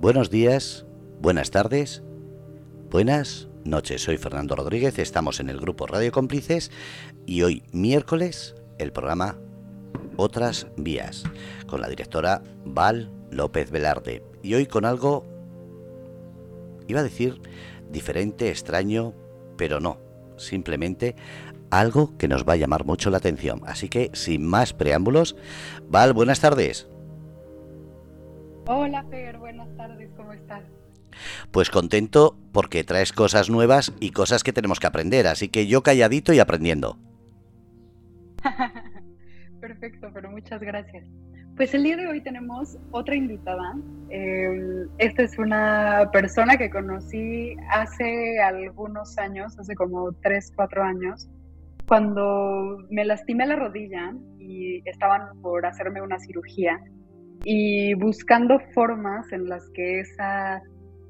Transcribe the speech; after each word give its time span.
Buenos 0.00 0.30
días, 0.30 0.86
buenas 1.20 1.50
tardes, 1.50 2.02
buenas 2.90 3.48
noches. 3.66 4.00
Soy 4.00 4.16
Fernando 4.16 4.56
Rodríguez, 4.56 4.98
estamos 4.98 5.40
en 5.40 5.50
el 5.50 5.60
grupo 5.60 5.86
Radio 5.86 6.10
Cómplices 6.10 6.70
y 7.26 7.42
hoy 7.42 7.64
miércoles 7.70 8.54
el 8.78 8.92
programa 8.92 9.36
Otras 10.16 10.68
Vías 10.78 11.24
con 11.66 11.82
la 11.82 11.88
directora 11.90 12.42
Val 12.64 13.12
López 13.30 13.70
Velarde. 13.70 14.24
Y 14.42 14.54
hoy 14.54 14.64
con 14.64 14.86
algo, 14.86 15.26
iba 16.88 17.00
a 17.00 17.04
decir, 17.04 17.38
diferente, 17.90 18.48
extraño, 18.48 19.12
pero 19.58 19.80
no, 19.80 20.00
simplemente 20.38 21.14
algo 21.68 22.16
que 22.16 22.26
nos 22.26 22.48
va 22.48 22.54
a 22.54 22.56
llamar 22.56 22.86
mucho 22.86 23.10
la 23.10 23.18
atención. 23.18 23.60
Así 23.66 23.90
que, 23.90 24.10
sin 24.14 24.46
más 24.46 24.72
preámbulos, 24.72 25.36
Val, 25.90 26.14
buenas 26.14 26.40
tardes. 26.40 26.88
Hola, 28.72 29.02
Fer, 29.10 29.36
buenas 29.36 29.68
tardes, 29.76 30.12
¿cómo 30.16 30.32
estás? 30.32 30.62
Pues 31.50 31.70
contento 31.70 32.36
porque 32.52 32.84
traes 32.84 33.12
cosas 33.12 33.50
nuevas 33.50 33.92
y 33.98 34.12
cosas 34.12 34.44
que 34.44 34.52
tenemos 34.52 34.78
que 34.78 34.86
aprender, 34.86 35.26
así 35.26 35.48
que 35.48 35.66
yo 35.66 35.82
calladito 35.82 36.32
y 36.32 36.38
aprendiendo. 36.38 36.96
Perfecto, 39.60 40.10
pero 40.14 40.30
muchas 40.30 40.60
gracias. 40.60 41.04
Pues 41.56 41.74
el 41.74 41.82
día 41.82 41.96
de 41.96 42.06
hoy 42.06 42.20
tenemos 42.20 42.78
otra 42.92 43.16
invitada. 43.16 43.74
Em, 44.08 44.86
esta 44.98 45.24
es 45.24 45.36
una 45.36 46.08
persona 46.12 46.56
que 46.56 46.70
conocí 46.70 47.56
hace 47.72 48.38
algunos 48.38 49.18
años, 49.18 49.58
hace 49.58 49.74
como 49.74 50.12
3, 50.22 50.52
4 50.54 50.84
años, 50.84 51.28
cuando 51.88 52.78
me 52.88 53.04
lastimé 53.04 53.48
la 53.48 53.56
rodilla 53.56 54.14
y 54.38 54.80
estaban 54.88 55.42
por 55.42 55.66
hacerme 55.66 56.00
una 56.02 56.20
cirugía 56.20 56.78
y 57.44 57.94
buscando 57.94 58.58
formas 58.74 59.32
en 59.32 59.48
las 59.48 59.68
que 59.70 60.00
esa 60.00 60.62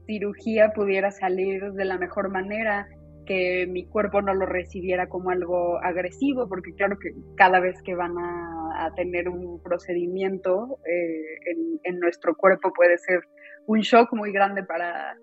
cirugía 0.06 0.72
pudiera 0.72 1.10
salir 1.10 1.72
de 1.72 1.84
la 1.84 1.98
mejor 1.98 2.30
manera, 2.30 2.88
que 3.26 3.66
mi 3.68 3.86
cuerpo 3.86 4.22
no 4.22 4.34
lo 4.34 4.46
recibiera 4.46 5.08
como 5.08 5.30
algo 5.30 5.78
agresivo, 5.82 6.48
porque 6.48 6.72
claro 6.74 6.98
que 6.98 7.10
cada 7.36 7.60
vez 7.60 7.80
que 7.82 7.94
van 7.94 8.18
a, 8.18 8.92
tener 8.96 9.28
un 9.28 9.62
procedimiento 9.62 10.78
eh, 10.86 11.52
en, 11.84 12.00
nuestro 12.00 12.34
cuerpo 12.34 12.72
puede 12.72 12.96
ser 12.96 13.20
un 13.66 13.80
shock 13.80 14.12
muy 14.14 14.32
grande 14.32 14.64
para, 14.64 15.16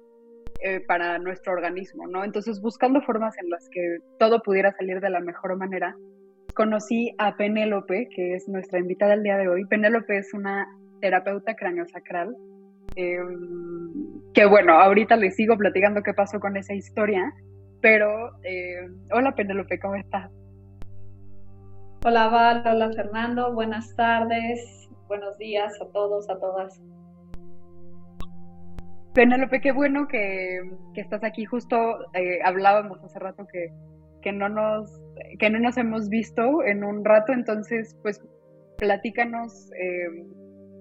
eh, 0.63 0.79
para 0.87 1.17
nuestro 1.17 1.53
organismo, 1.53 2.07
¿no? 2.07 2.23
Entonces, 2.23 2.61
buscando 2.61 3.01
formas 3.01 3.35
en 3.41 3.49
las 3.49 3.67
que 3.69 3.97
todo 4.19 4.41
pudiera 4.43 4.71
salir 4.73 4.99
de 4.99 5.09
la 5.09 5.21
mejor 5.21 5.57
manera, 5.57 5.95
conocí 6.53 7.15
a 7.17 7.35
Penélope, 7.35 8.07
que 8.15 8.35
es 8.35 8.47
nuestra 8.47 8.79
invitada 8.79 9.15
el 9.15 9.23
día 9.23 9.37
de 9.37 9.47
hoy. 9.47 9.65
Penélope 9.65 10.17
es 10.17 10.33
una 10.33 10.67
terapeuta 10.99 11.55
craneosacral. 11.55 12.35
Eh, 12.95 13.17
que 14.33 14.45
bueno, 14.45 14.73
ahorita 14.73 15.15
les 15.15 15.35
sigo 15.35 15.57
platicando 15.57 16.03
qué 16.03 16.13
pasó 16.13 16.39
con 16.39 16.57
esa 16.57 16.73
historia, 16.73 17.33
pero 17.81 18.31
eh, 18.43 18.87
hola 19.11 19.35
Penélope, 19.35 19.79
¿cómo 19.79 19.95
estás? 19.95 20.31
Hola 22.05 22.27
Val, 22.29 22.63
hola 22.65 22.91
Fernando, 22.93 23.53
buenas 23.53 23.95
tardes, 23.95 24.89
buenos 25.07 25.37
días 25.37 25.73
a 25.81 25.91
todos, 25.91 26.29
a 26.29 26.39
todas. 26.39 26.81
Penélope, 29.13 29.61
qué 29.61 29.71
bueno 29.71 30.07
que, 30.07 30.61
estás 30.95 31.23
aquí. 31.23 31.45
Justo 31.45 31.75
eh, 32.13 32.39
hablábamos 32.43 33.03
hace 33.03 33.17
rato 33.17 33.47
que, 33.51 33.71
que, 34.21 34.31
no 34.31 34.47
nos, 34.47 35.01
que 35.39 35.49
no 35.49 35.59
nos 35.59 35.75
hemos 35.77 36.07
visto 36.09 36.63
en 36.63 36.83
un 36.83 37.03
rato, 37.03 37.33
entonces 37.33 37.97
pues 38.03 38.21
platícanos 38.77 39.71
eh, 39.73 40.23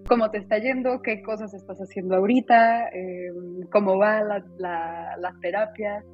cómo 0.07 0.31
te 0.31 0.39
está 0.39 0.59
yendo, 0.59 1.03
qué 1.03 1.23
cosas 1.23 1.53
estás 1.55 1.79
haciendo 1.79 2.17
ahorita, 2.17 2.89
eh, 2.89 3.31
cómo 3.71 3.99
va 3.99 4.23
la, 4.23 4.45
la, 4.59 5.35
terapia. 5.41 6.05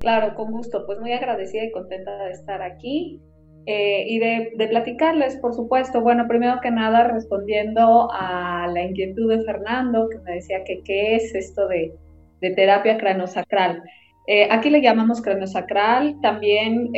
Claro, 0.00 0.34
con 0.34 0.50
gusto. 0.50 0.84
Pues 0.86 0.98
muy 1.00 1.12
agradecida 1.12 1.64
y 1.64 1.72
contenta 1.72 2.24
de 2.24 2.32
estar 2.32 2.62
aquí 2.62 3.20
eh, 3.66 4.04
y 4.08 4.18
de, 4.18 4.68
platicarles, 4.68 5.36
por 5.36 5.54
supuesto. 5.54 6.00
Bueno, 6.00 6.26
primero 6.26 6.60
que 6.60 6.70
nada, 6.70 7.04
respondiendo 7.04 8.08
a 8.12 8.66
la 8.68 8.82
inquietud 8.82 9.30
de 9.30 9.44
Fernando, 9.44 10.08
que 10.08 10.18
me 10.18 10.34
decía 10.34 10.64
que 10.64 10.82
qué 10.84 11.16
es 11.16 11.34
esto 11.34 11.68
de, 11.68 11.92
terapia 12.40 12.98
cranosacral. 12.98 13.82
Eh, 14.26 14.48
aquí 14.50 14.70
le 14.70 14.82
llamamos 14.82 15.22
craniosacral, 15.22 16.16
también 16.20 16.90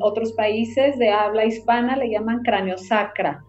otros 0.00 0.32
países 0.32 0.98
de 0.98 1.10
habla 1.10 1.44
hispana 1.44 1.96
le 1.96 2.10
llaman 2.10 2.42
craniosacra. 2.42 3.44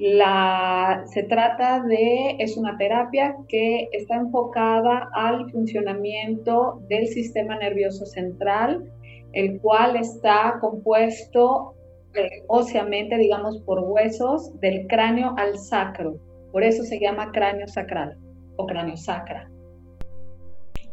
La, 0.00 1.04
se 1.12 1.24
trata 1.24 1.82
de, 1.82 2.36
es 2.38 2.56
una 2.56 2.78
terapia 2.78 3.36
que 3.48 3.86
está 3.92 4.14
enfocada 4.16 5.10
al 5.12 5.50
funcionamiento 5.50 6.80
del 6.88 7.06
sistema 7.08 7.58
nervioso 7.58 8.06
central, 8.06 8.90
el 9.34 9.60
cual 9.60 9.96
está 9.96 10.56
compuesto 10.58 11.74
eh, 12.14 12.44
óseamente, 12.48 13.18
digamos, 13.18 13.60
por 13.60 13.80
huesos 13.80 14.58
del 14.60 14.86
cráneo 14.86 15.34
al 15.36 15.58
sacro. 15.58 16.16
Por 16.50 16.64
eso 16.64 16.82
se 16.82 16.98
llama 16.98 17.30
cráneo 17.30 17.68
sacral 17.68 18.16
o 18.56 18.66
cráneo 18.66 18.96
sacra. 18.96 19.50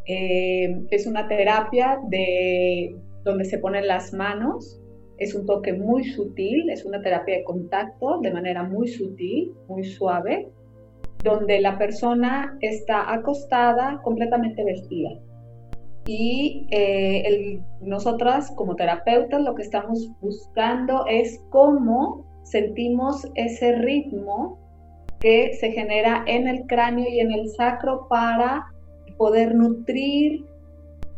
Eh, 0.06 0.82
es 0.92 1.08
una 1.08 1.30
terapia 1.30 1.98
de, 2.10 2.94
donde 3.24 3.46
se 3.46 3.58
ponen 3.58 3.88
las 3.88 4.12
manos 4.12 4.82
es 5.18 5.36
un 5.36 5.46
toque 5.46 5.74
muy 5.74 6.04
sutil, 6.04 6.70
es 6.70 6.86
una 6.86 7.02
terapia 7.02 7.38
de 7.38 7.44
contacto 7.44 8.20
de 8.22 8.32
manera 8.32 8.64
muy 8.64 8.88
sutil, 8.88 9.54
muy 9.68 9.84
suave, 9.84 10.50
donde 11.24 11.60
la 11.60 11.78
persona 11.78 12.58
está 12.62 13.14
acostada 13.14 14.02
completamente 14.04 14.64
vestida. 14.64 15.10
Y 16.06 16.68
eh, 16.72 17.60
nosotras 17.82 18.52
como 18.56 18.76
terapeutas 18.76 19.42
lo 19.42 19.56
que 19.56 19.64
estamos 19.64 20.10
buscando 20.22 21.06
es 21.08 21.44
cómo 21.50 22.26
sentimos 22.44 23.30
ese 23.36 23.74
ritmo 23.74 24.58
que 25.20 25.54
se 25.56 25.72
genera 25.72 26.24
en 26.28 26.48
el 26.48 26.66
cráneo 26.68 27.08
y 27.10 27.20
en 27.20 27.32
el 27.32 27.50
sacro 27.50 28.08
para 28.08 28.68
poder 29.18 29.56
nutrir 29.56 30.46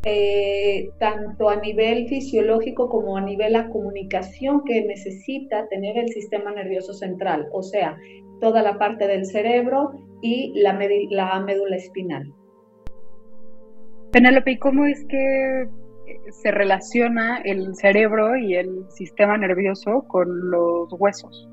eh, 0.03 0.89
tanto 0.99 1.49
a 1.49 1.57
nivel 1.57 2.07
fisiológico 2.07 2.89
como 2.89 3.17
a 3.17 3.21
nivel 3.21 3.53
la 3.53 3.69
comunicación 3.69 4.63
que 4.63 4.83
necesita 4.85 5.67
tener 5.67 5.97
el 5.97 6.09
sistema 6.09 6.51
nervioso 6.51 6.93
central, 6.93 7.47
o 7.51 7.63
sea, 7.63 7.97
toda 8.39 8.61
la 8.61 8.77
parte 8.77 9.07
del 9.07 9.25
cerebro 9.25 9.91
y 10.21 10.53
la, 10.61 10.79
la 11.09 11.39
médula 11.41 11.75
espinal. 11.75 12.33
Penélope, 14.11 14.51
¿y 14.51 14.57
cómo 14.57 14.85
es 14.85 15.05
que 15.05 15.67
se 16.31 16.51
relaciona 16.51 17.41
el 17.43 17.75
cerebro 17.75 18.37
y 18.37 18.55
el 18.55 18.89
sistema 18.89 19.37
nervioso 19.37 20.05
con 20.07 20.49
los 20.49 20.87
huesos? 20.97 21.48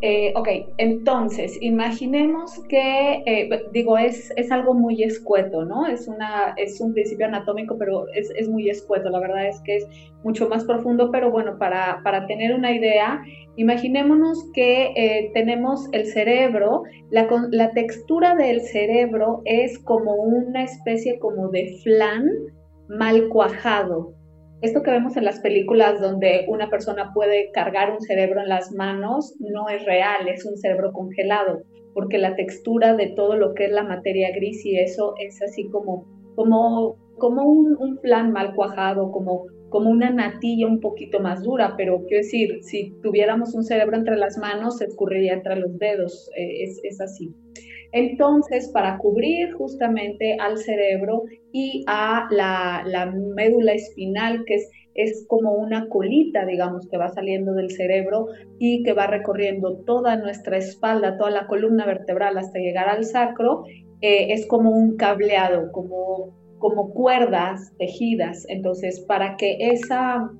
Eh, 0.00 0.32
ok, 0.36 0.48
entonces, 0.76 1.58
imaginemos 1.60 2.62
que, 2.68 3.22
eh, 3.26 3.50
digo, 3.72 3.98
es, 3.98 4.32
es, 4.36 4.52
algo 4.52 4.72
muy 4.72 5.02
escueto, 5.02 5.64
¿no? 5.64 5.88
Es, 5.88 6.06
una, 6.06 6.54
es 6.56 6.80
un 6.80 6.94
principio 6.94 7.26
anatómico, 7.26 7.76
pero 7.76 8.06
es, 8.14 8.30
es, 8.36 8.48
muy 8.48 8.70
escueto, 8.70 9.10
la 9.10 9.18
verdad 9.18 9.48
es 9.48 9.60
que 9.62 9.78
es 9.78 9.88
mucho 10.22 10.48
más 10.48 10.64
profundo, 10.64 11.10
pero 11.10 11.32
bueno, 11.32 11.58
para, 11.58 12.00
para 12.04 12.28
tener 12.28 12.54
una 12.54 12.72
idea, 12.72 13.20
imaginémonos 13.56 14.38
que 14.52 14.92
eh, 14.94 15.32
tenemos 15.34 15.88
el 15.90 16.06
cerebro, 16.06 16.84
la, 17.10 17.26
la 17.50 17.72
textura 17.72 18.36
del 18.36 18.60
cerebro 18.60 19.42
es 19.46 19.80
como 19.80 20.14
una 20.14 20.62
especie 20.62 21.18
como 21.18 21.48
de 21.48 21.76
flan 21.82 22.28
mal 22.88 23.28
cuajado, 23.30 24.14
esto 24.60 24.82
que 24.82 24.90
vemos 24.90 25.16
en 25.16 25.24
las 25.24 25.40
películas 25.40 26.00
donde 26.00 26.44
una 26.48 26.68
persona 26.68 27.12
puede 27.14 27.50
cargar 27.52 27.92
un 27.92 28.00
cerebro 28.00 28.40
en 28.40 28.48
las 28.48 28.72
manos 28.72 29.36
no 29.38 29.68
es 29.68 29.84
real, 29.84 30.26
es 30.28 30.44
un 30.44 30.56
cerebro 30.56 30.92
congelado, 30.92 31.62
porque 31.94 32.18
la 32.18 32.34
textura 32.34 32.96
de 32.96 33.08
todo 33.08 33.36
lo 33.36 33.54
que 33.54 33.66
es 33.66 33.70
la 33.70 33.84
materia 33.84 34.30
gris 34.34 34.64
y 34.66 34.78
eso 34.78 35.14
es 35.18 35.40
así 35.42 35.68
como, 35.68 36.06
como, 36.34 36.96
como 37.18 37.44
un, 37.44 37.76
un 37.78 37.98
plan 37.98 38.32
mal 38.32 38.54
cuajado, 38.54 39.12
como, 39.12 39.46
como 39.68 39.90
una 39.90 40.10
natilla 40.10 40.66
un 40.66 40.80
poquito 40.80 41.20
más 41.20 41.42
dura, 41.44 41.74
pero 41.76 42.04
quiero 42.06 42.24
decir, 42.24 42.58
si 42.62 42.94
tuviéramos 43.02 43.54
un 43.54 43.62
cerebro 43.62 43.96
entre 43.96 44.16
las 44.16 44.38
manos, 44.38 44.78
se 44.78 44.86
escurriría 44.86 45.34
entre 45.34 45.56
los 45.56 45.78
dedos, 45.78 46.30
eh, 46.36 46.64
es, 46.64 46.80
es 46.82 47.00
así. 47.00 47.32
Entonces, 47.92 48.68
para 48.68 48.98
cubrir 48.98 49.52
justamente 49.52 50.36
al 50.38 50.58
cerebro 50.58 51.24
y 51.52 51.84
a 51.86 52.28
la, 52.30 53.12
médula 53.34 53.72
espinal, 53.72 54.44
que 54.44 54.58
es, 54.94 55.24
como 55.28 55.54
una 55.54 55.88
colita, 55.88 56.44
digamos, 56.44 56.86
que 56.88 56.98
va 56.98 57.08
saliendo 57.08 57.54
del 57.54 57.70
cerebro 57.70 58.26
y 58.58 58.82
que 58.82 58.92
va 58.92 59.06
recorriendo 59.06 59.78
toda 59.86 60.16
nuestra 60.16 60.58
espalda, 60.58 61.16
toda 61.16 61.30
la 61.30 61.46
columna 61.46 61.86
vertebral 61.86 62.36
hasta 62.36 62.58
llegar 62.58 62.88
al 62.88 63.04
sacro, 63.04 63.64
eh, 64.00 64.32
es 64.32 64.46
como 64.46 64.70
un 64.70 64.96
cableado, 64.96 65.70
como, 65.72 66.36
como 66.58 66.92
cuerdas 66.92 67.72
tejidas. 67.78 68.44
Entonces, 68.48 69.00
para 69.00 69.36
que 69.36 69.56
esa, 69.60 70.30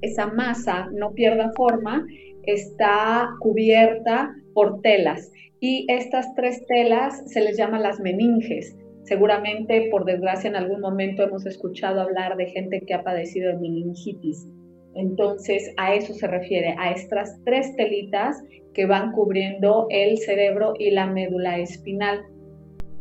esa 0.00 0.26
masa 0.28 0.88
no 0.92 1.12
pierda 1.12 1.50
forma, 1.54 2.06
está 2.44 3.28
cubierta 3.40 4.34
por 4.54 4.80
telas 4.80 5.30
y 5.62 5.86
estas 5.88 6.34
tres 6.34 6.66
telas 6.66 7.22
se 7.30 7.40
les 7.40 7.56
llama 7.56 7.78
las 7.78 8.00
meninges. 8.00 8.76
Seguramente, 9.04 9.88
por 9.92 10.04
desgracia, 10.04 10.50
en 10.50 10.56
algún 10.56 10.80
momento 10.80 11.22
hemos 11.22 11.46
escuchado 11.46 12.00
hablar 12.00 12.36
de 12.36 12.46
gente 12.46 12.80
que 12.80 12.94
ha 12.94 13.04
padecido 13.04 13.52
de 13.52 13.58
meningitis. 13.60 14.44
Entonces, 14.96 15.72
a 15.76 15.94
eso 15.94 16.14
se 16.14 16.26
refiere, 16.26 16.74
a 16.78 16.90
estas 16.90 17.40
tres 17.44 17.76
telitas 17.76 18.42
que 18.74 18.86
van 18.86 19.12
cubriendo 19.12 19.86
el 19.90 20.18
cerebro 20.18 20.74
y 20.80 20.90
la 20.90 21.06
médula 21.06 21.60
espinal. 21.60 22.22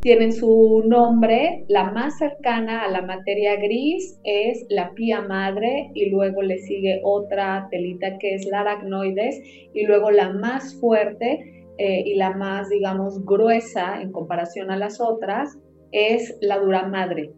Tienen 0.02 0.32
su 0.32 0.84
nombre, 0.86 1.66
la 1.68 1.90
más 1.92 2.20
cercana 2.20 2.84
a 2.84 2.92
la 2.92 3.02
materia 3.02 3.56
gris 3.56 4.20
es 4.24 4.68
la 4.70 4.92
pía 4.94 5.22
madre 5.22 5.90
y 5.96 6.12
luego 6.12 6.44
le 6.44 6.60
sigue 6.60 7.02
otra 7.04 7.68
telita 7.72 8.20
que 8.20 8.36
es 8.36 8.46
la 8.46 8.62
aracnoides 8.62 9.42
y 9.74 9.86
luego 9.86 10.12
la 10.12 10.30
más 10.30 10.76
fuerte 10.80 11.61
eh, 11.84 12.04
y 12.06 12.14
la 12.14 12.30
más, 12.36 12.70
digamos, 12.70 13.26
gruesa 13.26 14.00
en 14.04 14.12
comparación 14.12 14.70
a 14.70 14.78
las 14.78 15.02
otras 15.02 15.58
es 15.92 16.38
la 16.40 16.60
dura 16.60 16.88
madre. 16.88 17.32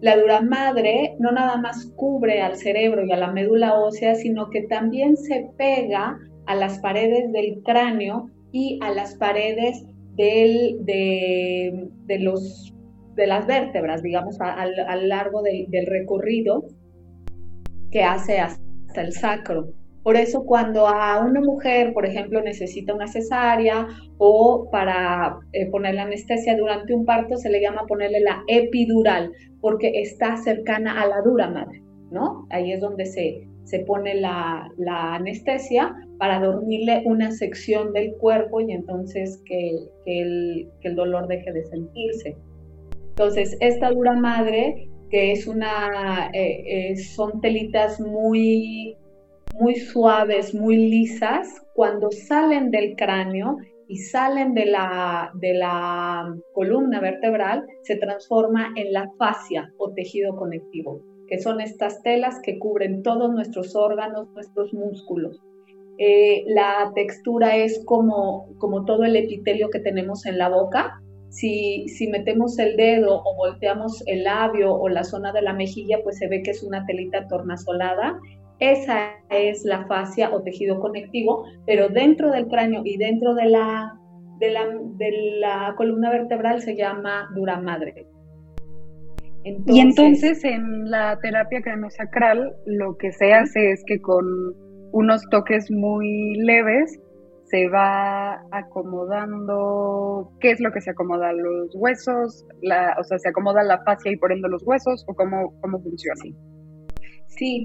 La 0.00 0.16
dura 0.16 0.40
madre 0.40 1.16
no 1.18 1.32
nada 1.32 1.58
más 1.58 1.92
cubre 1.96 2.40
al 2.40 2.56
cerebro 2.56 3.04
y 3.04 3.12
a 3.12 3.18
la 3.18 3.30
médula 3.30 3.78
ósea, 3.78 4.14
sino 4.14 4.48
que 4.48 4.62
también 4.62 5.18
se 5.18 5.50
pega 5.58 6.18
a 6.46 6.54
las 6.54 6.78
paredes 6.78 7.30
del 7.32 7.60
cráneo 7.62 8.30
y 8.52 8.78
a 8.82 8.90
las 8.90 9.16
paredes 9.16 9.84
de, 10.16 11.90
los, 12.20 12.74
de 13.16 13.26
las 13.26 13.46
vértebras, 13.46 14.02
digamos, 14.02 14.40
a, 14.40 14.64
lo 14.64 15.06
largo 15.08 15.42
del 15.42 15.86
recorrido 15.86 16.64
que 17.90 18.02
hace 18.02 18.38
hasta 18.38 19.02
el 19.02 19.12
sacro. 19.12 19.74
Por 20.02 20.16
eso 20.16 20.44
cuando 20.44 20.86
a 20.86 21.20
una 21.20 21.40
mujer, 21.40 21.92
por 21.92 22.06
ejemplo, 22.06 22.40
necesita 22.40 22.94
una 22.94 23.06
cesárea 23.06 23.86
o 24.16 24.68
para 24.70 25.38
eh, 25.52 25.66
ponerle 25.70 26.00
anestesia 26.00 26.56
durante 26.56 26.94
un 26.94 27.04
parto, 27.04 27.36
se 27.36 27.50
le 27.50 27.60
llama 27.60 27.86
ponerle 27.86 28.20
la 28.20 28.42
epidural, 28.46 29.30
porque 29.60 29.92
está 30.00 30.36
cercana 30.38 31.00
a 31.02 31.06
la 31.06 31.20
dura 31.20 31.50
madre, 31.50 31.82
¿no? 32.10 32.46
Ahí 32.48 32.72
es 32.72 32.80
donde 32.80 33.04
se, 33.04 33.46
se 33.64 33.80
pone 33.80 34.14
la, 34.14 34.70
anestesia 35.14 35.94
para 36.18 36.40
dormirle 36.40 37.02
una 37.04 37.30
sección 37.30 37.92
del 37.92 38.14
cuerpo 38.14 38.60
y 38.60 38.72
entonces 38.72 39.42
que, 39.44 39.70
el, 40.06 40.96
dolor 40.96 41.28
deje 41.28 41.52
de 41.52 41.64
sentirse. 41.66 42.36
Entonces, 43.10 43.56
esta 43.60 43.90
dura 43.90 44.14
madre, 44.14 44.88
que 45.10 45.32
es 45.32 45.46
una, 45.46 46.30
eh, 46.32 46.90
eh, 46.90 46.96
son 46.96 47.40
telitas 47.40 48.00
muy 48.00 48.96
muy 49.60 49.76
suaves, 49.76 50.54
muy 50.54 50.76
lisas, 50.76 51.46
cuando 51.74 52.10
salen 52.10 52.70
del 52.70 52.96
cráneo 52.96 53.58
y 53.88 53.98
salen 53.98 54.54
de 54.54 54.66
la, 54.66 55.30
de 55.34 55.52
la 55.54 56.34
columna 56.54 57.00
vertebral, 57.00 57.66
se 57.82 57.96
transforma 57.96 58.72
en 58.76 58.92
la 58.92 59.10
fascia 59.18 59.70
o 59.76 59.92
tejido 59.92 60.34
conectivo, 60.36 61.02
que 61.28 61.38
son 61.38 61.60
estas 61.60 62.02
telas 62.02 62.40
que 62.42 62.58
cubren 62.58 63.02
todos 63.02 63.30
nuestros 63.32 63.76
órganos, 63.76 64.28
nuestros 64.30 64.72
músculos. 64.72 65.38
Eh, 65.98 66.44
la 66.46 66.90
textura 66.94 67.56
es 67.56 67.82
como, 67.84 68.48
como 68.56 68.86
todo 68.86 69.04
el 69.04 69.14
epitelio 69.16 69.68
que 69.68 69.80
tenemos 69.80 70.24
en 70.24 70.38
la 70.38 70.48
boca. 70.48 70.98
Si, 71.28 71.86
si 71.88 72.08
metemos 72.08 72.58
el 72.58 72.76
dedo 72.76 73.22
o 73.22 73.36
volteamos 73.36 74.02
el 74.06 74.24
labio 74.24 74.74
o 74.74 74.88
la 74.88 75.04
zona 75.04 75.32
de 75.32 75.42
la 75.42 75.52
mejilla, 75.52 75.98
pues 76.02 76.16
se 76.16 76.28
ve 76.28 76.42
que 76.42 76.52
es 76.52 76.62
una 76.62 76.86
telita 76.86 77.28
tornasolada 77.28 78.18
esa 78.60 79.12
es 79.30 79.64
la 79.64 79.86
fascia 79.86 80.30
o 80.30 80.42
tejido 80.42 80.80
conectivo, 80.80 81.44
pero 81.66 81.88
dentro 81.88 82.30
del 82.30 82.46
cráneo 82.46 82.82
y 82.84 82.98
dentro 82.98 83.34
de 83.34 83.46
la, 83.46 83.98
de 84.38 84.50
la, 85.40 85.74
columna 85.76 86.10
vertebral 86.10 86.60
se 86.60 86.76
llama 86.76 87.28
dura 87.34 87.58
madre. 87.60 88.06
y 89.44 89.80
entonces 89.80 90.44
en 90.44 90.90
la 90.90 91.18
terapia 91.20 91.62
craniosacral 91.62 92.54
lo 92.66 92.96
que 92.98 93.12
se 93.12 93.32
hace 93.32 93.72
es 93.72 93.82
que 93.86 94.00
con 94.00 94.26
unos 94.92 95.22
toques 95.30 95.70
muy 95.70 96.34
leves 96.40 97.00
se 97.44 97.68
va 97.68 98.42
acomodando, 98.52 100.30
¿qué 100.38 100.52
es 100.52 100.60
lo 100.60 100.70
que 100.70 100.80
se 100.80 100.90
acomoda? 100.90 101.32
¿Los 101.32 101.74
huesos? 101.74 102.46
La, 102.62 102.94
o 102.98 103.02
sea, 103.02 103.18
¿se 103.18 103.28
acomoda 103.28 103.64
la 103.64 103.82
fascia 103.82 104.12
y 104.12 104.16
por 104.16 104.30
ende 104.30 104.48
los 104.48 104.62
huesos? 104.64 105.04
¿O 105.08 105.14
cómo, 105.14 105.52
cómo 105.60 105.80
funciona? 105.80 106.20
Sí, 106.22 106.36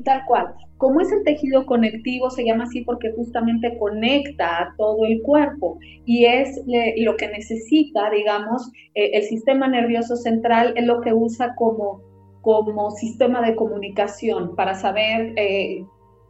tal 0.04 0.24
cual. 0.26 0.54
Como 0.78 1.00
es 1.02 1.12
el 1.12 1.24
tejido 1.24 1.66
conectivo, 1.66 2.30
se 2.30 2.46
llama 2.46 2.66
así 2.66 2.82
porque 2.82 3.12
justamente 3.14 3.78
conecta 3.78 4.62
a 4.62 4.76
todo 4.78 5.06
el 5.06 5.22
cuerpo 5.22 5.80
y 6.06 6.26
es 6.26 6.62
lo 6.98 7.16
que 7.16 7.30
necesita, 7.30 8.10
digamos, 8.10 8.70
eh, 8.94 9.12
el 9.14 9.24
sistema 9.24 9.68
nervioso 9.68 10.16
central 10.18 10.74
es 10.76 10.86
lo 10.86 11.02
que 11.02 11.14
usa 11.14 11.56
como, 11.56 12.02
como 12.42 12.92
sistema 12.92 13.42
de 13.42 13.56
comunicación 13.56 14.56
para 14.56 14.76
saber, 14.76 15.34
eh, 15.38 15.86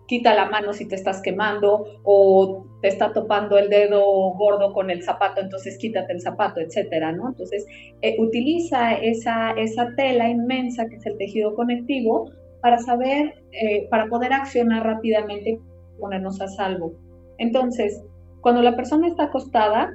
quita 0.07 0.35
la 0.35 0.45
mano 0.45 0.71
si 0.73 0.87
te 0.87 0.93
estás 0.93 1.21
quemando 1.23 1.85
o 2.03 2.67
te 2.83 2.89
está 2.89 3.11
topando 3.13 3.57
el 3.57 3.69
dedo 3.69 4.03
gordo 4.35 4.71
con 4.73 4.91
el 4.91 5.01
zapato, 5.01 5.41
entonces 5.41 5.79
quítate 5.79 6.13
el 6.13 6.21
zapato, 6.21 6.61
etcétera, 6.61 7.11
¿no? 7.11 7.29
Entonces, 7.29 7.65
eh, 8.03 8.15
utiliza 8.19 8.93
esa, 8.93 9.53
esa 9.53 9.95
tela 9.95 10.29
inmensa 10.29 10.87
que 10.87 10.97
es 10.97 11.05
el 11.07 11.17
tejido 11.17 11.55
conectivo 11.55 12.29
para 12.65 12.79
saber, 12.79 13.35
eh, 13.51 13.87
para 13.91 14.07
poder 14.07 14.33
accionar 14.33 14.83
rápidamente 14.83 15.59
ponernos 15.99 16.41
a 16.41 16.47
salvo. 16.47 16.93
Entonces, 17.37 18.03
cuando 18.41 18.63
la 18.63 18.75
persona 18.75 19.07
está 19.07 19.25
acostada, 19.25 19.91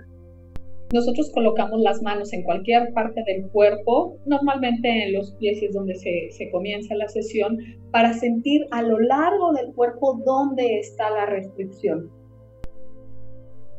nosotros 0.93 1.33
colocamos 1.35 1.81
las 1.81 2.01
manos 2.01 2.33
en 2.33 2.45
cualquier 2.45 2.93
parte 2.93 3.25
del 3.27 3.51
cuerpo, 3.51 4.19
normalmente 4.25 5.03
en 5.03 5.15
los 5.15 5.33
pies 5.41 5.61
es 5.65 5.75
donde 5.75 5.97
se, 5.97 6.49
comienza 6.53 6.95
la 6.95 7.09
sesión, 7.09 7.59
para 7.91 8.13
sentir 8.13 8.65
a 8.71 8.83
lo 8.83 9.01
largo 9.01 9.53
del 9.53 9.75
cuerpo 9.75 10.21
dónde 10.25 10.79
está 10.79 11.11
la 11.11 11.27
restricción. 11.27 12.09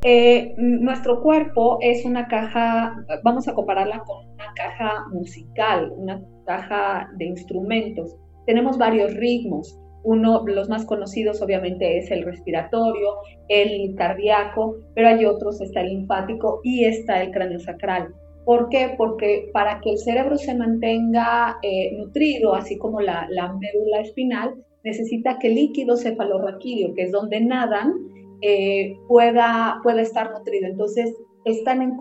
Eh, 0.04 0.54
nuestro 0.58 1.22
cuerpo 1.22 1.78
es 1.80 2.04
una 2.04 2.28
caja, 2.28 3.06
vamos 3.24 3.48
a 3.48 3.54
compararla 3.54 4.00
con 4.00 4.28
una 4.32 4.54
caja 4.54 5.06
musical, 5.14 5.94
una 5.96 6.22
caja 6.46 7.10
de 7.16 7.28
instrumentos 7.28 8.18
tenemos 8.46 8.78
varios 8.78 9.14
ritmos. 9.16 9.78
Uno, 10.04 10.44
los 10.48 10.68
más 10.68 10.86
conocidos 10.86 11.42
obviamente 11.42 11.98
es 11.98 12.10
el 12.10 12.24
respiratorio, 12.24 13.18
el 13.50 13.94
cardíaco, 13.96 14.78
pero 14.96 15.10
hay 15.10 15.26
otros, 15.26 15.62
está 15.62 15.82
el 15.82 15.90
linfático 15.90 16.60
y 16.64 16.86
está 16.86 17.22
el 17.22 17.32
cráneo 17.32 17.60
sacral. 17.60 18.14
¿Por 18.46 18.70
qué? 18.70 18.96
Porque 18.98 19.50
para 19.54 19.80
que 19.82 19.92
el 19.92 19.98
cerebro 20.00 20.38
se 20.38 20.56
mantenga 20.56 21.58
eh, 21.62 21.96
nutrido, 21.96 22.56
así 22.56 22.78
como 22.78 23.00
la, 23.00 23.28
médula 23.30 24.02
espinal, 24.02 24.56
necesita 24.84 25.38
que 25.38 25.50
el 25.50 25.56
líquido 25.56 25.96
cefalorraquídeo, 25.96 26.96
que 26.96 27.04
es 27.04 27.12
donde 27.12 27.40
nadan, 27.40 27.94
eh, 28.42 28.96
pueda, 29.08 29.80
pueda 29.84 30.02
estar 30.02 30.32
nutrido. 30.32 30.68
Entonces, 30.68 31.16
están 31.46 31.84
en, 31.84 31.98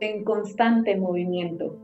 en 0.00 0.24
constante 0.24 0.96
movimiento. 0.96 1.76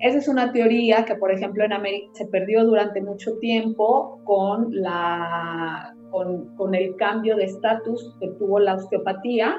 Esa 0.00 0.18
es 0.18 0.28
una 0.28 0.52
teoría 0.52 1.04
que, 1.04 1.14
por 1.14 1.32
ejemplo, 1.32 1.64
en 1.64 1.72
América 1.72 2.08
se 2.12 2.26
perdió 2.26 2.64
durante 2.64 3.00
mucho 3.00 3.38
tiempo 3.38 4.20
con, 4.24 4.68
la, 4.70 5.94
con, 6.10 6.74
el 6.74 6.96
cambio 6.96 7.36
de 7.36 7.44
estatus 7.44 8.14
que 8.20 8.28
tuvo 8.38 8.58
la 8.58 8.74
osteopatía. 8.74 9.54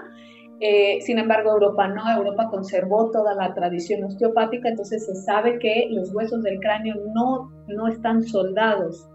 Eh, 0.59 0.99
sin 1.01 1.17
embargo, 1.17 1.51
Europa 1.51 1.87
no, 1.87 2.03
Europa 2.09 2.49
conservó 2.49 3.11
toda 3.11 3.33
la 3.35 3.53
tradición 3.53 4.03
osteopática, 4.03 4.69
entonces 4.69 5.05
se 5.05 5.15
sabe 5.15 5.59
que 5.59 5.87
los 5.91 6.13
huesos 6.13 6.43
del 6.43 6.59
cráneo 6.59 6.95
no, 7.13 7.51
no 7.67 7.87
están 7.87 8.23
soldados. 8.23 9.07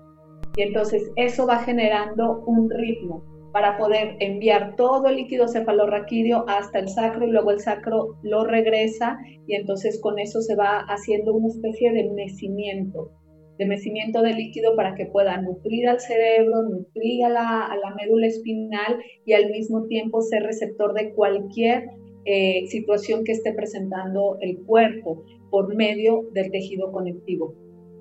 Y 0.57 0.63
entonces 0.63 1.11
eso 1.17 1.47
va 1.47 1.59
generando 1.59 2.43
un 2.47 2.69
ritmo 2.69 3.25
para 3.53 3.77
poder 3.77 4.17
enviar 4.21 4.77
todo 4.77 5.07
el 5.09 5.17
líquido 5.17 5.47
cefalorraquídeo 5.47 6.45
hasta 6.49 6.79
el 6.79 6.89
sacro 6.89 7.27
y 7.27 7.31
luego 7.31 7.51
el 7.51 7.61
sacro 7.61 8.17
lo 8.23 8.45
regresa 8.45 9.19
y 9.47 9.55
entonces 9.55 10.01
con 10.01 10.19
eso 10.19 10.41
se 10.41 10.57
va 10.57 10.81
haciendo 10.89 11.35
una 11.35 11.49
especie 11.49 11.93
de 11.93 12.11
mecimiento, 12.11 13.11
de 13.59 13.67
mecimiento 13.67 14.23
de 14.23 14.35
líquido 14.35 14.75
para 14.75 14.95
que 14.95 15.07
pueda 15.07 15.41
nutrir 15.41 15.89
al 15.89 16.01
cerebro, 16.01 16.63
nutrir 16.63 17.27
a 17.27 17.29
la, 17.29 17.95
médula 18.01 18.27
espinal 18.27 18.99
y 19.27 19.35
al 19.35 19.51
mismo 19.51 19.87
tiempo 19.87 20.23
ser 20.23 20.45
receptor 20.45 20.95
de 20.95 21.13
cualquier 21.13 21.91
eh, 22.25 22.67
situación 22.69 23.23
que 23.25 23.33
esté 23.33 23.53
presentando 23.53 24.39
el 24.41 24.59
cuerpo 24.65 25.25
por 25.51 25.75
medio 25.77 26.23
del 26.33 26.51
tejido 26.51 26.91
conectivo. 26.91 27.55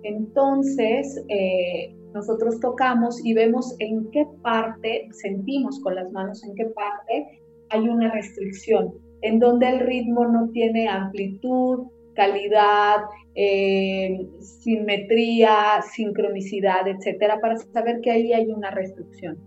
Entonces, 0.03 1.24
eh, 1.27 1.93
nosotros 2.13 2.60
tocamos 2.60 3.24
y 3.25 3.34
vemos 3.34 3.75
en 3.80 4.10
qué 4.12 4.25
parte, 4.41 5.08
sentimos 5.12 5.80
con 5.82 5.96
las 5.96 6.12
manos 6.12 6.44
en 6.44 6.56
qué 6.56 6.65
parte 6.65 7.41
hay 7.70 7.88
una 7.88 8.12
restricción, 8.12 8.94
en 9.22 9.39
donde 9.39 9.70
el 9.70 9.80
ritmo 9.80 10.27
no 10.27 10.50
tiene 10.50 10.89
amplitud, 10.89 11.88
calidad, 12.15 13.01
eh, 13.36 14.27
simetría, 14.39 15.82
sincronicidad, 15.94 16.88
etcétera, 16.88 17.39
para 17.39 17.58
saber 17.58 18.01
que 18.01 18.12
ahí 18.12 18.34
hay 18.34 18.48
una 18.48 18.72
restricción. 18.72 19.38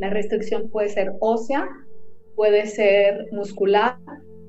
La 0.00 0.10
restricción 0.10 0.68
puede 0.70 0.88
ser 0.88 1.12
ósea, 1.20 1.68
puede 2.34 2.66
ser 2.66 3.26
muscular, 3.32 3.96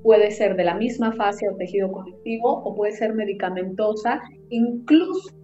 puede 0.03 0.31
ser 0.31 0.55
de 0.55 0.63
la 0.63 0.75
misma 0.75 1.11
fase 1.13 1.47
o 1.49 1.55
tejido 1.55 1.91
conectivo 1.91 2.61
o 2.63 2.75
puede 2.75 2.93
ser 2.93 3.13
medicamentosa, 3.13 4.21
incluso 4.49 5.38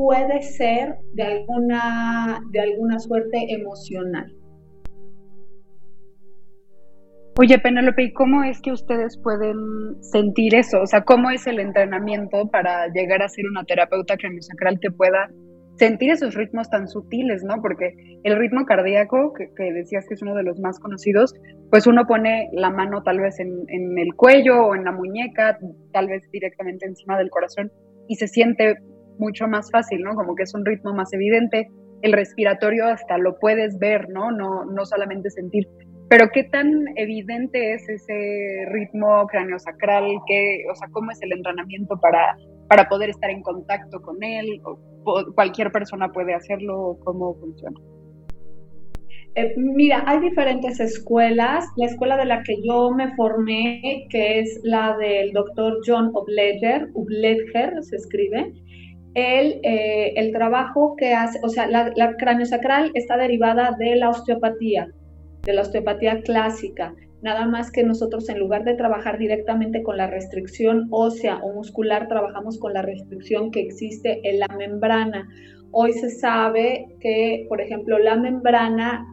puede 0.00 0.40
ser 0.40 0.96
de 1.12 1.24
alguna, 1.24 2.40
de 2.52 2.60
alguna 2.60 2.98
suerte 2.98 3.52
emocional. 3.52 4.34
Oye, 7.38 7.58
Penélope, 7.58 8.04
¿y 8.04 8.12
cómo 8.14 8.42
es 8.42 8.62
que 8.62 8.72
ustedes 8.72 9.18
pueden 9.22 10.02
sentir 10.02 10.54
eso? 10.54 10.80
O 10.80 10.86
sea, 10.86 11.02
¿cómo 11.02 11.30
es 11.30 11.46
el 11.46 11.60
entrenamiento 11.60 12.48
para 12.50 12.88
llegar 12.88 13.22
a 13.22 13.28
ser 13.28 13.44
una 13.46 13.64
terapeuta 13.64 14.16
craniosacral 14.16 14.80
que 14.80 14.90
pueda 14.90 15.28
sentir 15.76 16.10
esos 16.10 16.34
ritmos 16.34 16.70
tan 16.70 16.88
sutiles, 16.88 17.44
¿no? 17.44 17.60
Porque 17.60 17.92
el 18.22 18.38
ritmo 18.38 18.64
cardíaco, 18.64 19.34
que, 19.34 19.72
decías 19.72 20.06
que 20.08 20.14
es 20.14 20.22
uno 20.22 20.34
de 20.34 20.44
los 20.44 20.58
más 20.60 20.78
conocidos, 20.78 21.34
pues 21.70 21.86
uno 21.86 22.06
pone 22.06 22.48
la 22.52 22.70
mano 22.70 23.02
tal 23.02 23.20
vez 23.20 23.38
en, 23.38 23.64
en, 23.68 23.98
el 23.98 24.14
cuello 24.14 24.64
o 24.66 24.74
en 24.74 24.84
la 24.84 24.92
muñeca, 24.92 25.58
tal 25.92 26.08
vez 26.08 26.22
directamente 26.32 26.86
encima 26.86 27.18
del 27.18 27.28
corazón, 27.28 27.70
y 28.08 28.16
se 28.16 28.28
siente 28.28 28.78
mucho 29.20 29.46
más 29.46 29.70
fácil, 29.70 30.02
¿no? 30.02 30.14
Como 30.14 30.34
que 30.34 30.42
es 30.42 30.54
un 30.54 30.64
ritmo 30.64 30.92
más 30.92 31.12
evidente. 31.12 31.68
El 32.02 32.12
respiratorio 32.12 32.86
hasta 32.86 33.18
lo 33.18 33.38
puedes 33.38 33.78
ver, 33.78 34.08
¿no? 34.08 34.32
No, 34.32 34.64
no 34.64 34.84
solamente 34.84 35.30
sentir. 35.30 35.68
Pero 36.08 36.28
qué 36.32 36.42
tan 36.44 36.86
evidente 36.96 37.74
es 37.74 37.88
ese 37.88 38.64
ritmo 38.72 39.26
craneosacral, 39.28 40.06
¿Qué, 40.26 40.64
o 40.68 40.74
sea, 40.74 40.88
cómo 40.90 41.12
es 41.12 41.22
el 41.22 41.32
entrenamiento 41.32 41.96
para, 42.00 42.36
para 42.68 42.88
poder 42.88 43.10
estar 43.10 43.30
en 43.30 43.42
contacto 43.42 44.00
con 44.02 44.20
él, 44.22 44.60
cualquier 45.34 45.70
persona 45.70 46.08
puede 46.08 46.34
hacerlo, 46.34 46.98
cómo 47.04 47.34
funciona. 47.34 47.78
Eh, 49.36 49.54
mira, 49.56 50.02
hay 50.06 50.20
diferentes 50.20 50.80
escuelas. 50.80 51.64
La 51.76 51.86
escuela 51.86 52.16
de 52.16 52.24
la 52.24 52.42
que 52.42 52.56
yo 52.66 52.90
me 52.90 53.14
formé, 53.14 54.06
que 54.10 54.40
es 54.40 54.60
la 54.64 54.96
del 54.96 55.32
doctor 55.32 55.78
John 55.86 56.10
Obledger, 56.14 56.88
Obledger 56.94 57.72
se 57.82 57.96
escribe, 57.96 58.52
el, 59.14 59.60
eh, 59.62 60.12
el 60.16 60.32
trabajo 60.32 60.94
que 60.96 61.14
hace, 61.14 61.38
o 61.42 61.48
sea, 61.48 61.66
la, 61.66 61.92
la 61.96 62.16
craneosacral 62.16 62.92
está 62.94 63.16
derivada 63.16 63.76
de 63.78 63.96
la 63.96 64.10
osteopatía 64.10 64.88
de 65.42 65.54
la 65.54 65.62
osteopatía 65.62 66.20
clásica, 66.22 66.94
nada 67.22 67.46
más 67.46 67.70
que 67.70 67.82
nosotros 67.82 68.28
en 68.28 68.38
lugar 68.38 68.64
de 68.64 68.74
trabajar 68.74 69.18
directamente 69.18 69.82
con 69.82 69.96
la 69.96 70.06
restricción 70.06 70.88
ósea 70.90 71.40
o 71.42 71.52
muscular, 71.52 72.08
trabajamos 72.08 72.58
con 72.58 72.72
la 72.72 72.82
restricción 72.82 73.50
que 73.50 73.60
existe 73.60 74.20
en 74.28 74.40
la 74.40 74.48
membrana. 74.48 75.28
Hoy 75.72 75.92
se 75.92 76.10
sabe 76.10 76.86
que, 77.00 77.46
por 77.48 77.60
ejemplo, 77.60 77.98
la 77.98 78.16
membrana 78.16 79.06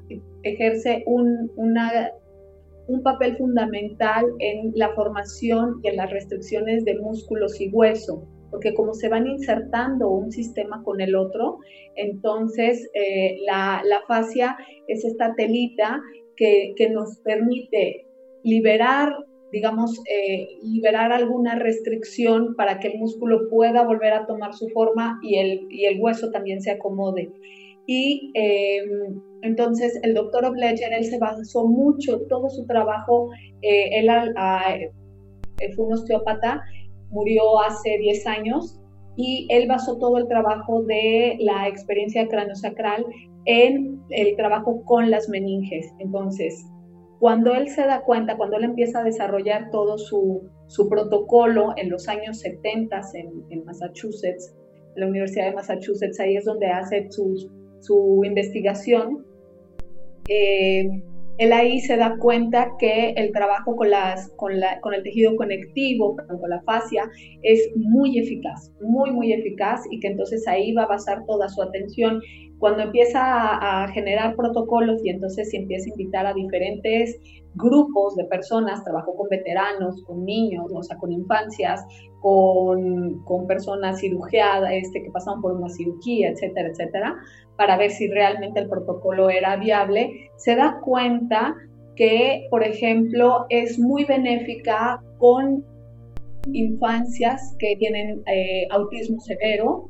ejerce 0.43 1.03
un, 1.05 1.51
un 1.55 3.03
papel 3.03 3.37
fundamental 3.37 4.25
en 4.39 4.71
la 4.75 4.89
formación 4.89 5.79
y 5.83 5.89
en 5.89 5.97
las 5.97 6.09
restricciones 6.09 6.83
de 6.83 6.97
músculos 6.97 7.59
y 7.61 7.69
hueso 7.69 8.27
porque 8.49 8.73
como 8.73 8.93
se 8.93 9.09
van 9.09 9.27
insertando 9.27 10.09
un 10.09 10.31
sistema 10.31 10.81
con 10.83 11.01
el 11.01 11.15
otro, 11.15 11.59
entonces 11.95 12.89
eh, 12.93 13.37
la, 13.45 13.81
fascia 14.07 14.57
es 14.87 15.03
esta 15.03 15.35
telita 15.35 16.01
que, 16.35 16.73
nos 16.91 17.17
permite 17.19 18.05
liberar, 18.43 19.11
digamos, 19.51 19.99
eh, 20.09 20.47
liberar 20.61 21.11
alguna 21.11 21.55
restricción 21.55 22.55
para 22.55 22.79
que 22.79 22.89
el 22.89 22.99
músculo 22.99 23.49
pueda 23.49 23.83
volver 23.83 24.13
a 24.13 24.25
tomar 24.25 24.53
su 24.53 24.69
forma 24.69 25.19
y 25.23 25.37
el, 25.37 25.99
hueso 25.99 26.31
también 26.31 26.61
se 26.61 26.71
acomode. 26.71 27.31
Y 27.87 28.31
em, 28.35 29.21
entonces 29.41 29.99
el 30.03 30.13
doctor 30.13 30.45
Obleger, 30.45 30.93
él 30.93 31.05
se 31.05 31.17
basó 31.17 31.67
mucho, 31.67 32.21
todo 32.27 32.49
su 32.49 32.65
trabajo, 32.65 33.29
eh, 33.61 33.99
él, 33.99 34.09
él 35.59 35.73
fue 35.73 35.85
un 35.85 35.93
osteópata 35.93 36.61
murió 37.09 37.59
hace 37.61 37.97
10 37.97 38.27
años 38.27 38.79
y 39.15 39.47
él 39.49 39.67
basó 39.67 39.97
todo 39.97 40.17
el 40.17 40.27
trabajo 40.27 40.83
de 40.83 41.37
la 41.39 41.67
experiencia 41.67 42.27
craniosacral 42.27 43.05
en 43.45 44.01
el 44.09 44.35
trabajo 44.35 44.83
con 44.85 45.09
las 45.09 45.27
meninges. 45.29 45.91
Entonces, 45.99 46.65
cuando 47.19 47.53
él 47.53 47.69
se 47.69 47.81
da 47.81 48.01
cuenta, 48.03 48.37
cuando 48.37 48.57
él 48.57 48.65
empieza 48.65 48.99
a 48.99 49.03
desarrollar 49.03 49.71
todo 49.71 49.97
su, 49.97 50.47
su 50.67 50.87
protocolo 50.87 51.73
en 51.77 51.89
los 51.89 52.07
años 52.07 52.39
70 52.39 53.01
en, 53.15 53.43
en, 53.49 53.65
Massachusetts, 53.65 54.53
en 54.95 55.01
la 55.01 55.07
Universidad 55.07 55.45
de 55.45 55.55
Massachusetts, 55.55 56.19
ahí 56.19 56.35
es 56.35 56.45
donde 56.45 56.67
hace 56.67 57.09
su, 57.09 57.49
su 57.79 58.21
investigación, 58.23 59.25
eh, 60.29 61.03
él 61.37 61.53
ahí 61.53 61.79
se 61.81 61.97
da 61.97 62.17
cuenta 62.17 62.71
que 62.79 63.11
el 63.11 63.31
trabajo 63.31 63.75
con, 63.75 63.89
las, 63.91 64.29
con, 64.37 64.59
la, 64.59 64.79
con 64.81 64.93
el 64.93 65.03
tejido 65.03 65.35
conectivo, 65.35 66.15
con 66.15 66.49
la 66.49 66.61
fascia, 66.63 67.03
es 67.43 67.69
muy 67.75 68.17
eficaz, 68.17 68.71
muy, 68.81 69.11
muy 69.11 69.33
eficaz 69.33 69.81
y 69.91 69.99
que 69.99 70.07
entonces 70.07 70.47
ahí 70.47 70.73
va 70.73 70.83
a 70.83 70.87
basar 70.87 71.25
toda 71.25 71.47
su 71.49 71.61
atención. 71.61 72.21
Cuando 72.57 72.81
empieza 72.81 73.19
a, 73.21 73.87
generar 73.89 74.35
protocolos 74.35 74.99
y 75.05 75.09
entonces 75.09 75.53
empieza 75.53 75.85
a 75.85 75.89
invitar 75.89 76.25
a 76.25 76.33
diferentes 76.33 77.19
grupos 77.53 78.15
de 78.15 78.25
personas, 78.25 78.83
trabajo 78.83 79.15
con 79.15 79.29
veteranos, 79.29 80.03
con 80.05 80.25
niños, 80.25 80.65
o 80.73 80.81
sea, 80.81 80.97
con 80.97 81.11
infancias, 81.11 81.85
con, 82.19 83.23
con 83.25 83.45
personas 83.45 83.99
cirugiadas, 83.99 84.71
este, 84.73 85.03
que 85.03 85.11
pasaban 85.11 85.41
por 85.41 85.53
una 85.53 85.69
cirugía, 85.69 86.29
etcétera, 86.29 86.69
etcétera, 86.69 87.15
para 87.57 87.77
ver 87.77 87.91
si 87.91 88.07
realmente 88.07 88.59
el 88.59 88.69
protocolo 88.69 89.29
era 89.29 89.55
viable, 89.57 90.29
se 90.37 90.55
da 90.55 90.79
cuenta 90.81 91.55
que, 91.95 92.47
por 92.49 92.63
ejemplo, 92.63 93.45
es 93.49 93.79
muy 93.79 94.05
benéfica 94.05 95.01
con 95.17 95.65
infancias 96.53 97.55
que 97.59 97.75
tienen 97.77 98.21
eh, 98.27 98.67
autismo 98.69 99.19
severo 99.19 99.89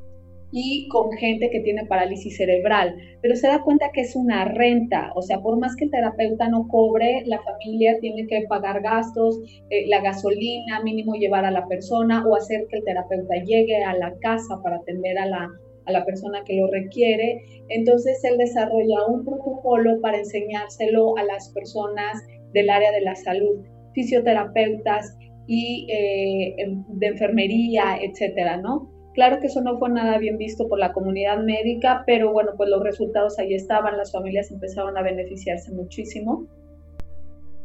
y 0.51 0.87
con 0.87 1.11
gente 1.11 1.49
que 1.49 1.59
tiene 1.59 1.85
parálisis 1.85 2.37
cerebral, 2.37 2.95
pero 3.21 3.35
se 3.35 3.47
da 3.47 3.61
cuenta 3.61 3.91
que 3.93 4.01
es 4.01 4.15
una 4.15 4.45
renta, 4.45 5.11
o 5.13 5.21
sea, 5.21 5.41
por 5.41 5.59
más 5.59 5.75
que 5.75 5.85
el 5.85 5.91
terapeuta 5.91 6.47
no 6.47 6.67
cobre, 6.69 7.23
la 7.25 7.41
familia 7.41 7.99
tiene 7.99 8.27
que 8.27 8.45
pagar 8.47 8.81
gastos, 8.81 9.39
eh, 9.69 9.87
la 9.87 10.01
gasolina, 10.01 10.81
mínimo 10.83 11.15
llevar 11.15 11.43
a 11.43 11.51
la 11.51 11.67
persona 11.67 12.25
o 12.25 12.35
hacer 12.35 12.65
que 12.69 12.77
el 12.77 12.85
terapeuta 12.85 13.35
llegue 13.43 13.83
a 13.83 13.93
la 13.97 14.13
casa 14.19 14.61
para 14.63 14.77
atender 14.77 15.17
a 15.17 15.25
la, 15.25 15.49
a 15.87 15.91
la 15.91 16.05
persona 16.05 16.43
que 16.45 16.55
lo 16.55 16.67
requiere. 16.67 17.41
Entonces 17.69 18.23
él 18.23 18.37
desarrolla 18.37 19.05
un 19.07 19.25
protocolo 19.25 19.99
para 20.01 20.17
enseñárselo 20.17 21.17
a 21.17 21.23
las 21.23 21.49
personas 21.49 22.21
del 22.53 22.69
área 22.69 22.91
de 22.91 23.01
la 23.01 23.15
salud, 23.15 23.65
fisioterapeutas 23.93 25.17
y 25.47 25.87
eh, 25.89 26.55
de 26.89 27.07
enfermería, 27.07 27.97
etcétera, 28.01 28.57
¿no? 28.57 28.91
Claro 29.13 29.39
que 29.39 29.47
eso 29.47 29.61
no 29.61 29.79
fue 29.79 29.89
nada 29.89 30.19
bien 30.19 30.37
visto 30.37 30.67
por 30.67 30.77
la 30.77 30.93
comunidad 30.93 31.39
médica, 31.39 32.03
pero 32.05 32.31
bueno, 32.31 32.51
pues 32.55 32.69
los 32.69 32.83
resultados 32.83 33.39
ahí 33.39 33.55
estaban, 33.55 33.97
las 33.97 34.11
familias 34.11 34.51
empezaron 34.51 34.95
a 34.95 35.01
beneficiarse 35.01 35.71
muchísimo. 35.71 36.45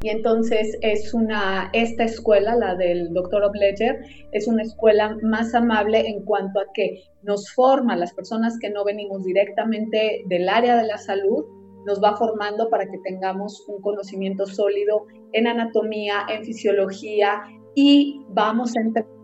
Y 0.03 0.09
entonces 0.09 0.77
es 0.81 1.15
una, 1.15 1.71
esta 1.73 2.05
escuela, 2.05 2.57
la 2.57 2.75
del 2.75 3.13
doctor 3.13 3.45
Obleger, 3.45 4.01
es 4.33 4.49
una 4.49 4.63
escuela 4.63 5.17
más 5.23 5.55
amable 5.55 6.09
en 6.09 6.25
cuanto 6.25 6.59
a 6.59 6.65
que 6.75 7.05
nos 7.23 7.53
forma 7.53 7.97
las 7.97 8.13
personas 8.13 8.59
que 8.61 8.69
no 8.69 8.85
venimos 8.85 9.25
directamente 9.25 10.25
del 10.27 10.49
área 10.49 10.77
de 10.77 10.89
la 10.89 10.99
salud, 10.99 11.45
nos 11.87 12.03
va 12.03 12.17
formando 12.17 12.69
para 12.69 12.87
que 12.87 12.99
tengamos 13.05 13.65
un 13.69 13.81
conocimiento 13.81 14.47
sólido 14.47 15.07
en 15.33 15.47
anatomía, 15.47 16.27
en 16.29 16.45
fisiología 16.45 17.43
y 17.75 18.21
vamos 18.29 18.73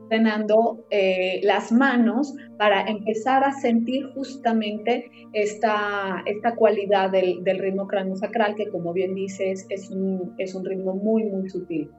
entrenando 0.09 0.87
eh, 0.91 1.41
las 1.43 1.71
manos 1.71 2.35
para 2.57 2.83
empezar 2.83 3.45
a 3.45 3.53
sentir 3.53 4.07
justamente 4.15 5.11
esta, 5.35 6.23
esta 6.25 6.55
cualidad 6.55 7.11
del, 7.11 7.45
del 7.45 7.59
ritmo 7.59 7.87
craniosacral 7.87 8.55
que 8.55 8.69
como 8.71 8.93
bien 8.95 9.15
dices 9.15 9.67
es 9.69 9.91
un, 9.91 10.35
es 10.38 10.55
un 10.55 10.65
ritmo 10.65 10.95
muy, 10.95 11.25
muy 11.25 11.49
sutil. 11.50 11.91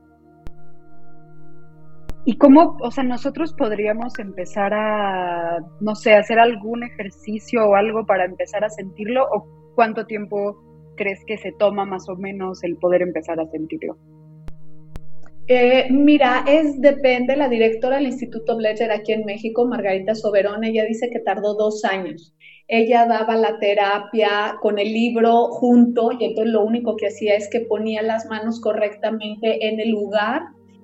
¿Y 2.26 2.38
cómo, 2.38 2.78
o 2.82 2.92
sea, 2.92 3.04
nosotros 3.04 3.54
podríamos 3.54 4.20
empezar 4.20 4.74
a, 4.74 5.60
no 5.80 5.96
sé, 5.96 6.14
hacer 6.14 6.38
algún 6.38 6.84
ejercicio 6.84 7.68
o 7.68 7.76
algo 7.76 8.06
para 8.06 8.26
empezar 8.26 8.64
a 8.64 8.70
sentirlo? 8.70 9.24
¿O 9.32 9.74
cuánto 9.76 10.06
tiempo 10.06 10.58
crees 10.96 11.24
que 11.26 11.38
se 11.38 11.54
toma 11.54 11.86
más 11.86 12.08
o 12.10 12.16
menos 12.18 12.64
el 12.64 12.76
poder 12.78 13.02
empezar 13.02 13.40
a 13.40 13.48
sentirlo? 13.48 13.98
Eh, 15.52 15.88
mira, 15.90 16.46
es 16.48 16.80
depende, 16.80 17.36
la 17.36 17.50
directora 17.50 17.96
del 17.96 18.06
Instituto 18.06 18.56
Bledger 18.56 18.92
aquí 18.92 19.14
en 19.14 19.26
México, 19.26 19.66
Margarita 19.66 20.14
Soberón, 20.14 20.64
ella 20.64 20.86
dice 20.86 21.10
que 21.10 21.18
tardó 21.18 21.56
dos 21.56 21.84
años. 21.86 22.36
Ella 22.68 23.08
daba 23.08 23.36
la 23.36 23.58
terapia 23.58 24.58
con 24.62 24.78
el 24.78 24.94
libro 24.94 25.48
junto 25.50 26.12
y 26.12 26.24
entonces 26.24 26.54
lo 26.54 26.64
único 26.64 26.96
que 26.98 27.08
hacía 27.08 27.36
es 27.36 27.50
que 27.50 27.62
ponía 27.62 28.04
las 28.04 28.28
manos 28.28 28.62
correctamente 28.62 29.68
en 29.68 29.80
el 29.80 29.90
lugar 29.90 30.44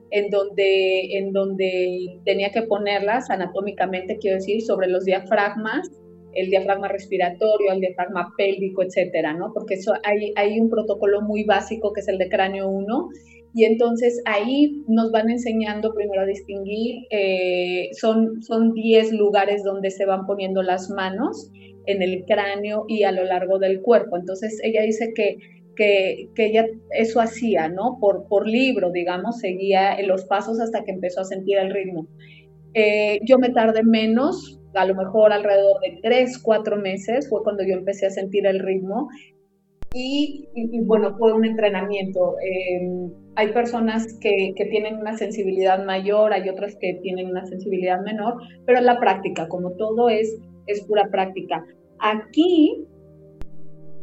en 0.09 0.31
donde, 0.31 1.15
en 1.15 1.31
donde 1.31 2.19
tenía 2.25 2.49
que 2.49 2.63
ponerlas 2.63 3.29
anatómicamente, 3.29 4.17
quiero 4.17 4.37
decir, 4.37 4.63
sobre 4.63 4.87
los 4.87 5.05
diafragmas, 5.05 5.91
el 6.33 6.49
diafragma 6.49 6.87
respiratorio, 6.87 7.71
el 7.71 7.81
diafragma 7.81 8.33
pélvico, 8.35 8.81
etcétera, 8.81 9.35
¿no? 9.35 9.51
Porque 9.53 9.75
eso 9.75 9.93
hay, 10.03 10.33
hay 10.35 10.59
un 10.59 10.71
protocolo 10.71 11.21
muy 11.21 11.43
básico 11.43 11.93
que 11.93 12.01
es 12.01 12.07
el 12.07 12.17
de 12.17 12.29
cráneo 12.29 12.67
1 12.67 13.09
y 13.55 13.63
entonces 13.63 14.21
ahí 14.25 14.83
nos 14.89 15.11
van 15.11 15.29
enseñando 15.29 15.93
primero 15.93 16.23
a 16.23 16.25
distinguir, 16.25 17.05
eh, 17.09 17.87
son, 17.93 18.41
son 18.43 18.73
10 18.73 19.13
lugares 19.13 19.63
donde 19.63 19.91
se 19.91 20.05
van 20.05 20.25
poniendo 20.25 20.61
las 20.61 20.89
manos 20.89 21.49
en 21.85 22.01
el 22.01 22.25
cráneo 22.25 22.83
y 22.89 23.03
a 23.03 23.13
lo 23.13 23.23
largo 23.23 23.57
del 23.57 23.81
cuerpo. 23.81 24.17
Entonces 24.17 24.59
ella 24.61 24.81
dice 24.81 25.13
que, 25.15 25.37
que, 25.77 26.27
que 26.35 26.47
ella 26.47 26.65
eso 26.91 27.21
hacía, 27.21 27.69
¿no? 27.69 27.97
Por, 28.01 28.27
por 28.27 28.45
libro, 28.45 28.91
digamos, 28.91 29.39
seguía 29.39 30.01
los 30.01 30.25
pasos 30.25 30.59
hasta 30.59 30.83
que 30.83 30.91
empezó 30.91 31.21
a 31.21 31.23
sentir 31.23 31.57
el 31.57 31.71
ritmo. 31.71 32.09
Eh, 32.73 33.21
yo 33.23 33.37
me 33.37 33.51
tardé 33.51 33.83
menos, 33.83 34.59
a 34.73 34.85
lo 34.85 34.95
mejor 34.95 35.31
alrededor 35.31 35.79
de 35.79 35.97
3, 36.03 36.39
4 36.39 36.75
meses, 36.75 37.29
fue 37.29 37.41
cuando 37.41 37.63
yo 37.63 37.73
empecé 37.73 38.07
a 38.07 38.09
sentir 38.09 38.47
el 38.47 38.59
ritmo. 38.59 39.07
Y, 39.93 40.49
bueno, 40.83 41.15
fue 41.17 41.31
un 41.31 41.45
entrenamiento. 41.45 42.35
Eh, 42.39 43.24
hay 43.35 43.51
personas 43.51 44.17
que, 44.19 44.53
tienen 44.69 44.97
una 44.97 45.17
sensibilidad 45.17 45.83
mayor, 45.83 46.33
hay 46.33 46.49
otras 46.49 46.75
que 46.79 46.99
tienen 47.01 47.27
una 47.27 47.45
sensibilidad 47.45 48.01
menor, 48.01 48.35
pero 48.65 48.79
la 48.81 48.99
práctica, 48.99 49.47
como 49.49 49.71
todo 49.71 50.09
es, 50.09 50.37
es 50.67 50.81
pura 50.83 51.09
práctica. 51.11 51.63
Aquí, 51.99 52.85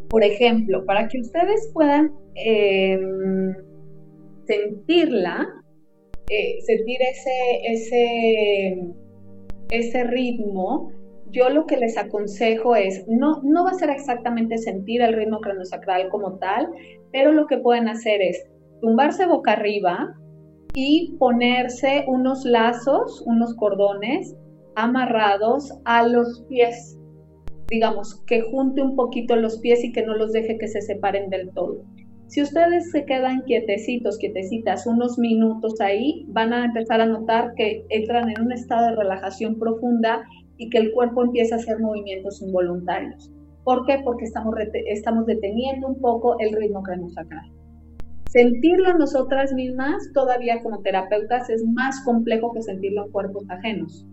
por 0.09 0.23
ejemplo, 0.23 0.85
para 0.85 1.09
que 1.09 1.21
ustedes 1.21 1.71
puedan 1.73 2.13
em, 2.35 3.55
sentirla, 4.47 5.49
eh, 6.29 6.59
sentir 6.67 6.99
ese, 7.01 7.73
ese, 7.73 8.77
ese 9.71 10.05
ritmo, 10.05 10.93
yo 11.31 11.49
lo 11.49 11.65
que 11.67 11.79
les 11.79 11.97
aconsejo 11.97 12.77
es, 12.77 13.07
no, 13.09 13.41
no 13.43 13.65
va 13.65 13.71
a 13.71 13.75
ser 13.75 13.89
exactamente 13.89 14.59
sentir 14.59 15.01
el 15.01 15.15
ritmo 15.15 15.41
cronosacral 15.41 16.11
como 16.11 16.39
tal, 16.39 16.69
pero 17.11 17.33
lo 17.33 17.47
que 17.47 17.57
pueden 17.57 17.89
hacer 17.89 18.21
es 18.21 18.52
tumbarse 18.83 19.27
boca 19.27 19.53
arriba 19.53 20.15
y 20.75 21.17
ponerse 21.19 22.05
unos 22.09 22.45
lazos, 22.45 23.23
unos 23.27 23.55
cordones 23.55 24.37
amarrados 24.75 25.73
a 25.85 26.07
los 26.07 26.45
pies. 26.49 26.99
Digamos, 27.69 28.23
que 28.27 28.43
junte 28.43 28.83
un 28.83 28.97
poquito 28.97 29.37
los 29.37 29.59
pies 29.61 29.85
y 29.85 29.93
que 29.93 30.05
no 30.05 30.15
los 30.15 30.33
deje 30.33 30.59
que 30.59 30.69
se 30.69 30.83
separen 30.83 31.31
del 31.31 31.51
todo. 31.55 31.85
Si 32.27 32.43
ustedes 32.43 32.91
se 32.91 33.05
quedan 33.05 33.43
quietecitos, 33.43 34.19
quietecitas, 34.19 34.87
unos 34.87 35.19
minutos 35.19 35.81
ahí, 35.81 36.27
van 36.29 36.53
a 36.53 36.65
empezar 36.65 37.01
a 37.01 37.07
notar 37.07 37.55
que 37.55 37.85
entran 37.91 38.31
en 38.31 38.41
un 38.41 38.53
estado 38.53 38.89
de 38.89 38.97
relajación 38.97 39.59
profunda 39.59 40.25
y 40.57 40.71
que 40.71 40.79
el 40.79 40.93
cuerpo 40.93 41.23
empieza 41.23 41.55
a 41.55 41.59
hacer 41.59 41.79
movimientos 41.79 42.43
involuntarios. 42.43 43.31
¿Por 43.65 43.87
qué? 43.87 44.01
Porque 44.03 44.25
estamos, 44.25 45.27
deteniendo 45.27 45.87
un 45.87 46.01
poco 46.01 46.37
el 46.41 46.53
ritmo 46.57 46.83
craniosacral. 46.83 47.62
Sentirlo 48.33 48.97
nosotras 48.97 49.53
mismas, 49.53 50.11
todavía 50.15 50.63
como 50.63 50.81
terapeutas, 50.81 51.51
es 51.51 51.63
más 51.67 52.03
complejo 52.07 52.51
que 52.55 52.63
sentirlo 52.63 53.05
en 53.05 53.13
cuerpos 53.13 53.45
ajenos. 53.51 54.07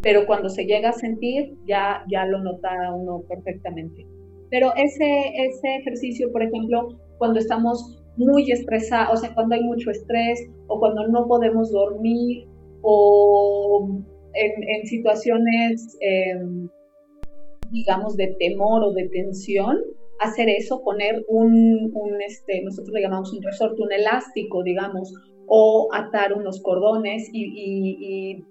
Pero 0.00 0.26
cuando 0.26 0.48
se 0.48 0.64
llega 0.64 0.90
a 0.90 0.92
sentir, 0.92 1.56
ya, 1.66 2.04
ya 2.08 2.24
lo 2.24 2.40
nota 2.40 2.70
uno 2.94 3.22
perfectamente. 3.28 4.06
Pero 4.48 4.72
ese, 4.76 5.32
ese 5.36 5.76
ejercicio, 5.80 6.30
por 6.30 6.44
ejemplo, 6.44 7.00
cuando 7.18 7.40
estamos 7.40 8.00
muy 8.16 8.48
estresados, 8.52 9.18
o 9.18 9.20
sea, 9.20 9.34
cuando 9.34 9.56
hay 9.56 9.64
mucho 9.64 9.90
estrés 9.90 10.48
o 10.68 10.78
cuando 10.78 11.08
no 11.08 11.26
podemos 11.26 11.72
dormir 11.72 12.46
o 12.82 13.88
en, 14.34 14.86
situaciones, 14.86 15.98
em, 16.00 16.68
digamos, 17.72 18.16
de 18.16 18.36
temor 18.38 18.84
o 18.84 18.92
de 18.92 19.08
tensión, 19.08 19.78
hacer 20.20 20.48
eso, 20.48 20.82
poner 20.82 21.24
un, 21.28 21.92
este, 22.26 22.62
nosotros 22.62 22.94
le 22.94 23.02
llamamos 23.02 23.32
un 23.32 23.42
resorte, 23.42 23.82
un 23.82 23.92
elástico, 23.92 24.62
digamos, 24.62 25.12
o 25.46 25.88
atar 25.92 26.32
unos 26.32 26.62
cordones 26.62 27.28
y, 27.32 28.44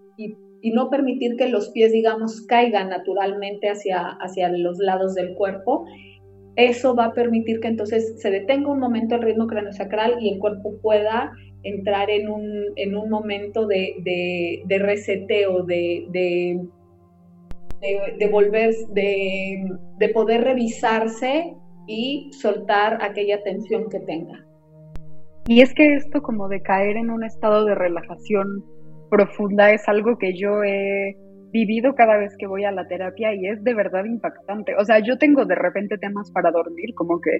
no 0.74 0.90
permitir 0.90 1.36
que 1.36 1.50
los 1.50 1.70
pies, 1.70 1.92
digamos, 1.92 2.42
caigan 2.48 2.90
naturalmente 2.90 3.70
hacia, 3.70 4.08
hacia 4.22 4.50
los 4.50 4.80
lados 4.80 5.14
del 5.14 5.36
cuerpo. 5.36 5.86
Eso 6.56 6.96
va 6.96 7.06
a 7.06 7.14
permitir 7.14 7.60
que 7.60 7.68
entonces 7.68 8.16
se 8.18 8.32
detenga 8.32 8.72
un 8.72 8.80
momento 8.80 9.16
el 9.16 9.24
ritmo 9.24 9.46
craniosacral 9.46 10.18
y 10.22 10.30
el 10.30 10.40
cuerpo 10.40 10.76
pueda 10.82 11.34
entrar 11.64 12.10
en 12.10 12.30
un, 12.30 12.46
en 12.76 12.96
un 12.96 13.10
momento 13.10 13.68
de, 13.68 13.96
de 14.66 14.80
reseteo, 14.80 15.64
de, 15.64 16.06
de, 16.12 16.60
volver, 18.32 18.74
de, 18.94 19.66
de 19.98 20.10
poder 20.10 20.44
revisarse 20.44 21.56
y 21.88 22.30
soltar 22.34 23.00
aquella 23.02 23.42
tensión 23.44 23.90
que 23.90 24.00
tenga. 24.00 24.44
Y 25.48 25.62
es 25.62 25.74
que 25.74 25.96
esto 25.96 26.22
como 26.22 26.48
de 26.48 26.62
caer 26.62 26.96
en 26.96 27.10
un 27.10 27.24
estado 27.24 27.66
de 27.66 27.76
relajación 27.76 28.64
profunda 29.10 29.72
es 29.72 29.88
algo 29.88 30.18
que 30.18 30.38
yo 30.38 30.64
he 30.64 31.18
vivido 31.52 31.94
cada 31.96 32.18
vez 32.18 32.36
que 32.38 32.48
voy 32.48 32.64
a 32.66 32.72
la 32.72 32.88
terapia 32.88 33.34
y 33.34 33.48
es 33.48 33.64
de 33.64 33.74
verdad 33.74 34.06
impactante. 34.06 34.74
O 34.76 34.86
sea, 34.86 35.00
yo 35.00 35.18
tengo 35.18 35.46
de 35.46 35.56
repente 35.56 35.98
temas 35.98 36.32
para 36.32 36.52
dormir, 36.52 36.96
como 36.96 37.20
que 37.22 37.32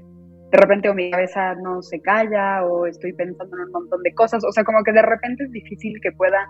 de 0.52 0.58
repente 0.58 0.90
o 0.90 0.94
mi 0.94 1.10
cabeza 1.10 1.56
no 1.56 1.82
se 1.82 2.00
calla 2.00 2.64
o 2.64 2.86
estoy 2.86 3.14
pensando 3.14 3.58
en 3.58 3.64
un 3.64 3.72
montón 3.72 4.04
de 4.04 4.14
cosas, 4.14 4.44
o 4.48 4.52
sea, 4.52 4.64
como 4.64 4.84
que 4.84 4.92
de 4.92 5.02
repente 5.02 5.46
es 5.46 5.52
difícil 5.52 5.94
que 6.02 6.12
pueda 6.12 6.48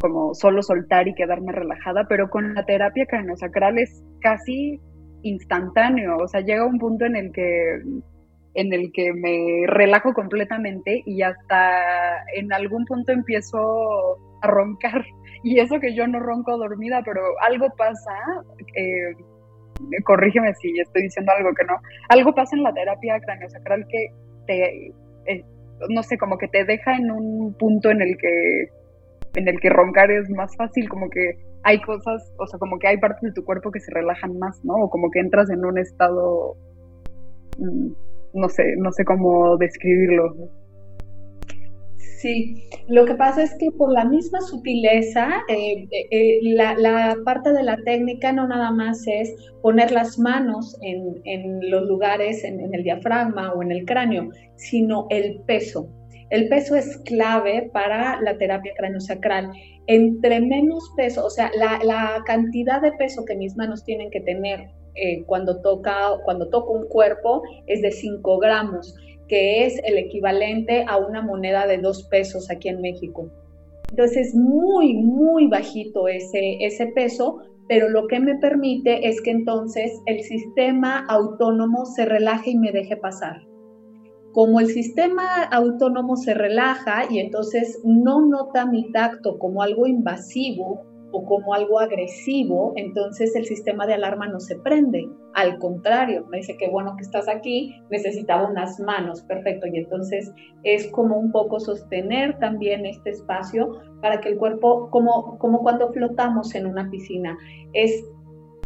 como 0.00 0.32
solo 0.34 0.62
soltar 0.62 1.08
y 1.08 1.14
quedarme 1.14 1.52
relajada, 1.52 2.06
pero 2.08 2.28
con 2.30 2.54
la 2.54 2.64
terapia 2.64 3.06
craniosacral 3.06 3.78
es 3.78 4.04
casi 4.20 4.80
instantáneo, 5.22 6.16
o 6.18 6.28
sea, 6.28 6.40
llega 6.40 6.66
un 6.66 6.78
punto 6.78 7.04
en 7.04 7.16
el 7.16 7.32
que 7.32 7.82
en 8.54 8.72
el 8.72 8.92
que 8.92 9.12
me 9.14 9.66
relajo 9.66 10.12
completamente 10.12 11.02
y 11.06 11.22
hasta 11.22 12.22
en 12.34 12.52
algún 12.52 12.84
punto 12.84 13.12
empiezo 13.12 14.18
a 14.42 14.46
roncar. 14.46 15.04
Y 15.44 15.58
eso 15.58 15.80
que 15.80 15.92
yo 15.92 16.06
no 16.06 16.20
ronco 16.20 16.56
dormida, 16.56 17.02
pero 17.04 17.20
algo 17.40 17.66
pasa, 17.76 18.12
eh, 18.76 19.12
corrígeme 20.04 20.54
si 20.54 20.78
estoy 20.78 21.02
diciendo 21.02 21.32
algo 21.36 21.52
que 21.52 21.64
no, 21.64 21.74
algo 22.10 22.32
pasa 22.32 22.54
en 22.54 22.62
la 22.62 22.72
terapia 22.72 23.18
craniosacral 23.18 23.84
que 23.88 24.06
te, 24.46 24.92
eh, 25.26 25.44
no 25.88 26.04
sé, 26.04 26.16
como 26.16 26.38
que 26.38 26.46
te 26.46 26.64
deja 26.64 26.96
en 26.96 27.10
un 27.10 27.56
punto 27.58 27.90
en 27.90 28.02
el 28.02 28.16
que 28.18 28.68
en 29.34 29.48
el 29.48 29.58
que 29.58 29.70
roncar 29.70 30.12
es 30.12 30.30
más 30.30 30.54
fácil, 30.56 30.88
como 30.88 31.10
que 31.10 31.38
hay 31.64 31.80
cosas, 31.80 32.32
o 32.38 32.46
sea, 32.46 32.58
como 32.58 32.78
que 32.78 32.88
hay 32.88 32.98
partes 32.98 33.22
de 33.22 33.32
tu 33.32 33.44
cuerpo 33.44 33.70
que 33.70 33.80
se 33.80 33.92
relajan 33.92 34.38
más, 34.38 34.64
¿no? 34.64 34.74
O 34.74 34.90
como 34.90 35.10
que 35.10 35.20
entras 35.20 35.50
en 35.50 35.64
un 35.64 35.78
estado, 35.78 36.56
mm, 37.58 37.88
no 38.34 38.48
sé, 38.48 38.76
no 38.78 38.92
sé 38.92 39.04
cómo 39.04 39.56
describirlo. 39.56 40.34
Sí, 42.22 42.68
lo 42.88 43.04
que 43.04 43.16
pasa 43.16 43.42
es 43.42 43.52
que 43.58 43.72
por 43.72 43.92
la 43.92 44.04
misma 44.04 44.40
sutileza, 44.40 45.42
eh, 45.48 45.88
eh, 45.90 46.06
eh, 46.12 46.40
la, 46.54 47.16
parte 47.24 47.52
de 47.52 47.64
la 47.64 47.76
técnica 47.78 48.32
no 48.32 48.46
nada 48.46 48.70
más 48.70 49.04
es 49.08 49.34
poner 49.60 49.90
las 49.90 50.20
manos 50.20 50.78
en, 50.82 51.68
los 51.68 51.82
lugares, 51.88 52.44
en, 52.44 52.60
en 52.60 52.74
el 52.74 52.84
diafragma 52.84 53.52
o 53.54 53.62
en 53.62 53.72
el 53.72 53.84
cráneo, 53.84 54.28
sino 54.54 55.06
el 55.10 55.40
peso. 55.46 55.88
El 56.32 56.48
peso 56.48 56.74
es 56.76 56.96
clave 57.04 57.68
para 57.74 58.18
la 58.22 58.38
terapia 58.38 58.72
craniosacral. 58.74 59.50
Entre 59.86 60.40
menos 60.40 60.90
peso, 60.96 61.26
o 61.26 61.28
sea, 61.28 61.50
la, 61.54 62.22
cantidad 62.24 62.80
de 62.80 62.92
peso 62.92 63.26
que 63.26 63.36
mis 63.36 63.54
manos 63.54 63.84
tienen 63.84 64.10
que 64.10 64.22
tener 64.22 64.70
eh, 64.94 65.24
cuando, 65.26 65.60
toca, 65.60 66.08
cuando 66.24 66.48
toco 66.48 66.72
un 66.72 66.88
cuerpo 66.88 67.42
es 67.66 67.82
de 67.82 67.92
5 67.92 68.38
gramos, 68.38 68.96
que 69.28 69.66
es 69.66 69.78
el 69.84 69.98
equivalente 69.98 70.86
a 70.88 70.96
una 70.96 71.20
moneda 71.20 71.66
de 71.66 71.76
2 71.76 72.04
pesos 72.04 72.50
aquí 72.50 72.70
en 72.70 72.80
México. 72.80 73.30
Entonces 73.90 74.28
es 74.28 74.34
muy, 74.34 74.94
muy 74.94 75.48
bajito 75.48 76.08
ese, 76.08 76.56
ese 76.64 76.86
peso, 76.94 77.42
pero 77.68 77.90
lo 77.90 78.06
que 78.06 78.20
me 78.20 78.38
permite 78.38 79.06
es 79.06 79.20
que 79.20 79.32
entonces 79.32 79.92
el 80.06 80.22
sistema 80.22 81.04
autónomo 81.10 81.84
se 81.84 82.06
relaje 82.06 82.52
y 82.52 82.56
me 82.56 82.72
deje 82.72 82.96
pasar 82.96 83.51
como 84.32 84.60
el 84.60 84.66
sistema 84.66 85.44
autónomo 85.44 86.16
se 86.16 86.34
relaja 86.34 87.04
y 87.10 87.18
entonces 87.18 87.80
no 87.84 88.26
nota 88.26 88.66
mi 88.66 88.90
tacto 88.90 89.38
como 89.38 89.62
algo 89.62 89.86
invasivo 89.86 90.86
o 91.12 91.24
como 91.24 91.52
algo 91.52 91.78
agresivo, 91.78 92.72
entonces 92.76 93.36
el 93.36 93.44
sistema 93.44 93.86
de 93.86 93.94
alarma 93.94 94.28
no 94.28 94.40
se 94.40 94.56
prende. 94.56 95.06
Al 95.34 95.58
contrario, 95.58 96.26
me 96.30 96.38
dice 96.38 96.56
que 96.56 96.70
bueno 96.70 96.96
que 96.96 97.02
estás 97.02 97.28
aquí, 97.28 97.74
necesitaba 97.90 98.48
unas 98.48 98.80
manos, 98.80 99.22
perfecto. 99.22 99.66
Y 99.66 99.76
entonces 99.76 100.32
es 100.62 100.90
como 100.90 101.18
un 101.18 101.30
poco 101.30 101.60
sostener 101.60 102.38
también 102.38 102.86
este 102.86 103.10
espacio 103.10 103.78
para 104.00 104.20
que 104.20 104.30
el 104.30 104.38
cuerpo, 104.38 104.88
como, 104.90 105.38
cuando 105.38 105.92
flotamos 105.92 106.54
en 106.54 106.66
una 106.66 106.90
piscina, 106.90 107.36
es 107.74 107.92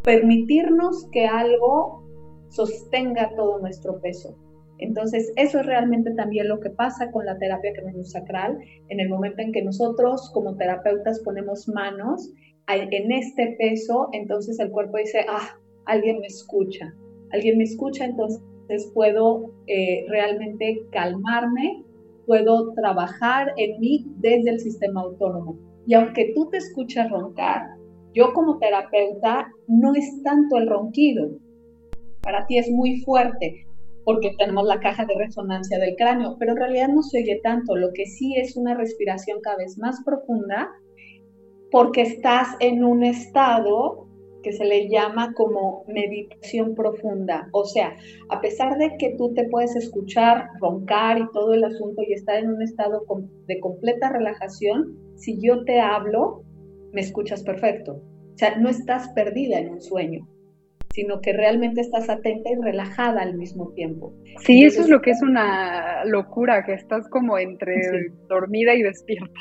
permitirnos 0.04 1.08
que 1.10 1.26
algo 1.26 2.04
sostenga 2.48 3.34
todo 3.34 3.58
nuestro 3.58 4.00
peso. 4.00 4.36
Entonces, 4.78 5.32
eso 5.36 5.60
es 5.60 5.66
realmente 5.66 6.12
también 6.12 6.48
lo 6.48 6.60
que 6.60 6.70
pasa 6.70 7.10
con 7.10 7.24
la 7.24 7.38
terapia 7.38 7.72
sacral 8.04 8.58
En 8.88 9.00
el 9.00 9.08
momento 9.08 9.42
en 9.42 9.52
que 9.52 9.62
nosotros 9.62 10.30
como 10.34 10.56
terapeutas 10.56 11.20
ponemos 11.20 11.68
manos 11.68 12.30
en 12.68 13.12
este 13.12 13.56
peso, 13.58 14.08
entonces 14.12 14.58
el 14.58 14.70
cuerpo 14.70 14.98
dice, 14.98 15.24
ah, 15.28 15.56
alguien 15.84 16.18
me 16.18 16.26
escucha, 16.26 16.92
alguien 17.30 17.58
me 17.58 17.64
escucha, 17.64 18.04
entonces 18.04 18.90
puedo 18.92 19.52
eh, 19.68 20.04
realmente 20.08 20.82
calmarme 20.90 21.84
puedo 22.26 22.74
trabajar 22.74 23.52
en 23.56 23.78
mí 23.80 24.04
desde 24.16 24.50
el 24.50 24.60
sistema 24.60 25.02
autónomo. 25.02 25.56
Y 25.86 25.94
aunque 25.94 26.32
tú 26.34 26.50
te 26.50 26.58
escuchas 26.58 27.08
roncar, 27.10 27.62
yo 28.12 28.32
como 28.32 28.58
terapeuta 28.58 29.48
no 29.68 29.94
es 29.94 30.22
tanto 30.22 30.56
el 30.56 30.68
ronquido. 30.68 31.38
Para 32.22 32.46
ti 32.46 32.58
es 32.58 32.68
muy 32.70 33.00
fuerte 33.02 33.65
porque 34.06 34.36
tenemos 34.38 34.64
la 34.66 34.78
caja 34.78 35.04
de 35.04 35.16
resonancia 35.18 35.80
del 35.80 35.96
cráneo, 35.96 36.36
pero 36.38 36.52
en 36.52 36.58
realidad 36.58 36.88
no 36.88 37.02
se 37.02 37.18
oye 37.18 37.40
tanto. 37.42 37.74
Lo 37.74 37.92
que 37.92 38.06
sí 38.06 38.36
es 38.36 38.56
una 38.56 38.74
respiración 38.74 39.40
cada 39.42 39.56
vez 39.56 39.76
más 39.78 40.00
profunda 40.04 40.70
porque 41.72 42.02
estás 42.02 42.54
en 42.60 42.84
un 42.84 43.02
estado 43.02 44.06
que 44.44 44.52
se 44.52 44.64
le 44.64 44.88
llama 44.88 45.34
como 45.34 45.82
meditación 45.88 46.76
profunda. 46.76 47.48
O 47.50 47.64
sea, 47.64 47.96
a 48.28 48.40
pesar 48.40 48.78
de 48.78 48.96
que 48.96 49.16
tú 49.18 49.34
te 49.34 49.48
puedes 49.48 49.74
escuchar, 49.74 50.50
roncar 50.60 51.18
y 51.18 51.28
todo 51.32 51.52
el 51.52 51.64
asunto 51.64 52.00
y 52.06 52.12
estar 52.12 52.36
en 52.38 52.50
un 52.50 52.62
estado 52.62 53.02
de 53.48 53.58
completa 53.58 54.08
relajación, 54.08 54.96
si 55.16 55.40
yo 55.42 55.64
te 55.64 55.80
hablo, 55.80 56.44
me 56.92 57.00
escuchas 57.00 57.42
perfecto. 57.42 57.94
O 57.94 58.38
sea, 58.38 58.56
no 58.56 58.68
estás 58.68 59.08
perdida 59.16 59.58
en 59.58 59.70
un 59.70 59.80
sueño, 59.80 60.28
sino 60.96 61.20
que 61.20 61.34
realmente 61.34 61.82
estás 61.82 62.08
atenta 62.08 62.50
y 62.50 62.54
relajada 62.54 63.20
al 63.20 63.36
mismo 63.36 63.70
tiempo. 63.74 64.14
Sí, 64.38 64.64
eso 64.64 64.80
es 64.80 64.88
lo 64.88 65.02
que 65.02 65.10
es 65.10 65.20
una 65.22 66.06
locura, 66.06 66.64
que 66.64 66.72
estás 66.72 67.06
como 67.10 67.38
entre 67.38 67.74
dormida 68.30 68.74
y 68.74 68.82
despierta. 68.82 69.40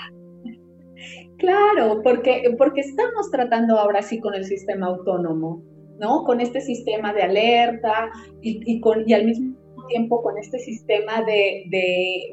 Claro, 1.37 2.01
porque, 2.03 2.43
porque 2.57 2.81
estamos 2.81 3.31
tratando 3.31 3.79
ahora 3.79 4.01
sí 4.01 4.19
con 4.19 4.35
el 4.35 4.43
sistema 4.43 4.87
autónomo, 4.87 5.63
¿no? 5.97 6.25
Con 6.25 6.41
este 6.41 6.59
sistema 6.59 7.13
de 7.13 7.23
alerta 7.23 8.09
y, 8.41 8.59
y, 8.65 8.81
con, 8.81 9.07
y 9.07 9.13
al 9.13 9.25
mismo 9.25 9.55
tiempo 9.87 10.21
con 10.21 10.37
este 10.37 10.59
sistema 10.59 11.23
de, 11.23 11.65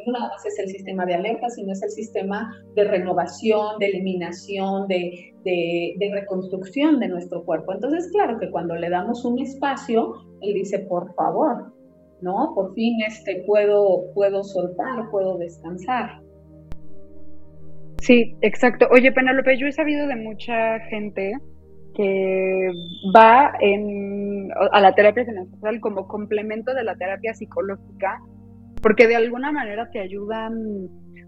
no 0.07 0.13
nada 0.13 0.29
más 0.29 0.45
es 0.47 0.59
el 0.59 0.69
sistema 0.69 1.07
de 1.07 1.15
alerta, 1.15 1.49
sino 1.51 1.73
es 1.73 1.83
el 1.83 1.91
sistema 1.91 2.51
de 2.75 2.85
renovación, 2.85 3.79
de 3.79 3.87
eliminación, 3.87 4.89
de, 4.89 5.35
de, 5.45 5.95
de, 5.99 6.11
reconstrucción 6.13 7.01
de 7.01 7.09
nuestro 7.09 7.45
cuerpo. 7.45 7.73
Entonces, 7.73 8.11
claro 8.13 8.39
que 8.39 8.51
cuando 8.51 8.75
le 8.77 8.91
damos 8.91 9.25
un 9.25 9.41
espacio, 9.41 10.15
él 10.41 10.55
dice, 10.55 10.81
por 10.81 11.15
favor, 11.15 11.73
¿no? 12.21 12.53
Por 12.55 12.75
fin 12.75 12.97
este, 13.07 13.43
puedo, 13.47 14.13
puedo 14.15 14.43
soltar, 14.45 15.11
puedo 15.11 15.39
descansar. 15.39 16.23
Sí, 17.99 18.35
exacto. 18.41 18.87
Oye, 18.91 19.13
Penélope, 19.13 19.57
yo 19.57 19.67
he 19.67 19.73
sabido 19.73 20.07
de 20.09 20.17
mucha 20.17 20.81
gente 20.91 21.35
que 21.95 22.71
va 23.15 23.53
a 24.71 24.81
la 24.81 24.95
terapia 24.95 25.25
sensorial 25.25 25.81
como 25.81 26.07
complemento 26.09 26.75
de 26.75 26.85
la 26.85 26.95
terapia 26.97 27.35
psicológica, 27.35 28.19
porque 28.83 29.07
de 29.07 29.17
alguna 29.17 29.53
manera 29.53 29.89
te 29.91 30.01
ayudan, 30.01 30.53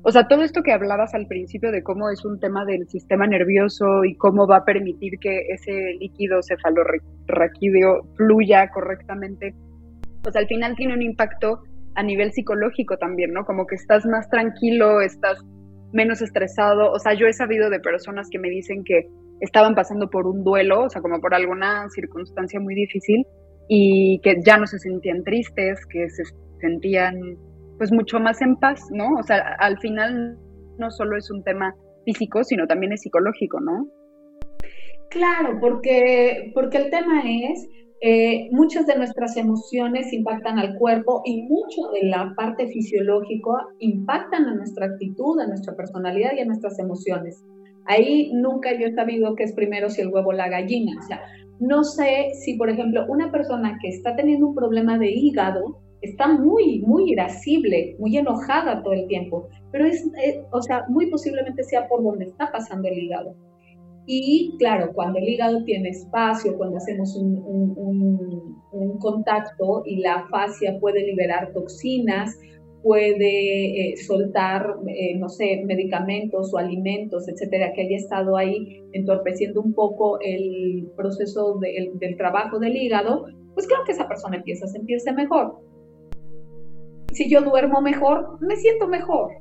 o 0.03 0.11
sea, 0.11 0.27
todo 0.29 0.43
esto 0.43 0.63
que 0.63 0.73
hablabas 0.73 1.15
al 1.15 1.27
principio 1.27 1.71
de 1.71 1.83
cómo 1.83 2.11
es 2.11 2.25
un 2.25 2.41
tema 2.41 2.65
del 2.65 2.89
sistema 2.89 3.27
nervioso 3.27 4.05
y 4.05 4.17
cómo 4.17 4.47
va 4.47 4.59
a 4.59 4.65
permitir 4.65 5.19
que 5.21 5.47
ese 5.49 5.95
líquido 6.01 6.41
cefalorraquídeo 6.43 8.03
fluya 8.17 8.71
correctamente, 8.71 9.55
pues 10.23 10.37
al 10.37 10.47
final 10.47 10.75
tiene 10.77 10.95
un 10.95 11.03
impacto 11.03 11.63
a 11.95 12.03
nivel 12.03 12.33
psicológico 12.33 12.97
también, 12.97 13.33
¿no? 13.33 13.45
Como 13.45 13.67
que 13.67 13.77
estás 13.77 14.05
más 14.07 14.29
tranquilo, 14.29 15.01
estás 15.01 15.39
menos 15.93 16.23
estresado. 16.23 16.91
O 16.91 16.99
sea, 16.99 17.15
yo 17.15 17.27
he 17.27 17.33
sabido 17.33 17.71
de 17.71 17.79
personas 17.79 18.29
que 18.31 18.39
me 18.39 18.51
dicen 18.51 18.83
que 18.85 19.07
estaban 19.45 19.75
pasando 19.75 20.09
por 20.09 20.27
un 20.27 20.43
duelo, 20.43 20.85
o 20.85 20.91
sea, 20.91 21.03
como 21.03 21.21
por 21.21 21.35
alguna 21.35 21.89
circunstancia 21.91 22.61
muy 22.61 22.75
difícil 22.75 23.27
y 23.69 24.21
que 24.23 24.37
ya 24.45 24.57
no 24.57 24.67
se 24.67 24.79
sentían 24.79 25.23
tristes, 25.23 25.81
que 25.87 26.09
se 26.11 26.25
sentían 26.61 27.15
pues 27.79 27.93
mucho 27.93 28.19
más 28.21 28.41
en 28.43 28.57
paz, 28.57 28.81
¿no? 28.91 29.07
O 29.19 29.23
sea, 29.23 29.57
al 29.59 29.79
final 29.79 30.39
no 30.79 30.91
solo 30.91 31.17
es 31.17 31.31
un 31.31 31.43
tema 31.43 31.75
físico, 32.05 32.45
sino 32.45 32.67
también 32.67 32.93
es 32.93 33.03
psicológico, 33.03 33.61
¿no? 33.61 33.89
Claro, 35.11 35.59
porque, 35.61 36.51
porque 36.55 36.79
el 36.79 36.91
tema 36.91 37.23
es 37.25 37.69
eh, 38.01 38.49
muchas 38.51 38.87
de 38.87 38.97
nuestras 38.97 39.37
emociones 39.37 40.13
impactan 40.13 40.59
al 40.59 40.77
cuerpo 40.77 41.23
y 41.25 41.43
mucho 41.43 41.91
de 41.93 42.09
la 42.09 42.35
parte 42.37 42.67
fisiológica 42.69 43.51
impactan 43.79 44.45
a 44.47 44.55
nuestra 44.55 44.87
actitud, 44.87 45.41
a 45.41 45.47
nuestra 45.47 45.75
personalidad 45.75 46.33
y 46.37 46.41
a 46.41 46.45
nuestras 46.45 46.79
emociones. 46.79 47.43
Ahí 47.87 48.31
nunca 48.33 48.73
yo 48.73 48.87
he 48.87 48.95
sabido 48.95 49.35
que 49.35 49.45
es 49.45 49.53
primero 49.53 49.91
si 49.91 50.01
el 50.01 50.09
huevo 50.09 50.31
o 50.31 50.33
la 50.33 50.49
gallina. 50.49 50.93
O 50.99 51.07
sea, 51.07 51.21
no 51.61 51.85
sé 51.85 52.31
si, 52.43 52.57
por 52.57 52.71
ejemplo, 52.71 53.05
una 53.09 53.31
persona 53.31 53.79
que 53.81 53.89
está 53.89 54.17
teniendo 54.17 54.49
un 54.49 54.55
problema 54.55 54.99
de 54.99 55.11
hígado 55.11 55.81
está 56.03 56.29
muy, 56.29 56.81
muy 56.81 57.13
irascible, 57.13 57.97
muy 57.99 58.17
enojada 58.17 58.83
todo 58.83 58.93
el 58.93 59.07
tiempo, 59.07 59.49
pero 59.73 59.87
es, 59.87 60.05
eh, 60.23 60.45
o 60.53 60.61
sea, 60.61 60.85
muy 60.89 61.11
posiblemente 61.11 61.63
sea 61.65 61.89
por 61.89 62.03
donde 62.03 62.27
está 62.27 62.53
pasando 62.53 62.89
el 62.89 62.99
hígado. 62.99 63.35
Y 64.07 64.55
claro, 64.59 64.93
cuando 64.93 65.19
el 65.19 65.29
hígado 65.29 65.65
tiene 65.65 65.89
espacio, 65.89 66.57
cuando 66.59 66.77
hacemos 66.77 67.17
un, 67.17 68.53
contacto 69.01 69.83
y 69.85 69.97
la 69.97 70.27
fascia 70.31 70.79
puede 70.81 71.05
liberar 71.05 71.53
toxinas, 71.53 72.39
puede 72.85 73.93
eh, 73.93 73.97
soltar, 73.97 74.77
eh, 74.87 75.17
no 75.17 75.31
sé, 75.31 75.63
medicamentos 75.65 76.53
o 76.53 76.59
alimentos, 76.59 77.27
etcétera, 77.27 77.73
que 77.73 77.81
haya 77.81 77.97
estado 77.97 78.37
ahí 78.37 78.83
entorpeciendo 78.93 79.63
un 79.63 79.73
poco 79.73 80.21
el 80.21 80.87
proceso 80.95 81.59
del 81.59 82.17
trabajo 82.19 82.59
del 82.59 82.77
hígado, 82.77 83.25
pues 83.55 83.67
claro 83.67 83.85
que 83.87 83.93
esa 83.93 84.07
persona 84.07 84.37
empieza 84.37 84.67
a 84.67 84.69
sentirse 84.69 85.13
mejor. 85.15 85.61
Si 87.13 87.31
yo 87.31 87.41
duermo 87.41 87.81
mejor, 87.81 88.39
me 88.43 88.57
siento 88.57 88.87
mejor. 88.87 89.33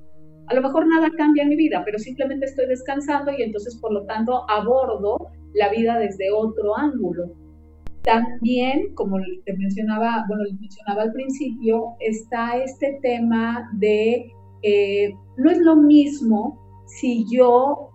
A 0.48 0.54
lo 0.54 0.62
mejor 0.62 0.88
nada 0.88 1.12
cambia 1.18 1.44
en 1.44 1.50
mi 1.50 1.58
vida, 1.58 1.82
pero 1.84 2.00
simplemente 2.00 2.46
estoy 2.46 2.68
descansando 2.68 3.34
y 3.38 3.42
entonces, 3.42 3.78
por 3.82 3.92
lo 3.92 4.06
tanto, 4.06 4.50
abordo 4.50 5.18
la 5.54 5.70
vida 5.70 6.00
desde 6.00 6.32
otro 6.32 6.78
ángulo. 6.78 7.43
También, 8.04 8.94
como 8.96 9.18
te 9.46 9.54
mencionaba, 9.54 10.26
bueno, 10.28 10.44
les 10.44 10.60
mencionaba 10.60 11.04
al 11.04 11.14
principio, 11.14 11.96
está 12.00 12.58
este 12.58 13.00
tema 13.02 13.70
de 13.74 14.32
eh, 14.62 15.14
no 15.38 15.52
es 15.52 15.58
lo 15.60 15.76
mismo 15.76 16.60
si 16.86 17.26
yo 17.30 17.90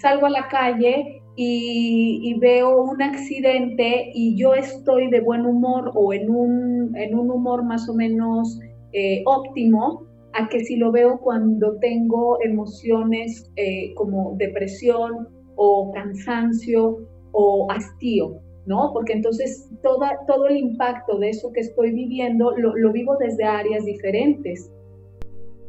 salgo 0.00 0.26
a 0.26 0.30
la 0.30 0.48
calle 0.48 1.22
y, 1.36 2.38
veo 2.40 2.82
un 2.82 3.02
accidente 3.02 4.10
y 4.14 4.36
yo 4.36 4.54
estoy 4.54 5.10
de 5.10 5.20
buen 5.20 5.44
humor 5.44 5.92
o 5.94 6.12
en 6.12 6.30
un, 6.30 6.96
en 6.96 7.14
un 7.14 7.30
humor 7.30 7.64
más 7.64 7.88
o 7.88 7.94
menos 7.94 8.58
eh, 8.92 9.22
óptimo, 9.26 10.06
a 10.32 10.48
que 10.48 10.60
si 10.60 10.76
lo 10.76 10.92
veo 10.92 11.18
cuando 11.20 11.78
tengo 11.78 12.38
emociones 12.42 13.50
eh, 13.56 13.92
como 13.94 14.34
depresión 14.36 15.28
o 15.56 15.92
cansancio 15.92 16.98
o 17.32 17.70
hastío, 17.70 18.40
¿no? 18.66 18.90
Porque 18.92 19.14
entonces 19.14 19.70
toda, 19.82 20.18
todo 20.26 20.48
el 20.48 20.56
impacto 20.56 21.18
de 21.18 21.30
eso 21.30 21.52
que 21.52 21.60
estoy 21.60 21.92
viviendo 21.92 22.52
lo, 22.56 22.92
vivo 22.92 23.16
desde 23.18 23.44
áreas 23.44 23.84
diferentes. 23.84 24.70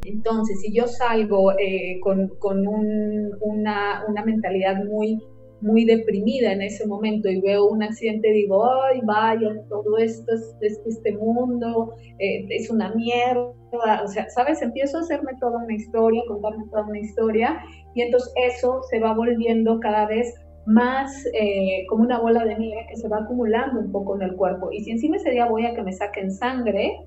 Entonces, 0.06 0.62
si 0.62 0.74
yo 0.74 0.88
salgo 0.88 1.52
eh, 1.60 2.00
con, 2.02 2.32
una, 3.42 4.04
una 4.08 4.26
mentalidad 4.26 4.84
muy 4.86 5.20
muy 5.62 5.86
deprimida 5.86 6.52
en 6.52 6.62
ese 6.62 6.86
momento 6.86 7.30
y 7.30 7.42
veo 7.42 7.68
un 7.68 7.82
accidente, 7.82 8.32
digo, 8.32 8.70
ay, 8.84 9.02
vaya, 9.04 9.50
todo 9.70 9.98
esto 9.98 10.32
es, 10.62 10.80
este 10.86 11.18
mundo, 11.18 11.96
eh, 12.20 12.46
es 12.50 12.70
una 12.70 12.94
mierda, 12.94 14.04
o 14.04 14.08
sea, 14.08 14.30
¿sabes? 14.30 14.62
Empiezo 14.62 14.98
a 14.98 15.02
hacerme 15.02 15.32
toda 15.40 15.64
una 15.64 15.74
historia, 15.74 16.22
contarme 16.28 16.66
toda 16.70 16.86
una 16.86 17.00
historia, 17.00 17.60
y 17.96 18.02
entonces 18.02 18.32
eso 18.54 18.82
se 18.90 19.00
va 19.00 19.14
volviendo 19.14 19.80
cada 19.80 20.06
vez 20.08 20.32
más 20.68 21.26
eh, 21.34 21.86
como 21.88 22.04
una 22.04 22.20
bola 22.20 22.44
de 22.44 22.58
nieve 22.58 22.86
que 22.90 22.98
se 22.98 23.08
va 23.08 23.20
acumulando 23.20 23.80
un 23.80 23.92
poco 23.92 24.16
en 24.16 24.24
el 24.24 24.36
cuerpo. 24.36 24.70
Y 24.72 24.84
si 24.84 24.92
encima 24.92 25.16
ese 25.16 25.32
día 25.32 25.48
voy 25.48 25.66
a 25.66 25.74
que 25.74 25.82
me 25.82 25.94
saquen 25.94 26.30
sangre, 26.32 27.00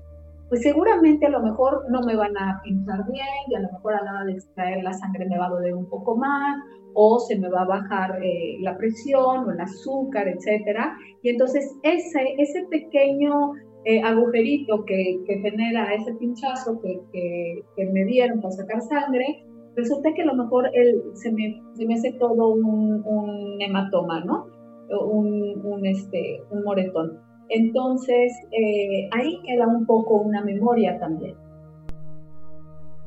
pues 0.49 0.63
seguramente 0.63 1.27
a 1.27 1.29
lo 1.29 1.41
mejor 1.41 1.85
no 1.89 2.01
me 2.01 2.15
van 2.15 2.35
a 2.37 2.59
pintar 2.63 3.05
bien 3.09 3.25
y 3.47 3.55
a 3.55 3.59
lo 3.59 3.71
mejor 3.71 3.93
a 3.93 4.03
la 4.03 4.11
hora 4.11 4.25
de 4.25 4.33
extraer 4.33 4.83
la 4.83 4.93
sangre 4.93 5.27
me 5.29 5.37
va 5.37 5.45
a 5.45 5.49
doler 5.49 5.75
un 5.75 5.87
poco 5.87 6.17
más 6.17 6.57
o 6.93 7.19
se 7.19 7.39
me 7.39 7.49
va 7.49 7.61
a 7.61 7.65
bajar 7.65 8.19
eh, 8.23 8.57
la 8.61 8.77
presión 8.77 9.47
o 9.47 9.51
el 9.51 9.61
azúcar, 9.61 10.27
etcétera. 10.27 10.97
Y 11.21 11.29
entonces 11.29 11.71
ese, 11.83 12.35
ese 12.37 12.65
pequeño 12.69 13.53
eh, 13.85 14.01
agujerito 14.01 14.83
que, 14.85 15.19
que, 15.25 15.39
genera 15.39 15.93
ese 15.93 16.13
pinchazo 16.15 16.79
que, 16.81 16.99
que, 17.13 17.85
me 17.85 18.05
dieron 18.05 18.41
para 18.41 18.51
sacar 18.51 18.81
sangre, 18.81 19.43
resulta 19.75 20.13
que 20.13 20.21
a 20.23 20.25
lo 20.25 20.35
mejor 20.35 20.69
el, 20.73 21.01
se, 21.13 21.31
me, 21.31 21.61
se 21.73 21.85
me 21.85 21.95
hace 21.95 22.13
todo 22.13 22.49
un, 22.49 23.03
un 23.05 23.61
hematoma, 23.61 24.23
¿no? 24.25 24.47
Un, 24.89 25.65
un, 25.65 25.85
este, 25.85 26.43
un 26.49 26.63
moretón. 26.63 27.19
Entonces, 27.49 28.33
eh, 28.51 29.09
ahí 29.11 29.41
queda 29.45 29.67
un 29.67 29.85
poco 29.85 30.15
una 30.15 30.43
memoria 30.43 30.97
también. 30.99 31.35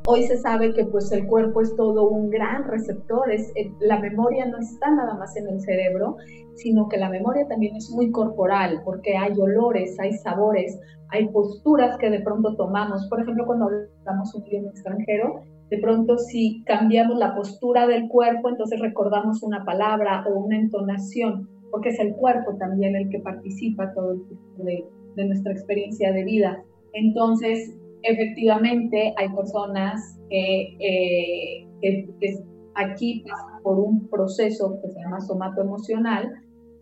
Hoy 0.06 0.22
se 0.24 0.36
sabe 0.36 0.74
que 0.74 0.84
pues 0.84 1.10
el 1.12 1.26
cuerpo 1.26 1.62
es 1.62 1.74
todo 1.76 2.10
un 2.10 2.28
gran 2.28 2.64
receptor, 2.64 3.30
es, 3.30 3.50
eh, 3.56 3.72
la 3.80 4.00
memoria 4.00 4.44
no 4.44 4.58
está 4.58 4.90
nada 4.90 5.14
más 5.14 5.34
en 5.36 5.48
el 5.48 5.62
cerebro, 5.62 6.16
sino 6.56 6.88
que 6.88 6.98
la 6.98 7.08
memoria 7.08 7.48
también 7.48 7.74
es 7.74 7.90
muy 7.90 8.10
corporal, 8.10 8.82
porque 8.84 9.16
hay 9.16 9.32
olores, 9.40 9.98
hay 9.98 10.12
sabores, 10.12 10.78
hay 11.08 11.28
posturas 11.28 11.96
que 11.96 12.10
de 12.10 12.20
pronto 12.20 12.54
tomamos. 12.54 13.06
Por 13.08 13.22
ejemplo, 13.22 13.46
cuando 13.46 13.64
hablamos 13.66 14.34
un 14.34 14.46
idioma 14.46 14.68
extranjero, 14.68 15.42
de 15.70 15.78
pronto 15.78 16.18
si 16.18 16.62
cambiamos 16.64 17.18
la 17.18 17.34
postura 17.34 17.86
del 17.86 18.08
cuerpo, 18.08 18.48
entonces 18.48 18.80
recordamos 18.80 19.42
una 19.42 19.64
palabra 19.64 20.24
o 20.28 20.38
una 20.38 20.58
entonación, 20.58 21.48
porque 21.70 21.90
es 21.90 21.98
el 21.98 22.14
cuerpo 22.14 22.56
también 22.58 22.94
el 22.94 23.08
que 23.08 23.20
participa 23.20 23.92
todo 23.94 24.12
el 24.12 24.64
de, 24.64 24.84
de 25.16 25.24
nuestra 25.24 25.52
experiencia 25.52 26.12
de 26.12 26.24
vida. 26.24 26.62
Entonces, 26.92 27.76
efectivamente, 28.02 29.14
hay 29.16 29.28
personas 29.34 30.18
que, 30.28 30.76
eh, 30.78 31.66
que, 31.80 32.08
que 32.20 32.38
aquí 32.74 33.24
pasan 33.28 33.62
por 33.62 33.78
un 33.78 34.08
proceso 34.08 34.78
que 34.82 34.90
se 34.90 35.00
llama 35.00 35.20
somatoemocional, 35.20 36.30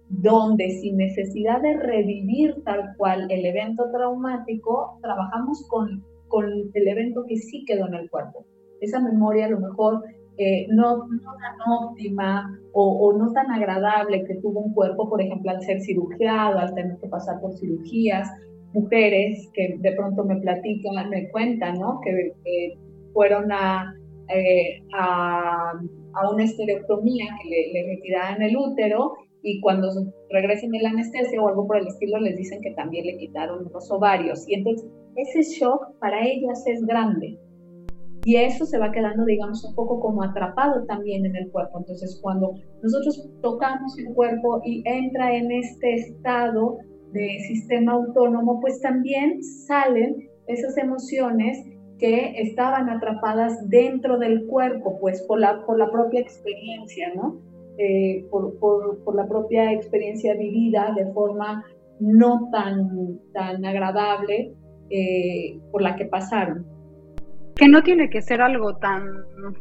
donde 0.09 0.69
sin 0.81 0.97
necesidad 0.99 1.63
de 1.63 1.75
revivir 1.79 2.63
tal 2.65 2.95
cual 2.99 3.27
el 3.31 3.47
evento 3.47 3.91
traumático, 3.93 4.99
trabajamos 5.01 5.67
con, 5.69 6.05
con 6.29 6.45
el 6.75 6.89
evento 6.89 7.25
que 7.27 7.37
sí 7.37 7.65
quedó 7.67 7.87
en 7.87 7.95
el 7.95 8.11
cuerpo. 8.11 8.45
Esa 8.83 9.01
memoria 9.01 9.47
a 9.47 9.51
lo 9.51 9.61
mejor 9.61 10.03
eh, 10.39 10.67
no, 10.71 11.07
no, 11.07 11.33
tan 11.41 11.73
óptima 11.73 12.59
o, 12.73 13.07
o, 13.07 13.13
no 13.17 13.33
tan 13.33 13.51
agradable 13.51 14.25
que 14.25 14.37
tuvo 14.37 14.61
un 14.61 14.75
cuerpo, 14.75 15.09
por 15.09 15.21
ejemplo, 15.21 15.51
al 15.51 15.63
ser 15.63 15.81
cirugiado, 15.81 16.59
al 16.59 16.75
tener 16.75 16.99
que 16.99 17.09
pasar 17.09 17.41
por 17.41 17.55
cirugías, 17.55 18.29
mujeres 18.73 19.51
que 19.55 19.77
de 19.79 19.93
pronto 19.93 20.25
me 20.25 20.37
platican, 20.37 21.11
me 21.11 21.31
cuentan, 21.31 21.79
¿no? 21.79 22.01
Que, 22.03 22.75
fueron 23.13 23.53
a, 23.53 23.95
eh, 24.29 24.83
a, 24.95 25.73
a, 26.15 26.31
una 26.31 26.45
estereotomía 26.45 27.27
que 27.43 27.49
le, 27.49 27.73
le 27.75 27.95
retiraban 27.95 28.41
el 28.41 28.57
útero 28.57 29.13
y 29.43 29.61
cuando 29.61 29.91
regresen 30.31 30.71
de 30.71 30.81
la 30.81 30.91
anestesia 30.91 31.43
o 31.43 31.49
algo 31.49 31.67
por 31.67 31.77
el 31.77 31.89
estilo 31.89 32.19
les 32.21 32.37
dicen 32.37 32.61
que 32.63 32.71
también 32.71 33.05
le 33.05 33.19
quitaron 33.19 33.69
los 33.71 33.91
ovarios. 33.91 34.49
Y 34.49 34.55
entonces 34.55 34.89
ese 35.17 35.43
shock 35.43 35.99
para 36.01 36.25
ellas 36.27 36.65
es 36.67 36.85
grande. 36.87 37.39
Y 38.25 38.37
eso 38.37 38.65
se 38.67 38.79
va 38.79 38.93
quedando, 38.93 39.25
digamos, 39.25 39.65
un 39.65 39.75
poco 39.75 39.99
como 39.99 40.23
atrapado 40.23 40.85
también 40.85 41.27
en 41.27 41.35
el 41.35 41.51
cuerpo. 41.51 41.81
Entonces, 41.81 42.19
cuando 42.23 42.55
nosotros 42.83 43.29
tocamos 43.41 43.99
el 43.99 44.15
cuerpo 44.15 44.61
y 44.65 44.83
entra 44.87 45.35
en 45.35 45.51
este 45.51 45.95
estado 45.95 46.79
de 47.13 47.41
sistema 47.49 47.93
autónomo, 47.93 48.61
pues 48.61 48.81
también 48.81 49.43
salen 49.43 50.29
esas 50.47 50.77
emociones 50.79 51.59
que 51.99 52.41
estaban 52.41 52.89
atrapadas 52.91 53.69
dentro 53.69 54.19
del 54.19 54.47
cuerpo, 54.47 54.99
pues 55.01 55.23
por 55.23 55.39
la, 55.39 55.65
por 55.65 55.79
la 55.79 55.91
propia 55.91 56.21
experiencia, 56.21 57.13
¿no? 57.15 57.41
Eh, 57.79 58.27
por, 58.31 58.59
por, 58.59 59.03
por, 59.03 59.15
la 59.15 59.27
propia 59.27 59.73
experiencia 59.73 60.35
vivida 60.35 60.93
de 60.95 61.07
forma 61.13 61.65
no 62.01 62.51
tan, 62.53 63.19
tan 63.33 63.65
agradable 63.65 64.53
eh, 64.91 65.59
por 65.71 65.81
la 65.81 65.97
que 65.97 66.05
pasaron. 66.05 66.67
Que 67.63 67.69
no 67.69 67.83
tiene 67.85 68.11
que 68.11 68.23
ser 68.23 68.43
algo 68.43 68.77
tan 68.79 69.05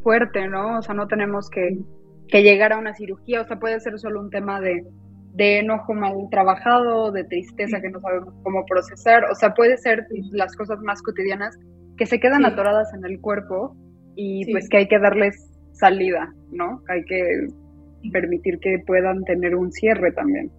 fuerte, 0.01 0.47
¿no? 0.47 0.79
O 0.79 0.81
sea, 0.81 0.95
no 0.95 1.07
tenemos 1.07 1.51
que, 1.51 1.77
que 2.29 2.41
llegar 2.41 2.73
a 2.73 2.79
una 2.79 2.95
cirugía, 2.95 3.41
o 3.41 3.45
sea, 3.45 3.59
puede 3.59 3.79
ser 3.79 3.99
solo 3.99 4.21
un 4.21 4.31
tema 4.31 4.59
de, 4.59 4.83
de 5.35 5.59
enojo 5.59 5.93
mal 5.93 6.15
trabajado, 6.31 7.11
de 7.11 7.23
tristeza 7.25 7.79
que 7.79 7.91
no 7.91 7.99
sabemos 7.99 8.33
cómo 8.41 8.65
procesar, 8.65 9.25
o 9.25 9.35
sea, 9.35 9.53
puede 9.53 9.77
ser 9.77 10.07
las 10.31 10.55
cosas 10.55 10.79
más 10.79 11.03
cotidianas 11.03 11.55
que 11.95 12.07
se 12.07 12.19
quedan 12.19 12.43
atoradas 12.43 12.91
en 12.95 13.05
el 13.05 13.21
cuerpo 13.21 13.75
y 14.15 14.51
pues 14.51 14.67
que 14.67 14.77
hay 14.77 14.87
que 14.87 14.97
darles 14.97 15.35
salida, 15.73 16.33
¿no? 16.51 16.81
Hay 16.89 17.03
que 17.05 17.47
permitir 18.11 18.57
que 18.59 18.79
puedan 18.87 19.23
tener 19.25 19.55
un 19.55 19.71
cierre 19.71 20.11
también. 20.11 20.49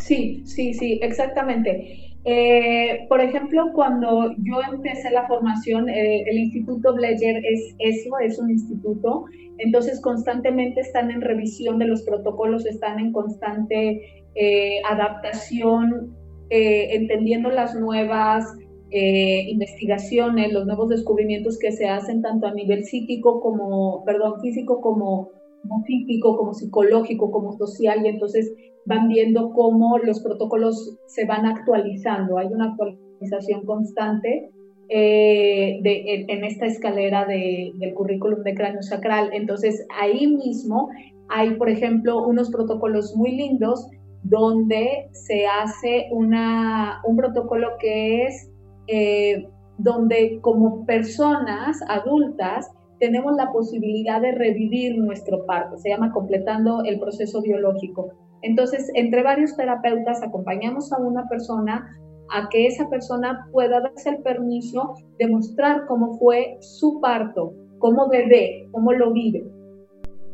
Sí, 0.00 0.42
sí, 0.44 0.74
sí, 0.74 0.98
exactamente. 1.02 2.13
Eh, 2.26 3.06
por 3.08 3.20
ejemplo, 3.20 3.70
cuando 3.74 4.32
yo 4.38 4.60
empecé 4.72 5.10
la 5.10 5.26
formación, 5.26 5.90
eh, 5.90 6.22
el 6.26 6.38
Instituto 6.38 6.94
Bleyer 6.94 7.44
es 7.44 7.74
eso, 7.78 8.18
es 8.18 8.38
un 8.38 8.50
instituto, 8.50 9.26
entonces 9.58 10.00
constantemente 10.00 10.80
están 10.80 11.10
en 11.10 11.20
revisión 11.20 11.78
de 11.78 11.86
los 11.86 12.02
protocolos, 12.02 12.64
están 12.64 12.98
en 12.98 13.12
constante 13.12 14.24
eh, 14.34 14.80
adaptación, 14.88 16.16
entendiendo 16.50 17.50
las 17.50 17.74
nuevas 17.74 18.44
investigaciones, 18.90 20.52
los 20.52 20.66
nuevos 20.66 20.88
descubrimientos 20.88 21.58
que 21.58 21.72
se 21.72 21.88
hacen 21.88 22.22
tanto 22.22 22.46
a 22.46 22.54
nivel 22.54 22.84
psíquico 22.84 23.40
como, 23.40 24.04
perdón, 24.04 24.40
físico 24.40 24.80
como 24.80 25.30
como 25.62 25.82
físico, 25.84 26.36
como 26.36 26.54
psicológico, 26.54 27.30
como 27.30 27.56
social, 27.56 28.04
y 28.04 28.08
entonces 28.08 28.52
van 28.86 29.08
viendo 29.08 29.52
cómo 29.52 29.98
los 29.98 30.20
protocolos 30.20 30.96
se 31.06 31.24
van 31.24 31.46
actualizando. 31.46 32.38
Hay 32.38 32.48
una 32.48 32.72
actualización 32.72 33.64
constante 33.64 34.50
eh, 34.88 35.80
en, 35.82 36.44
esta 36.44 36.66
escalera 36.66 37.24
de, 37.24 37.72
del 37.76 37.94
currículum 37.94 38.42
de 38.42 38.54
cráneo 38.54 38.82
sacral. 38.82 39.30
Entonces 39.32 39.86
ahí 39.98 40.26
mismo 40.26 40.90
hay, 41.28 41.54
por 41.54 41.70
ejemplo, 41.70 42.26
unos 42.26 42.50
protocolos 42.50 43.14
muy 43.16 43.32
lindos 43.32 43.88
donde 44.24 45.08
se 45.12 45.46
hace 45.46 46.08
una, 46.10 47.00
un 47.04 47.16
protocolo 47.16 47.68
que 47.78 48.24
es 48.24 48.50
eh, 48.86 49.46
donde 49.78 50.38
como 50.40 50.84
personas 50.86 51.78
adultas 51.88 52.70
tenemos 52.98 53.34
la 53.36 53.52
posibilidad 53.52 54.20
de 54.20 54.32
revivir 54.32 54.96
nuestro 54.98 55.44
parto, 55.46 55.76
se 55.78 55.90
llama 55.90 56.12
completando 56.12 56.84
el 56.84 56.98
proceso 57.00 57.42
biológico. 57.42 58.12
Entonces, 58.44 58.90
entre 58.94 59.22
varios 59.22 59.56
terapeutas 59.56 60.22
acompañamos 60.22 60.92
a 60.92 60.98
una 60.98 61.26
persona 61.28 61.82
a 62.30 62.48
que 62.50 62.66
esa 62.66 62.88
persona 62.90 63.48
pueda 63.52 63.80
darse 63.80 64.10
el 64.10 64.22
permiso 64.22 64.94
de 65.18 65.28
mostrar 65.28 65.86
cómo 65.86 66.18
fue 66.18 66.58
su 66.60 67.00
parto, 67.00 67.54
cómo 67.78 68.08
bebé, 68.08 68.68
cómo 68.70 68.92
lo 68.92 69.12
vive. 69.12 69.44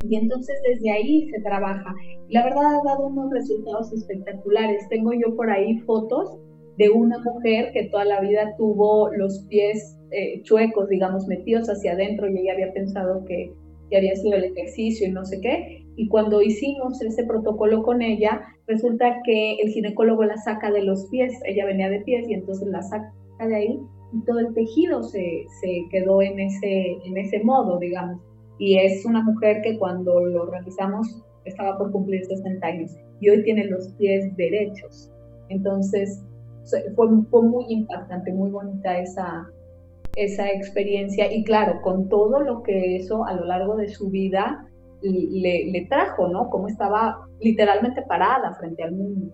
Y 0.09 0.17
entonces 0.17 0.57
desde 0.69 0.91
ahí 0.91 1.29
se 1.31 1.41
trabaja. 1.43 1.95
La 2.31 2.43
verdad 2.43 2.65
ha 2.65 2.83
dado 2.85 3.07
unos 3.07 3.31
resultados 3.31 3.93
espectaculares. 3.93 4.89
Tengo 4.89 5.13
yo 5.13 5.37
por 5.37 5.49
ahí 5.49 5.79
fotos 5.81 6.37
de 6.79 6.91
una 6.91 7.19
mujer 7.21 7.71
que 7.73 7.91
toda 7.91 8.07
la 8.07 8.21
vida 8.21 8.55
tuvo 8.57 9.11
los 9.15 9.47
pies 9.49 9.97
eh, 10.11 10.43
chuecos, 10.43 10.89
digamos, 10.89 11.29
metidos 11.29 11.69
hacia 11.69 11.93
adentro 11.93 12.29
y 12.29 12.39
ella 12.39 12.55
había 12.55 12.73
pensado 12.73 13.25
que, 13.25 13.53
que 13.89 13.97
había 13.97 14.17
sido 14.17 14.37
el 14.37 14.45
ejercicio 14.45 15.07
y 15.07 15.13
no 15.13 15.25
sé 15.25 15.41
qué. 15.41 15.80
Y 15.97 16.09
cuando 16.09 16.41
hicimos 16.41 17.01
ese 17.03 17.25
protocolo 17.25 17.83
con 17.83 18.03
ella, 18.03 18.43
resulta 18.67 19.21
que 19.25 19.57
el 19.57 19.71
ginecólogo 19.71 20.25
la 20.25 20.37
saca 20.37 20.71
de 20.71 20.83
los 20.83 21.07
pies, 21.11 21.39
ella 21.45 21.67
venía 21.67 21.89
de 21.89 22.01
pies 22.01 22.29
y 22.29 22.35
entonces 22.35 22.69
la 22.69 22.83
saca 22.83 23.13
de 23.47 23.55
ahí 23.55 23.81
y 24.13 24.25
todo 24.25 24.41
el 24.41 24.55
tejido 24.55 25.03
se, 25.03 25.47
se 25.61 25.85
quedó 25.91 26.23
en 26.23 26.39
ese, 26.41 26.99
en 27.05 27.17
ese 27.17 27.43
modo, 27.45 27.79
digamos. 27.79 28.21
Y 28.59 28.79
es 28.79 29.05
una 29.05 29.23
mujer 29.23 29.63
que 29.63 29.79
cuando 29.79 30.21
lo 30.21 30.47
realizamos 30.47 31.23
estaba 31.45 31.79
por 31.79 31.91
cumplir 31.93 32.25
60 32.25 32.67
años 32.67 32.97
y 33.21 33.31
hoy 33.31 33.43
tiene 33.43 33.65
los 33.67 33.89
pies 33.95 34.35
derechos. 34.37 35.11
Entonces 35.49 36.23
fue, 36.95 37.11
fue 37.31 37.43
muy 37.43 37.65
impactante, 37.69 38.33
muy 38.33 38.51
bonita 38.51 38.99
esa, 38.99 39.49
esa 40.17 40.49
experiencia 40.51 41.33
y 41.33 41.45
claro, 41.45 41.81
con 41.83 42.09
todo 42.09 42.41
lo 42.41 42.63
que 42.63 42.97
eso 42.97 43.25
a 43.25 43.35
lo 43.35 43.45
largo 43.47 43.77
de 43.77 43.89
su 43.89 44.11
vida 44.11 44.70
le, 45.03 45.87
trajo, 45.89 46.29
¿no? 46.29 46.49
Como 46.51 46.69
estaba 46.69 47.19
literalmente 47.41 48.03
parada 48.03 48.55
frente 48.55 48.83
al 48.83 48.93
mundo. 48.93 49.33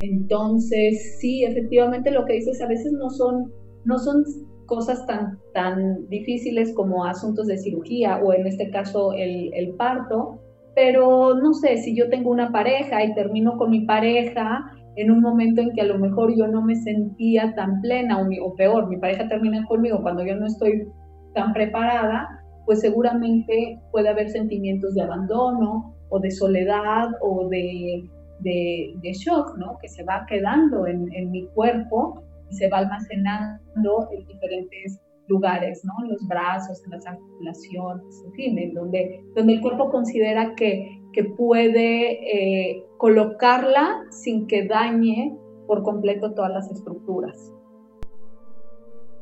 Entonces, 0.00 1.18
sí, 1.20 1.44
efectivamente 1.44 2.10
lo 2.10 2.24
que 2.24 2.34
dices 2.34 2.60
a 2.60 2.66
veces 2.66 2.92
no 2.92 3.10
son, 3.10 3.52
no 3.84 3.98
son 3.98 4.24
cosas 4.66 5.06
tan, 5.06 5.38
tan 5.54 6.08
difíciles 6.08 6.74
como 6.74 7.04
asuntos 7.04 7.46
de 7.46 7.58
cirugía 7.58 8.18
o 8.22 8.32
en 8.32 8.46
este 8.46 8.70
caso 8.70 9.12
el, 9.12 9.52
el 9.54 9.74
parto, 9.74 10.40
pero 10.74 11.34
no 11.34 11.52
sé, 11.54 11.76
si 11.78 11.94
yo 11.96 12.08
tengo 12.08 12.30
una 12.30 12.50
pareja 12.50 13.04
y 13.04 13.14
termino 13.14 13.56
con 13.58 13.70
mi 13.70 13.84
pareja 13.84 14.64
en 14.96 15.10
un 15.10 15.20
momento 15.20 15.60
en 15.60 15.72
que 15.72 15.80
a 15.80 15.86
lo 15.86 15.98
mejor 15.98 16.34
yo 16.36 16.46
no 16.48 16.62
me 16.62 16.76
sentía 16.76 17.54
tan 17.54 17.80
plena 17.80 18.18
o, 18.42 18.54
peor, 18.54 18.88
mi 18.88 18.98
pareja 18.98 19.28
termina 19.28 19.64
conmigo 19.66 20.02
cuando 20.02 20.24
yo 20.24 20.36
no 20.36 20.46
estoy 20.46 20.86
tan 21.34 21.52
preparada, 21.52 22.41
pues 22.66 22.80
seguramente 22.80 23.78
puede 23.90 24.08
haber 24.08 24.30
sentimientos 24.30 24.94
de 24.94 25.02
abandono 25.02 25.94
o 26.08 26.18
de 26.18 26.30
soledad 26.30 27.08
o 27.20 27.48
de, 27.48 28.08
de, 28.40 29.12
shock, 29.12 29.56
¿no? 29.58 29.78
Que 29.80 29.88
se 29.88 30.04
va 30.04 30.26
quedando 30.28 30.86
en, 30.86 31.12
en, 31.14 31.30
mi 31.30 31.46
cuerpo 31.48 32.22
y 32.50 32.54
se 32.54 32.68
va 32.68 32.78
almacenando 32.78 34.08
en 34.12 34.26
diferentes 34.26 35.00
lugares, 35.28 35.82
¿no? 35.84 36.04
En 36.04 36.12
los 36.12 36.26
brazos, 36.28 36.82
en 36.84 36.90
las 36.90 37.06
articulaciones, 37.06 38.22
en 38.26 38.32
fin, 38.32 38.58
en 38.58 38.74
donde, 38.74 39.20
donde 39.34 39.54
el 39.54 39.60
cuerpo 39.60 39.90
considera 39.90 40.54
que 40.54 41.02
que 41.12 41.24
puede 41.24 42.12
eh, 42.12 42.84
colocarla 42.98 44.04
sin 44.10 44.46
que 44.46 44.66
dañe 44.66 45.36
por 45.66 45.82
completo 45.82 46.32
todas 46.32 46.52
las 46.52 46.70
estructuras. 46.70 47.52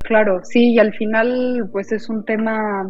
Claro, 0.05 0.41
sí, 0.45 0.73
y 0.73 0.79
al 0.79 0.93
final 0.95 1.69
pues 1.71 1.93
es 1.93 2.09
un 2.09 2.25
tema, 2.25 2.89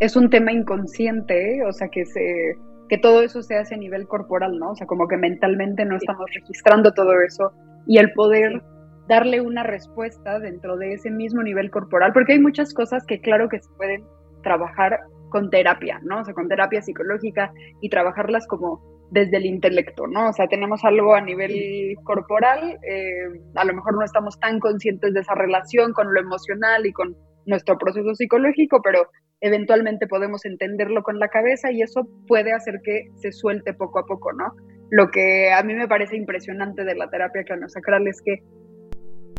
es 0.00 0.16
un 0.16 0.30
tema 0.30 0.52
inconsciente, 0.52 1.56
¿eh? 1.56 1.64
o 1.64 1.72
sea 1.72 1.88
que 1.88 2.06
se, 2.06 2.56
que 2.88 2.98
todo 2.98 3.22
eso 3.22 3.42
se 3.42 3.56
hace 3.56 3.74
a 3.74 3.78
nivel 3.78 4.08
corporal, 4.08 4.58
¿no? 4.58 4.70
O 4.70 4.74
sea, 4.74 4.86
como 4.86 5.06
que 5.06 5.16
mentalmente 5.16 5.84
no 5.84 5.96
estamos 5.96 6.26
registrando 6.34 6.92
todo 6.92 7.12
eso 7.20 7.52
y 7.86 7.98
el 7.98 8.12
poder 8.14 8.62
darle 9.08 9.40
una 9.40 9.62
respuesta 9.62 10.38
dentro 10.38 10.76
de 10.76 10.94
ese 10.94 11.10
mismo 11.10 11.42
nivel 11.42 11.70
corporal, 11.70 12.12
porque 12.12 12.32
hay 12.32 12.40
muchas 12.40 12.72
cosas 12.72 13.04
que 13.06 13.20
claro 13.20 13.48
que 13.48 13.60
se 13.60 13.68
pueden 13.76 14.04
trabajar 14.42 15.00
con 15.28 15.50
terapia, 15.50 16.00
¿no? 16.02 16.20
O 16.20 16.24
sea, 16.24 16.34
con 16.34 16.48
terapia 16.48 16.80
psicológica 16.80 17.52
y 17.80 17.90
trabajarlas 17.90 18.46
como 18.46 18.80
desde 19.10 19.36
el 19.36 19.46
intelecto, 19.46 20.06
¿no? 20.06 20.30
O 20.30 20.32
sea, 20.32 20.46
tenemos 20.46 20.84
algo 20.84 21.14
a 21.14 21.20
nivel 21.20 21.94
corporal, 22.04 22.78
eh, 22.88 23.40
a 23.54 23.64
lo 23.64 23.74
mejor 23.74 23.94
no 23.94 24.04
estamos 24.04 24.38
tan 24.40 24.60
conscientes 24.60 25.12
de 25.12 25.20
esa 25.20 25.34
relación 25.34 25.92
con 25.92 26.14
lo 26.14 26.20
emocional 26.20 26.86
y 26.86 26.92
con 26.92 27.16
nuestro 27.46 27.76
proceso 27.76 28.14
psicológico, 28.14 28.80
pero 28.82 29.08
eventualmente 29.40 30.06
podemos 30.06 30.44
entenderlo 30.44 31.02
con 31.02 31.18
la 31.18 31.28
cabeza 31.28 31.72
y 31.72 31.82
eso 31.82 32.08
puede 32.26 32.52
hacer 32.52 32.80
que 32.84 33.08
se 33.16 33.32
suelte 33.32 33.74
poco 33.74 33.98
a 33.98 34.06
poco, 34.06 34.32
¿no? 34.32 34.52
Lo 34.90 35.10
que 35.10 35.52
a 35.52 35.62
mí 35.62 35.74
me 35.74 35.88
parece 35.88 36.16
impresionante 36.16 36.84
de 36.84 36.94
la 36.94 37.08
terapia 37.10 37.44
craneosacral 37.44 38.06
es 38.06 38.20
que 38.24 38.42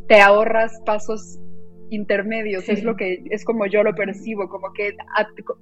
te 0.07 0.21
ahorras 0.21 0.81
pasos 0.85 1.39
intermedios, 1.89 2.69
es 2.69 2.83
lo 2.83 2.95
que 2.95 3.21
es 3.29 3.43
como 3.43 3.65
yo 3.65 3.83
lo 3.83 3.93
percibo, 3.93 4.47
como 4.47 4.71
que 4.73 4.95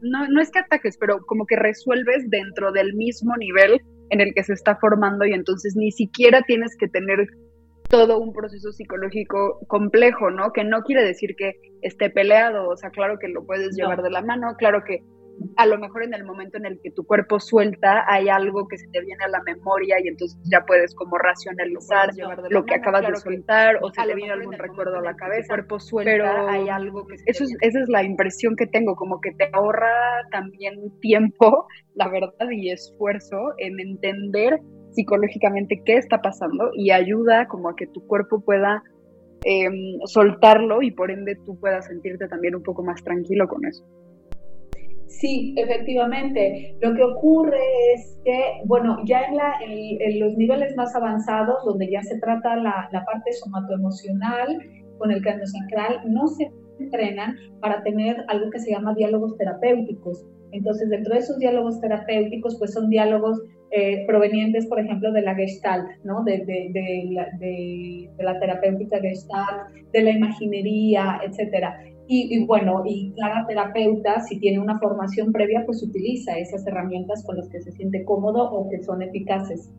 no, 0.02 0.28
no 0.28 0.42
es 0.42 0.52
que 0.52 0.60
ataques, 0.60 0.96
pero 1.00 1.26
como 1.26 1.46
que 1.46 1.56
resuelves 1.56 2.30
dentro 2.30 2.72
del 2.72 2.94
mismo 2.94 3.36
nivel 3.36 3.82
en 4.12 4.22
el 4.22 4.34
que 4.36 4.44
se 4.44 4.54
está 4.54 4.76
formando 4.76 5.26
y 5.26 5.34
entonces 5.34 5.76
ni 5.76 5.92
siquiera 5.92 6.44
tienes 6.44 6.78
que 6.78 6.88
tener 6.88 7.28
todo 7.90 8.20
un 8.20 8.34
proceso 8.34 8.72
psicológico 8.72 9.60
complejo, 9.68 10.30
¿no? 10.30 10.52
Que 10.54 10.64
no 10.64 10.82
quiere 10.82 11.04
decir 11.04 11.36
que 11.36 11.54
esté 11.82 12.10
peleado, 12.10 12.70
o 12.70 12.78
sea, 12.78 12.92
claro 12.92 13.18
que 13.20 13.28
lo 13.28 13.46
puedes 13.46 13.76
llevar 13.76 14.02
de 14.02 14.12
la 14.12 14.22
mano, 14.22 14.56
claro 14.58 14.84
que 14.86 15.04
a 15.56 15.66
lo 15.66 15.78
mejor 15.78 16.04
en 16.04 16.14
el 16.14 16.26
momento 16.26 16.58
en 16.58 16.66
el 16.66 16.80
que 16.82 16.92
tu 16.92 17.06
cuerpo 17.06 17.40
suelta 17.40 18.04
hay 18.08 18.30
algo 18.30 18.68
que 18.68 18.78
se 18.78 18.88
te 18.88 19.00
viene 19.02 19.24
a 19.24 19.30
la 19.30 19.42
memoria 19.44 19.96
y 20.04 20.10
entonces 20.10 20.38
ya 20.52 20.66
puedes 20.66 20.94
como 20.96 21.18
racionalizar 21.18 22.10
lo 22.50 22.66
que 22.66 22.76
acabas 22.76 23.08
de 23.08 23.16
soltar 23.16 23.78
o 23.82 23.90
se 23.90 24.06
te 24.06 24.16
viene 24.16 24.34
algún 24.34 24.54
recuerdo 24.54 24.98
a 24.98 25.02
la 25.02 25.16
cabeza, 25.16 25.48
cuerpo 25.48 25.80
suelta, 25.80 26.12
pero 26.12 26.50
hay 26.50 26.70
algo 26.70 27.08
que 27.08 27.16
eso 27.26 27.44
es, 27.46 27.56
esa 27.62 27.80
es 27.80 27.90
la 27.90 28.04
impresión 28.04 28.56
que 28.56 28.68
tengo, 28.68 28.96
como 28.96 29.22
que 29.22 29.32
te 29.32 29.50
ahorra 29.54 30.28
también 30.32 30.76
tiempo, 31.00 31.68
la 31.96 32.10
verdad, 32.10 32.50
y 32.52 32.72
esfuerzo 32.72 33.38
en 33.58 33.80
entender 33.80 34.60
psicológicamente 34.92 35.82
qué 35.86 35.98
está 35.98 36.22
pasando 36.22 36.72
y 36.74 36.92
ayuda 36.92 37.48
como 37.48 37.70
a 37.70 37.76
que 37.76 37.88
tu 37.88 38.06
cuerpo 38.08 38.42
pueda 38.42 38.84
em, 39.44 40.00
soltarlo 40.06 40.82
y 40.82 40.92
por 40.92 41.12
ende 41.12 41.38
tú 41.46 41.60
puedas 41.60 41.86
sentirte 41.86 42.28
también 42.28 42.56
un 42.56 42.64
poco 42.64 42.84
más 42.84 43.04
tranquilo 43.04 43.48
con 43.48 43.66
eso. 43.66 43.86
Sí, 45.10 45.56
efectivamente. 45.58 46.78
Lo 46.82 46.94
que 46.94 47.04
ocurre 47.04 47.60
es 47.96 48.18
que, 48.24 48.62
bueno, 48.66 48.98
ya 49.06 49.22
en, 49.62 50.20
los 50.20 50.38
niveles 50.38 50.76
más 50.78 50.96
avanzados, 50.96 51.66
donde 51.66 51.90
ya 51.90 52.02
se 52.04 52.20
trata 52.20 52.56
la, 52.56 52.88
la 52.92 53.04
parte 53.06 53.34
somatoemocional 53.34 54.60
con 54.98 55.12
el 55.12 55.22
cráneo 55.22 55.48
central, 55.48 56.02
no 56.06 56.28
se 56.28 56.52
entrenan 56.80 57.36
para 57.60 57.82
tener 57.84 58.24
algo 58.28 58.52
que 58.52 58.60
se 58.60 58.72
llama 58.72 58.94
diálogos 58.94 59.36
terapéuticos. 59.38 60.26
Entonces, 60.52 60.90
dentro 60.90 61.14
de 61.14 61.20
esos 61.20 61.40
diálogos 61.40 61.82
terapéuticos, 61.82 62.58
pues 62.58 62.74
son 62.74 62.90
diálogos 62.90 63.42
eh, 63.72 64.06
provenientes, 64.08 64.66
por 64.68 64.80
ejemplo, 64.80 65.12
de 65.12 65.22
la 65.22 65.36
Gestalt, 65.36 65.88
¿no? 66.04 66.24
De, 66.24 66.40
de, 66.40 66.72
de, 66.74 67.10
la, 67.12 67.28
de, 67.40 68.10
terapéutica 68.40 69.00
Gestalt, 69.00 69.74
de 69.94 70.02
la 70.02 70.12
imaginería, 70.12 71.20
etcétera. 71.24 71.80
Y, 72.12 72.44
bueno, 72.46 72.82
y 72.88 73.14
cada 73.20 73.46
terapeuta, 73.46 74.20
si 74.22 74.40
tiene 74.40 74.58
una 74.58 74.80
formación 74.80 75.32
previa, 75.32 75.64
pues 75.68 75.84
utiliza 75.84 76.40
esas 76.40 76.66
herramientas 76.66 77.24
con 77.24 77.38
las 77.38 77.48
que 77.50 77.62
se 77.62 77.72
siente 77.72 78.04
cómodo 78.04 78.50
o 78.52 78.68
que 78.68 78.82
son 78.82 79.04
eficaces. 79.04 79.72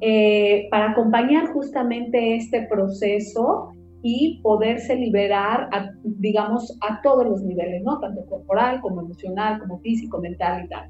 Eh, 0.00 0.66
para 0.70 0.92
acompañar 0.92 1.48
justamente 1.52 2.36
este 2.36 2.66
proceso 2.68 3.68
y 4.02 4.40
poderse 4.42 4.96
liberar, 4.96 5.68
digamos, 6.02 6.78
a 6.80 7.02
todos 7.02 7.26
los 7.26 7.42
niveles, 7.42 7.82
¿no? 7.82 8.00
Tanto 8.00 8.24
corporal 8.26 8.80
como 8.80 9.02
emocional, 9.02 9.58
como 9.60 9.78
físico, 9.80 10.22
mental 10.22 10.64
y 10.64 10.68
tal. 10.68 10.88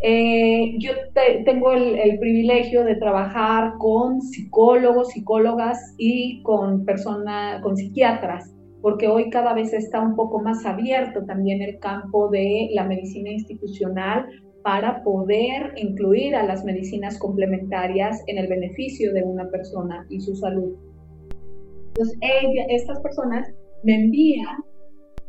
Eh, 0.00 0.76
yo 0.78 0.92
tengo 1.44 1.72
el, 1.72 2.18
privilegio 2.18 2.84
de 2.84 2.94
trabajar 2.96 3.74
con 3.78 4.20
psicólogos, 4.20 5.08
psicólogas 5.08 5.94
y 5.98 6.40
con 6.42 6.84
personas, 6.84 7.60
con 7.62 7.76
psiquiatras 7.76 8.54
porque 8.80 9.08
hoy 9.08 9.30
cada 9.30 9.54
vez 9.54 9.72
está 9.72 10.00
un 10.00 10.14
poco 10.14 10.40
más 10.40 10.64
abierto 10.64 11.24
también 11.24 11.62
el 11.62 11.78
campo 11.78 12.28
de 12.28 12.68
la 12.72 12.84
medicina 12.84 13.30
institucional 13.30 14.26
para 14.62 15.02
poder 15.02 15.72
incluir 15.76 16.34
a 16.36 16.44
las 16.44 16.64
medicinas 16.64 17.18
complementarias 17.18 18.22
en 18.26 18.38
el 18.38 18.48
beneficio 18.48 19.12
de 19.12 19.22
una 19.22 19.48
persona 19.50 20.06
y 20.10 20.20
su 20.20 20.34
salud. 20.36 20.76
Entonces, 21.88 22.18
estas 22.68 23.00
personas 23.00 23.48
me 23.82 23.94
envían 23.94 24.58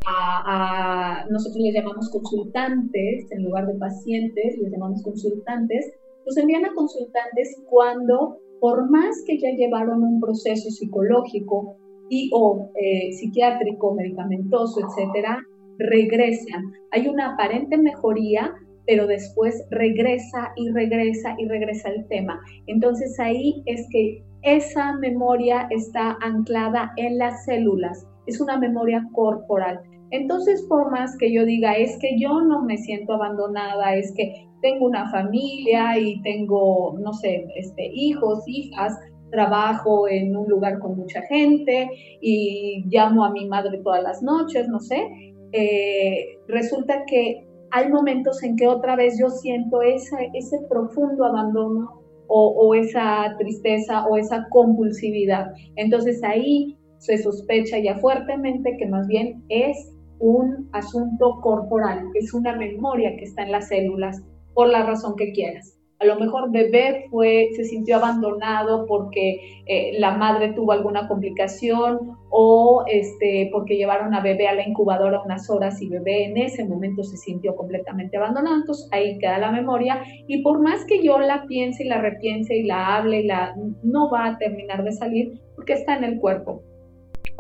a, 0.06 1.26
nosotros 1.30 1.64
les 1.64 1.74
llamamos 1.74 2.10
consultantes, 2.10 3.32
en 3.32 3.44
lugar 3.44 3.68
de 3.68 3.76
pacientes, 3.76 4.58
les 4.58 4.72
llamamos 4.72 5.02
consultantes, 5.04 5.92
nos 6.26 6.38
envían 6.38 6.66
a 6.66 6.74
consultantes 6.74 7.62
cuando, 7.70 8.38
por 8.60 8.90
más 8.90 9.24
que 9.26 9.40
ya 9.40 9.50
llevaron 9.52 10.04
un 10.04 10.20
proceso 10.20 10.70
psicológico 10.70 11.78
y 12.10 12.30
o 12.34 12.72
eh, 12.76 13.12
psiquiátrico, 13.14 13.94
medicamentoso, 13.94 14.82
etcétera, 14.82 15.44
regresan. 15.78 16.72
Hay 16.92 17.08
una 17.08 17.34
aparente 17.34 17.78
mejoría, 17.78 18.54
pero 18.86 19.08
después 19.08 19.64
regresa 19.72 20.52
y 20.56 20.72
regresa 20.72 21.36
y 21.38 21.48
regresa 21.48 21.90
el 21.90 22.08
tema. 22.08 22.40
Entonces 22.68 23.20
ahí 23.20 23.62
es 23.66 23.88
que 23.92 24.24
esa 24.42 24.94
memoria 24.98 25.68
está 25.70 26.18
anclada 26.22 26.92
en 26.98 27.18
las 27.18 27.46
células, 27.46 28.08
es 28.30 28.40
una 28.40 28.58
memoria 28.58 29.06
corporal. 29.14 29.80
Entonces, 30.12 30.66
por 30.68 30.92
más 30.92 31.16
que 31.18 31.32
yo 31.32 31.46
diga, 31.46 31.74
es 31.74 31.98
que 32.00 32.18
yo 32.20 32.42
no 32.42 32.64
me 32.64 32.78
siento 32.78 33.14
abandonada, 33.14 33.96
es 33.96 34.12
que 34.16 34.48
tengo 34.62 34.88
una 34.88 35.10
familia 35.12 36.00
y 36.00 36.22
tengo, 36.22 36.98
no 37.00 37.14
sé, 37.14 37.46
este, 37.56 37.90
hijos, 37.94 38.44
hijas, 38.48 38.98
trabajo 39.32 40.08
en 40.08 40.36
un 40.36 40.48
lugar 40.48 40.80
con 40.80 40.98
mucha 40.98 41.22
gente 41.24 41.90
y 42.22 42.84
llamo 42.90 43.24
a 43.24 43.32
mi 43.32 43.48
madre 43.48 43.80
todas 43.84 44.02
las 44.02 44.24
noches, 44.24 44.68
no 44.68 44.80
sé, 44.80 45.08
eh, 45.52 46.40
resulta 46.48 47.04
que 47.06 47.46
hay 47.72 47.90
momentos 47.90 48.42
en 48.44 48.56
que 48.56 48.68
otra 48.68 48.96
vez 48.96 49.18
yo 49.20 49.30
siento 49.30 49.82
ese 49.84 50.60
profundo 50.68 51.26
abandono 51.26 52.00
o, 52.30 52.76
esa 52.76 53.36
tristeza 53.40 54.06
o 54.08 54.18
esa 54.18 54.48
compulsividad. 54.50 55.52
Entonces 55.76 56.24
ahí 56.24 56.78
se 57.00 57.18
sospecha 57.18 57.80
ya 57.80 57.98
fuertemente 57.98 58.78
que 58.78 58.86
más 58.86 59.08
bien 59.08 59.44
es 59.50 59.92
un 60.20 60.70
asunto 60.74 61.40
corporal, 61.42 62.06
es 62.14 62.34
una 62.34 62.56
memoria 62.56 63.16
que 63.18 63.24
está 63.24 63.44
en 63.44 63.54
las 63.54 63.70
células 63.70 64.22
por 64.54 64.68
la 64.68 64.86
razón 64.86 65.16
que 65.16 65.32
quieras. 65.32 65.76
A 66.00 66.06
lo 66.06 66.18
mejor 66.18 66.50
bebé 66.50 67.08
fue, 67.10 67.50
se 67.58 67.66
sintió 67.66 67.98
abandonado 67.98 68.86
porque 68.86 69.64
eh, 69.66 70.00
la 70.00 70.16
madre 70.18 70.54
tuvo 70.54 70.72
alguna 70.72 71.10
complicación 71.10 72.16
o 72.30 72.86
este, 72.88 73.50
porque 73.52 73.76
llevaron 73.76 74.14
a 74.14 74.22
bebé 74.22 74.48
a 74.48 74.54
la 74.54 74.66
incubadora 74.66 75.22
unas 75.22 75.50
horas 75.50 75.82
y 75.82 75.90
bebé 75.90 76.24
en 76.26 76.38
ese 76.38 76.64
momento 76.64 77.04
se 77.04 77.18
sintió 77.18 77.54
completamente 77.54 78.16
abandonado. 78.16 78.62
Entonces 78.62 78.88
ahí 78.94 79.18
queda 79.18 79.40
la 79.40 79.52
memoria 79.52 80.02
y 80.28 80.42
por 80.42 80.62
más 80.62 80.86
que 80.86 81.04
yo 81.04 81.20
la 81.20 81.46
piense 81.48 81.84
y 81.84 81.90
la 81.90 82.00
repiense 82.00 82.56
y 82.56 82.64
la 82.64 82.96
hable, 82.96 83.20
y 83.20 83.28
la, 83.28 83.54
no 83.84 84.10
va 84.10 84.28
a 84.28 84.38
terminar 84.38 84.86
de 84.86 84.94
salir 84.94 85.42
porque 85.58 85.74
está 85.74 85.98
en 85.98 86.06
el 86.06 86.20
cuerpo. 86.20 86.64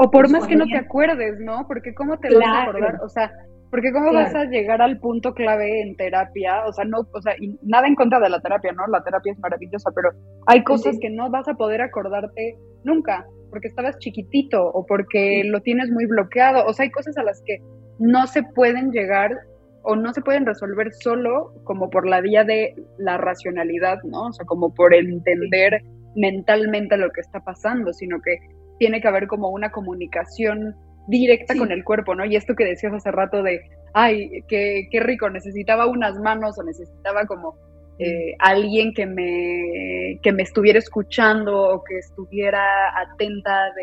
O 0.02 0.10
por 0.10 0.30
más 0.32 0.48
que 0.48 0.56
no 0.56 0.66
te 0.66 0.78
acuerdes, 0.78 1.40
¿no? 1.42 1.68
Porque 1.68 1.94
¿cómo 1.94 2.18
te 2.20 2.34
vas 2.34 2.48
a 2.48 2.64
acordar? 2.64 3.00
O 3.04 3.10
sea, 3.10 3.30
porque 3.70 3.92
cómo 3.92 4.14
vas 4.14 4.34
a 4.34 4.46
llegar 4.46 4.82
al 4.82 4.98
punto 4.98 5.34
clave 5.34 5.82
en 5.82 5.97
terapia, 5.97 6.66
o 6.66 6.72
sea, 6.72 6.86
no, 6.86 7.00
o 7.12 7.22
sea, 7.22 7.36
nada 7.64 7.86
en 7.86 7.95
contra 7.95 8.18
de 8.22 8.30
la 8.30 8.39
terapia, 8.39 8.72
¿no? 8.72 8.88
La 8.88 9.04
terapia 9.04 9.34
es 9.34 9.39
maravillosa, 9.39 9.91
pero 9.93 10.12
hay 10.47 10.64
cosas 10.64 10.97
que 11.02 11.10
no 11.10 11.30
vas 11.30 11.50
a 11.50 11.56
poder 11.56 11.82
acordarte 11.82 12.56
nunca, 12.86 13.28
porque 13.50 13.68
estabas 13.68 14.00
chiquitito 14.00 14.66
o 14.66 14.86
porque 14.86 15.43
lo 15.43 15.60
tienes 15.60 15.91
muy 15.91 16.06
bloqueado, 16.06 16.66
o 16.66 16.72
sea, 16.72 16.86
hay 16.86 16.91
cosas 16.91 17.18
a 17.18 17.24
las 17.24 17.41
que 17.45 17.58
no 18.00 18.26
se 18.26 18.41
pueden 18.56 18.91
llegar 18.91 19.38
o 19.84 19.97
no 19.97 20.14
se 20.14 20.22
pueden 20.22 20.45
resolver 20.45 20.93
solo 20.93 21.52
como 21.66 21.89
por 21.89 22.08
la 22.08 22.22
vía 22.22 22.45
de 22.45 22.74
la 22.97 23.18
racionalidad, 23.18 23.97
¿no? 24.04 24.28
O 24.28 24.32
sea, 24.32 24.45
como 24.45 24.74
por 24.74 24.93
entender 24.93 25.82
mentalmente 26.16 26.95
lo 26.95 27.12
que 27.12 27.22
está 27.22 27.41
pasando, 27.41 27.91
sino 27.93 28.18
que 28.22 28.38
tiene 28.80 29.01
que 29.01 29.07
haber 29.07 29.27
como 29.27 29.49
una 29.49 29.71
comunicación 29.71 30.75
directa 31.07 31.55
con 31.55 31.71
el 31.71 31.84
cuerpo, 31.84 32.15
¿no? 32.15 32.25
Y 32.25 32.36
esto 32.36 32.55
que 32.55 32.65
decías 32.65 32.93
hace 32.93 33.11
rato 33.11 33.43
de, 33.43 33.61
ay, 33.93 34.43
qué, 34.47 34.88
qué 34.89 34.99
rico, 34.99 35.30
necesitaba 35.30 35.88
unas 35.88 36.17
manos 36.19 36.57
o 36.57 36.63
necesitaba 36.63 37.25
como 37.25 37.55
eh, 38.01 38.36
alguien 38.39 38.93
que 38.93 39.05
me, 39.05 40.19
que 40.23 40.32
me 40.32 40.43
estuviera 40.43 40.80
escuchando 40.80 41.69
o 41.69 41.84
que 41.84 41.97
estuviera 41.97 42.63
atenta 42.97 43.73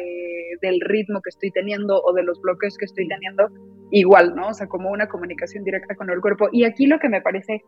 del 0.62 0.80
ritmo 0.80 1.20
que 1.20 1.28
estoy 1.28 1.50
teniendo 1.50 2.00
o 2.02 2.14
de 2.14 2.22
los 2.22 2.40
bloqueos 2.40 2.78
que 2.78 2.86
estoy 2.86 3.06
teniendo, 3.08 3.48
igual, 3.90 4.34
¿no? 4.34 4.48
O 4.48 4.54
sea, 4.54 4.68
como 4.68 4.90
una 4.90 5.06
comunicación 5.06 5.64
directa 5.64 5.94
con 5.96 6.08
el 6.08 6.22
cuerpo. 6.22 6.48
Y 6.50 6.64
aquí 6.64 6.86
lo 6.86 6.98
que 6.98 7.10
me 7.10 7.20
parece 7.20 7.62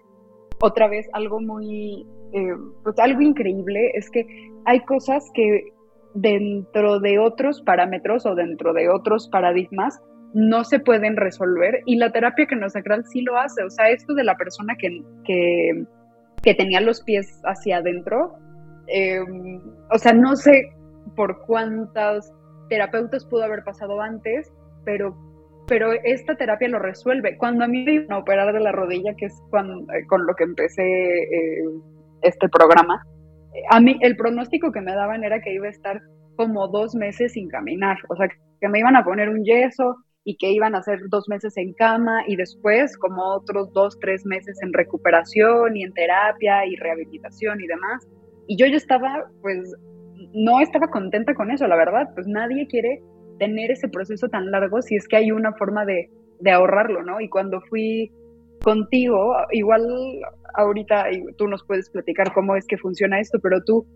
otra 0.63 0.89
vez 0.89 1.07
algo 1.13 1.41
muy, 1.41 2.07
eh, 2.33 2.55
pues 2.83 2.99
algo 2.99 3.21
increíble 3.21 3.91
es 3.95 4.09
que 4.09 4.27
hay 4.65 4.81
cosas 4.87 5.25
que 5.35 5.73
dentro 6.15 7.01
de 7.01 7.19
otros 7.19 7.63
parámetros 7.63 8.27
o 8.27 8.35
dentro 8.35 8.73
de 8.73 8.89
otros 8.89 9.29
paradigmas 9.29 10.01
no 10.35 10.65
se 10.65 10.79
pueden 10.79 11.17
resolver 11.17 11.81
y 11.87 11.97
la 11.97 12.13
terapia 12.13 12.47
sacral 12.69 13.05
sí 13.07 13.23
lo 13.23 13.39
hace. 13.39 13.63
O 13.65 13.71
sea, 13.71 13.91
esto 13.91 14.15
de 14.15 14.25
la 14.25 14.37
persona 14.37 14.75
que, 14.77 15.03
que, 15.25 16.55
tenía 16.55 16.81
los 16.81 17.03
pies 17.03 17.41
hacia 17.45 17.79
adentro, 17.79 18.35
em, 18.87 19.61
o 19.91 19.99
sea, 19.99 20.15
no 20.15 20.35
sé 20.35 20.73
por 21.15 21.45
cuántos 21.47 22.33
terapeutas 22.71 23.27
pudo 23.27 23.45
haber 23.45 23.65
pasado 23.65 24.01
antes, 24.01 24.51
pero, 24.85 25.15
pero 25.67 25.93
esta 26.05 26.37
terapia 26.37 26.69
lo 26.69 26.79
resuelve. 26.79 27.37
Cuando 27.37 27.65
a 27.65 27.69
mí 27.69 27.85
me 27.85 27.95
iban 27.95 28.13
a 28.13 28.19
operar 28.19 28.53
de 28.55 28.61
la 28.61 28.73
rodilla, 28.73 29.15
que 29.15 29.27
es 29.27 29.35
eh, 29.35 30.07
con 30.07 30.27
lo 30.27 30.35
que 30.35 30.45
empecé 30.45 30.83
eh, 30.83 31.65
este 32.23 32.49
programa, 32.49 33.03
a 33.71 33.81
mí 33.81 33.99
el 34.01 34.17
pronóstico 34.17 34.73
que 34.73 34.81
me 34.81 34.95
daban 34.95 35.25
era 35.25 35.41
que 35.41 35.55
iba 35.55 35.67
a 35.67 35.71
estar 35.71 36.01
como 36.37 36.69
dos 36.69 36.95
meses 36.95 37.33
sin 37.33 37.49
caminar, 37.49 37.99
o 38.09 38.17
sea, 38.17 38.29
que 38.61 38.69
me 38.69 38.79
iban 38.79 38.97
a 38.97 39.05
poner 39.05 39.29
un 39.29 39.45
yeso 39.45 39.97
y 40.25 40.37
que 40.37 40.53
iban 40.53 40.75
a 40.75 40.79
hacer 40.79 41.01
dos 41.09 41.29
meses 41.29 41.57
en 41.57 41.73
cama 41.73 42.23
y 42.27 42.37
después 42.37 42.97
como 42.99 43.23
otros 43.35 43.73
dos, 43.73 43.99
tres 44.01 44.27
meses 44.27 44.59
en 44.63 44.73
recuperación 44.73 45.77
y 45.77 45.85
en 45.85 45.93
terapia 45.95 46.67
y 46.67 46.77
rehabilitación 46.77 47.61
y 47.61 47.67
demás. 47.67 48.07
Y 48.47 48.57
yo 48.57 48.67
ya 48.67 48.77
estaba, 48.77 49.25
pues, 49.43 49.75
no 50.35 50.61
estaba 50.61 50.89
contenta 50.89 51.35
con 51.35 51.51
eso, 51.51 51.67
la 51.67 51.77
verdad, 51.77 52.09
pues 52.15 52.27
nadie 52.27 52.67
quiere 52.67 53.01
tener 53.39 53.71
ese 53.71 53.89
proceso 53.89 54.29
tan 54.29 54.51
largo 54.51 54.83
si 54.83 54.97
es 54.97 55.09
que 55.09 55.17
hay 55.17 55.33
una 55.33 55.53
forma 55.55 55.85
de, 55.85 56.11
de 56.41 56.51
ahorrarlo, 56.51 57.03
¿no? 57.03 57.21
Y 57.21 57.29
cuando 57.29 57.61
fui 57.63 58.13
contigo, 58.63 59.35
igual 59.53 59.87
ahorita 60.55 61.07
tú 61.37 61.47
nos 61.47 61.65
puedes 61.65 61.91
platicar 61.91 62.33
cómo 62.33 62.57
es 62.57 62.67
que 62.67 62.77
funciona 62.77 63.21
esto, 63.21 63.39
pero 63.43 63.63
tú, 63.65 63.87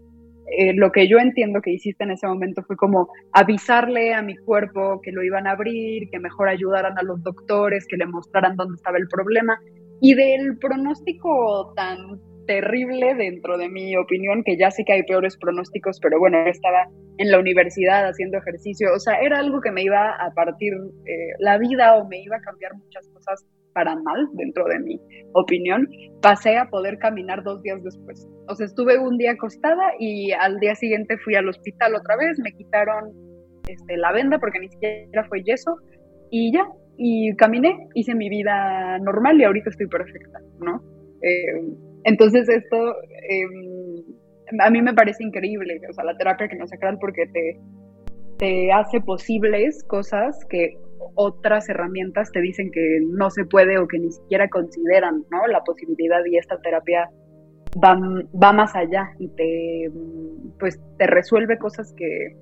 eh, 0.59 0.73
lo 0.75 0.91
que 0.93 1.09
yo 1.09 1.19
entiendo 1.19 1.61
que 1.61 1.73
hiciste 1.73 2.05
en 2.05 2.13
ese 2.13 2.27
momento 2.27 2.63
fue 2.63 2.77
como 2.77 3.09
avisarle 3.33 4.15
a 4.15 4.23
mi 4.23 4.37
cuerpo 4.37 5.01
que 5.03 5.13
lo 5.13 5.23
iban 5.23 5.47
a 5.47 5.53
abrir, 5.53 6.09
que 6.11 6.19
mejor 6.19 6.49
ayudaran 6.49 6.99
a 6.99 7.03
los 7.03 7.23
doctores, 7.23 7.87
que 7.87 7.97
le 7.97 8.07
mostraran 8.07 8.57
dónde 8.57 8.77
estaba 8.77 8.99
el 8.99 9.09
problema. 9.09 9.59
Y 10.01 10.15
del 10.15 10.59
pronóstico 10.59 11.73
tan 11.77 12.21
terrible 12.47 13.15
dentro 13.15 13.57
de 13.57 13.69
mi 13.69 13.97
opinión, 13.97 14.43
que 14.45 14.57
ya 14.57 14.71
sé 14.71 14.85
que 14.85 14.93
hay 14.93 15.03
peores 15.05 15.37
pronósticos, 15.37 16.01
pero 16.01 16.19
bueno, 16.19 16.39
estaba 16.47 16.89
en 17.19 17.31
la 17.31 17.39
universidad 17.39 18.09
haciendo 18.09 18.39
ejercicio, 18.39 18.89
o 18.95 18.99
sea, 18.99 19.21
era 19.21 19.39
algo 19.39 19.61
que 19.61 19.71
me 19.71 19.83
iba 19.83 20.11
a 20.11 20.33
partir 20.35 20.73
eh, 21.07 21.35
la 21.39 21.59
vida 21.59 21.97
o 21.97 22.09
me 22.09 22.21
iba 22.21 22.37
a 22.37 22.41
cambiar 22.41 22.75
muchas 22.75 23.09
cosas 23.09 23.47
para 23.73 23.95
mal, 23.97 24.29
dentro 24.35 24.65
de 24.67 24.79
mi 24.81 25.01
opinión, 25.35 25.89
pasé 26.21 26.57
a 26.57 26.67
poder 26.67 26.99
caminar 26.99 27.43
dos 27.43 27.63
días 27.63 27.83
después. 27.83 28.29
O 28.49 28.55
sea, 28.55 28.67
estuve 28.67 28.99
un 28.99 29.19
día 29.19 29.33
acostada 29.33 29.93
y 29.99 30.33
al 30.33 30.59
día 30.61 30.75
siguiente 30.75 31.17
fui 31.19 31.35
al 31.35 31.49
hospital 31.49 31.95
otra 31.95 32.17
vez, 32.17 32.39
me 32.39 32.53
quitaron 32.53 33.11
este, 33.69 33.97
la 33.97 34.13
venda 34.13 34.39
porque 34.39 34.61
ni 34.61 34.69
siquiera 34.69 35.25
fue 35.29 35.43
yeso 35.43 35.77
y 36.31 36.53
ya, 36.53 36.67
y 36.97 37.35
caminé, 37.37 37.89
hice 37.95 38.15
mi 38.15 38.29
vida 38.29 38.99
normal 39.01 39.41
y 39.41 39.45
ahorita 39.45 39.71
estoy 39.71 39.87
perfecta, 39.87 40.39
¿no? 40.61 40.83
Eh, 41.23 41.77
entonces 42.05 42.49
esto 42.49 42.95
em, 43.29 44.61
a 44.61 44.71
mí 44.71 44.83
me 44.83 44.95
parece 44.95 45.25
increíble, 45.25 45.81
o 45.89 45.93
sea, 45.93 46.05
la 46.05 46.17
terapia 46.17 46.49
que 46.49 46.57
nos 46.57 46.71
sacan 46.71 46.99
porque 46.99 47.27
te, 47.27 47.61
te 48.39 48.73
hace 48.73 49.01
posibles 49.01 49.85
cosas 49.85 50.37
que 50.51 50.77
otras 51.15 51.69
herramientas 51.69 52.31
te 52.33 52.41
dicen 52.41 52.71
que 52.71 53.01
no 53.03 53.31
se 53.31 53.45
puede 53.45 53.79
o 53.79 53.87
que 53.87 53.99
ni 53.99 54.11
siquiera 54.11 54.49
consideran 54.49 55.25
¿no? 55.31 55.47
la 55.47 55.63
posibilidad 55.65 56.25
y 56.25 56.37
esta 56.37 56.61
terapia 56.61 57.11
va, 57.83 57.99
va 58.43 58.53
más 58.53 58.75
allá 58.75 59.11
y 59.19 59.29
te, 59.29 59.91
pues, 60.59 60.81
te 60.99 61.07
resuelve 61.07 61.59
cosas 61.59 61.93
que 61.97 62.37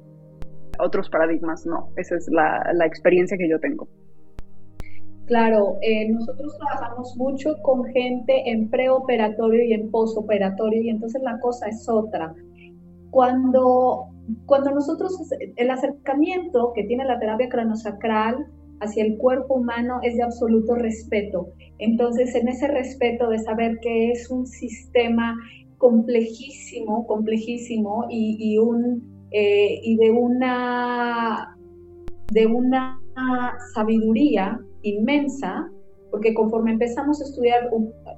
otros 0.78 1.10
paradigmas 1.10 1.66
no. 1.66 1.90
Esa 1.96 2.16
es 2.16 2.28
la, 2.30 2.62
la 2.74 2.86
experiencia 2.86 3.36
que 3.36 3.48
yo 3.48 3.58
tengo. 3.60 3.88
Claro, 5.26 5.76
eh, 5.82 6.08
nosotros 6.10 6.56
trabajamos 6.58 7.16
mucho 7.16 7.54
con 7.62 7.84
gente 7.84 8.50
en 8.50 8.68
preoperatorio 8.68 9.62
y 9.64 9.74
en 9.74 9.90
posoperatorio 9.90 10.82
y 10.82 10.88
entonces 10.88 11.22
la 11.22 11.38
cosa 11.38 11.68
es 11.68 11.88
otra. 11.88 12.34
Cuando 13.10 14.10
cuando 14.46 14.70
nosotros, 14.70 15.12
el 15.56 15.70
acercamiento 15.70 16.72
que 16.74 16.84
tiene 16.84 17.04
la 17.04 17.18
terapia 17.18 17.48
cronosacral 17.48 18.46
hacia 18.80 19.04
el 19.04 19.16
cuerpo 19.18 19.54
humano 19.54 20.00
es 20.02 20.16
de 20.16 20.22
absoluto 20.22 20.74
respeto. 20.74 21.52
Entonces, 21.78 22.34
en 22.34 22.48
ese 22.48 22.68
respeto 22.68 23.28
de 23.28 23.38
saber 23.38 23.78
que 23.80 24.10
es 24.10 24.30
un 24.30 24.46
sistema 24.46 25.36
complejísimo, 25.78 27.06
complejísimo 27.06 28.06
y, 28.10 28.58
un, 28.58 29.26
eh, 29.30 29.80
y 29.82 29.96
de, 29.96 30.10
una, 30.10 31.56
de 32.32 32.46
una 32.46 33.00
sabiduría 33.74 34.60
inmensa, 34.82 35.70
porque 36.10 36.34
conforme 36.34 36.72
empezamos 36.72 37.20
a 37.20 37.24
estudiar 37.24 37.70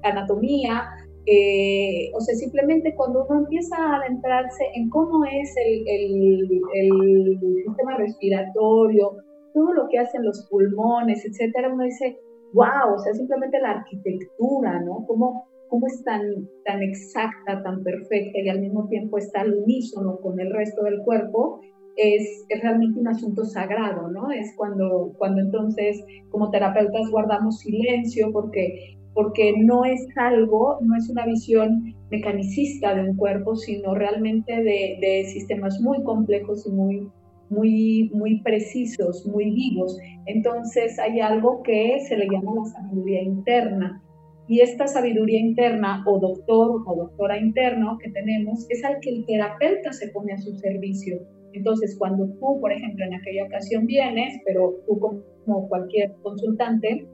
anatomía, 0.02 0.82
eh, 1.26 2.10
o 2.14 2.20
sea, 2.20 2.34
simplemente 2.34 2.94
cuando 2.96 3.24
uno 3.28 3.40
empieza 3.40 3.76
a 3.76 3.96
adentrarse 3.96 4.64
en 4.74 4.90
cómo 4.90 5.24
es 5.24 5.54
el, 5.64 5.84
el, 5.86 7.40
sistema 7.64 7.96
respiratorio, 7.96 9.16
todo 9.52 9.72
lo 9.72 9.88
que 9.88 9.98
hacen 9.98 10.24
los 10.24 10.46
pulmones, 10.50 11.24
etcétera, 11.24 11.72
uno 11.72 11.84
dice, 11.84 12.18
wow, 12.52 12.94
o 12.94 12.98
sea, 12.98 13.14
simplemente 13.14 13.60
la 13.60 13.72
arquitectura, 13.72 14.80
¿no? 14.80 15.04
Cómo, 15.06 15.46
cómo 15.68 15.86
es 15.86 16.02
tan, 16.04 16.22
tan 16.64 16.82
exacta, 16.82 17.62
tan 17.62 17.82
perfecta 17.82 18.38
y 18.38 18.48
al 18.48 18.60
mismo 18.60 18.88
tiempo 18.88 19.18
está 19.18 19.42
al 19.42 19.54
unísono 19.54 20.18
con 20.18 20.38
el 20.40 20.50
resto 20.52 20.84
del 20.84 21.02
cuerpo, 21.04 21.60
es, 21.96 22.46
es, 22.48 22.62
realmente 22.62 23.00
un 23.00 23.08
asunto 23.08 23.44
sagrado, 23.44 24.10
¿no? 24.10 24.30
Es 24.30 24.54
cuando, 24.56 25.12
cuando 25.18 25.42
entonces 25.42 26.02
como 26.30 26.50
terapeutas 26.50 27.10
guardamos 27.10 27.58
silencio 27.58 28.32
porque 28.32 28.96
porque 29.14 29.54
no 29.58 29.84
es 29.84 30.06
algo, 30.16 30.78
no 30.80 30.96
es 30.96 31.08
una 31.10 31.26
visión 31.26 31.94
mecanicista 32.10 32.94
de 32.94 33.10
un 33.10 33.16
cuerpo, 33.16 33.56
sino 33.56 33.94
realmente 33.94 34.62
de, 34.62 35.24
sistemas 35.32 35.80
muy 35.80 36.02
complejos 36.02 36.66
y 36.66 36.70
muy, 36.70 37.08
muy, 37.52 38.10
muy 38.14 38.40
precisos, 38.42 39.26
muy 39.26 39.50
vivos. 39.50 39.98
Entonces 40.26 40.98
hay 40.98 41.20
algo 41.20 41.62
que 41.62 42.00
se 42.08 42.16
le 42.16 42.26
llama 42.26 42.52
la 42.56 42.64
sabiduría 42.64 43.22
interna. 43.22 44.02
Y 44.48 44.60
esta 44.60 44.86
sabiduría 44.86 45.38
interna 45.38 46.02
o 46.06 46.18
doctor 46.18 46.82
o 46.86 46.96
doctora 46.96 47.38
interno 47.38 47.98
que 48.02 48.10
tenemos 48.10 48.66
es 48.70 48.84
al 48.84 48.98
que 49.00 49.10
el 49.10 49.26
terapeuta 49.26 49.92
se 49.92 50.08
pone 50.08 50.32
a 50.32 50.38
su 50.38 50.52
servicio. 50.58 51.20
Entonces, 51.52 51.96
cuando 51.98 52.26
tú, 52.40 52.60
por 52.60 52.72
ejemplo, 52.72 53.04
en 53.04 53.14
aquella 53.14 53.44
ocasión 53.44 53.86
vienes, 53.86 54.40
pero 54.44 54.74
tú 54.86 54.98
como 55.44 55.68
cualquier 55.68 56.14
consultante, 56.22 57.06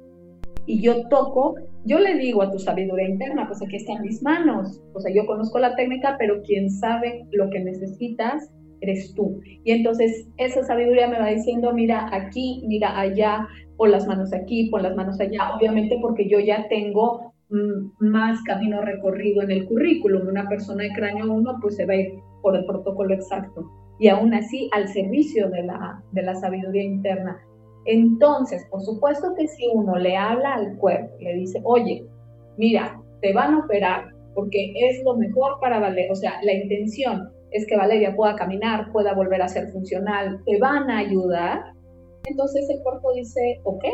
y 0.66 0.82
yo 0.82 1.08
toco, 1.08 1.56
yo 1.84 1.98
le 1.98 2.16
digo 2.18 2.42
a 2.42 2.50
tu 2.50 2.58
sabiduría 2.58 3.08
interna, 3.08 3.46
pues 3.48 3.62
aquí 3.62 3.76
están 3.76 4.02
mis 4.02 4.22
manos. 4.22 4.82
O 4.92 5.00
sea, 5.00 5.12
yo 5.12 5.26
conozco 5.26 5.58
la 5.58 5.74
técnica, 5.74 6.16
pero 6.18 6.42
quien 6.42 6.70
sabe 6.70 7.24
lo 7.32 7.48
que 7.50 7.60
necesitas 7.60 8.50
eres 8.80 9.14
tú. 9.14 9.40
Y 9.64 9.72
entonces 9.72 10.28
esa 10.36 10.62
sabiduría 10.64 11.08
me 11.08 11.18
va 11.18 11.28
diciendo, 11.28 11.72
mira 11.72 12.08
aquí, 12.12 12.62
mira 12.66 12.98
allá, 12.98 13.46
pon 13.76 13.90
las 13.90 14.06
manos 14.06 14.32
aquí, 14.32 14.68
pon 14.70 14.82
las 14.82 14.96
manos 14.96 15.20
allá. 15.20 15.54
Obviamente 15.56 15.98
porque 16.00 16.28
yo 16.28 16.40
ya 16.40 16.66
tengo 16.68 17.32
mm, 17.50 18.06
más 18.06 18.42
camino 18.42 18.80
recorrido 18.82 19.42
en 19.42 19.50
el 19.50 19.66
currículum. 19.66 20.28
Una 20.28 20.48
persona 20.48 20.84
de 20.84 20.92
cráneo 20.92 21.32
1 21.32 21.58
pues 21.60 21.76
se 21.76 21.86
va 21.86 21.94
a 21.94 21.96
ir 21.96 22.12
por 22.42 22.56
el 22.56 22.64
protocolo 22.64 23.14
exacto. 23.14 23.70
Y 23.98 24.08
aún 24.08 24.32
así 24.34 24.70
al 24.72 24.88
servicio 24.88 25.50
de 25.50 25.64
la, 25.64 26.02
de 26.12 26.22
la 26.22 26.34
sabiduría 26.36 26.84
interna. 26.84 27.38
Entonces, 27.84 28.66
por 28.70 28.82
supuesto 28.82 29.34
que 29.36 29.48
si 29.48 29.66
uno 29.72 29.96
le 29.96 30.16
habla 30.16 30.54
al 30.54 30.76
cuerpo, 30.76 31.16
le 31.20 31.34
dice, 31.34 31.60
oye, 31.64 32.04
mira, 32.58 33.00
te 33.22 33.32
van 33.32 33.54
a 33.54 33.58
operar 33.60 34.12
porque 34.34 34.72
es 34.76 35.02
lo 35.04 35.16
mejor 35.16 35.58
para 35.60 35.80
Valeria, 35.80 36.12
o 36.12 36.14
sea, 36.14 36.34
la 36.42 36.52
intención 36.52 37.28
es 37.50 37.66
que 37.66 37.76
Valeria 37.76 38.14
pueda 38.14 38.36
caminar, 38.36 38.92
pueda 38.92 39.14
volver 39.14 39.42
a 39.42 39.48
ser 39.48 39.70
funcional, 39.72 40.42
te 40.44 40.58
van 40.58 40.90
a 40.90 40.98
ayudar, 40.98 41.72
entonces 42.24 42.68
el 42.70 42.82
cuerpo 42.82 43.12
dice, 43.14 43.60
ok. 43.64 43.84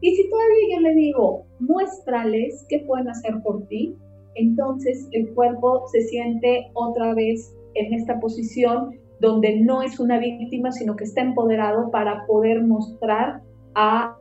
Y 0.00 0.16
si 0.16 0.28
todavía 0.28 0.76
yo 0.76 0.80
le 0.80 0.94
digo, 0.94 1.46
muéstrales 1.60 2.64
qué 2.68 2.80
pueden 2.80 3.08
hacer 3.08 3.34
por 3.42 3.66
ti, 3.68 3.94
entonces 4.34 5.08
el 5.12 5.32
cuerpo 5.34 5.86
se 5.92 6.02
siente 6.02 6.66
otra 6.74 7.14
vez 7.14 7.54
en 7.74 7.94
esta 7.94 8.18
posición 8.20 8.90
donde 9.20 9.60
no 9.60 9.82
es 9.82 10.00
una 10.00 10.18
víctima, 10.18 10.72
sino 10.72 10.96
que 10.96 11.04
está 11.04 11.22
empoderado 11.22 11.90
para 11.90 12.26
poder 12.26 12.62
mostrar 12.62 13.40
a 13.74 14.18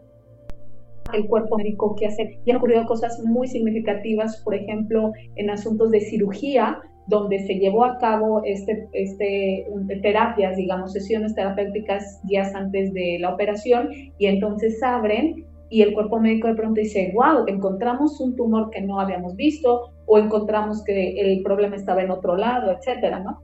el 1.14 1.28
cuerpo 1.28 1.58
médico 1.58 1.96
qué 1.96 2.08
hacer. 2.08 2.38
Y 2.46 2.52
han 2.52 2.58
ocurrido 2.58 2.86
cosas 2.86 3.20
muy 3.24 3.48
significativas, 3.48 4.42
por 4.44 4.56
ejemplo, 4.56 5.12
en 5.36 5.50
asuntos 5.50 5.92
de 5.92 6.02
cirugía, 6.02 6.80
donde 7.08 7.40
se 7.40 7.56
llevó 7.56 7.86
a 7.86 7.98
cabo 7.98 8.42
este, 8.46 8.88
este, 8.94 9.66
terapias, 10.02 10.56
digamos, 10.56 10.94
sesiones 10.94 11.36
terapéuticas 11.36 12.22
días 12.24 12.54
antes 12.56 12.94
de 12.94 13.18
la 13.20 13.34
operación 13.34 13.90
y 14.18 14.28
entonces 14.28 14.82
abren 14.82 15.46
y 15.70 15.82
el 15.82 15.94
cuerpo 15.94 16.20
médico 16.20 16.48
de 16.48 16.56
pronto 16.56 16.80
dice, 16.80 17.12
wow, 17.16 17.46
encontramos 17.48 18.20
un 18.22 18.36
tumor 18.36 18.70
que 18.70 18.82
no 18.82 19.00
habíamos 19.00 19.36
visto 19.36 19.92
o 20.06 20.18
encontramos 20.20 20.84
que 20.84 21.20
el 21.20 21.42
problema 21.42 21.76
estaba 21.76 22.04
en 22.04 22.12
otro 22.12 22.38
lado, 22.38 22.72
etcétera, 22.72 23.20
¿no? 23.20 23.42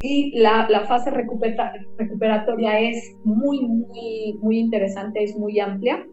Y 0.00 0.36
la, 0.36 0.66
la 0.68 0.80
fase 0.80 1.12
recuperatoria 1.12 2.80
es 2.80 3.14
muy, 3.24 3.60
muy, 3.60 4.36
muy 4.42 4.58
interesante, 4.58 5.22
es 5.22 5.36
muy 5.36 5.60
amplia 5.60 6.04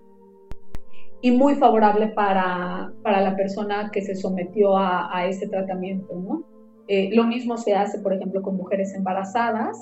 y 1.22 1.32
muy 1.32 1.55
favorable 1.55 2.07
para, 2.07 2.93
para 3.03 3.22
la 3.22 3.36
persona 3.36 3.89
que 3.91 4.01
se 4.01 4.15
sometió 4.15 4.78
a, 4.78 5.15
a 5.15 5.26
ese 5.26 5.47
tratamiento, 5.47 6.15
¿no? 6.15 6.45
Eh, 6.88 7.09
lo 7.13 7.24
mismo 7.26 7.55
se 7.57 7.76
hace, 7.76 7.99
por 7.99 8.13
ejemplo, 8.13 8.41
con 8.41 8.57
mujeres 8.57 8.93
embarazadas, 8.95 9.78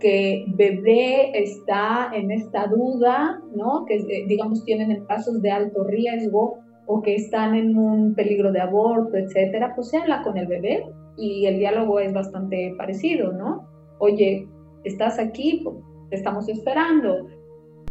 que 0.00 0.44
bebé 0.56 1.30
está 1.38 2.10
en 2.12 2.30
esta 2.30 2.66
duda, 2.66 3.40
¿no? 3.54 3.84
Que, 3.84 3.96
eh, 3.96 4.24
digamos, 4.26 4.64
tienen 4.64 4.90
embarazos 4.90 5.40
de 5.40 5.50
alto 5.50 5.84
riesgo 5.84 6.58
o 6.86 7.02
que 7.02 7.14
están 7.14 7.54
en 7.54 7.76
un 7.76 8.14
peligro 8.14 8.50
de 8.50 8.60
aborto, 8.60 9.16
etcétera, 9.16 9.72
pues 9.74 9.90
se 9.90 9.98
habla 9.98 10.22
con 10.22 10.36
el 10.38 10.46
bebé 10.46 10.84
y 11.16 11.46
el 11.46 11.58
diálogo 11.58 12.00
es 12.00 12.12
bastante 12.12 12.74
parecido, 12.78 13.32
¿no? 13.32 13.68
Oye, 13.98 14.48
estás 14.84 15.18
aquí, 15.18 15.64
te 16.10 16.16
estamos 16.16 16.48
esperando, 16.48 17.26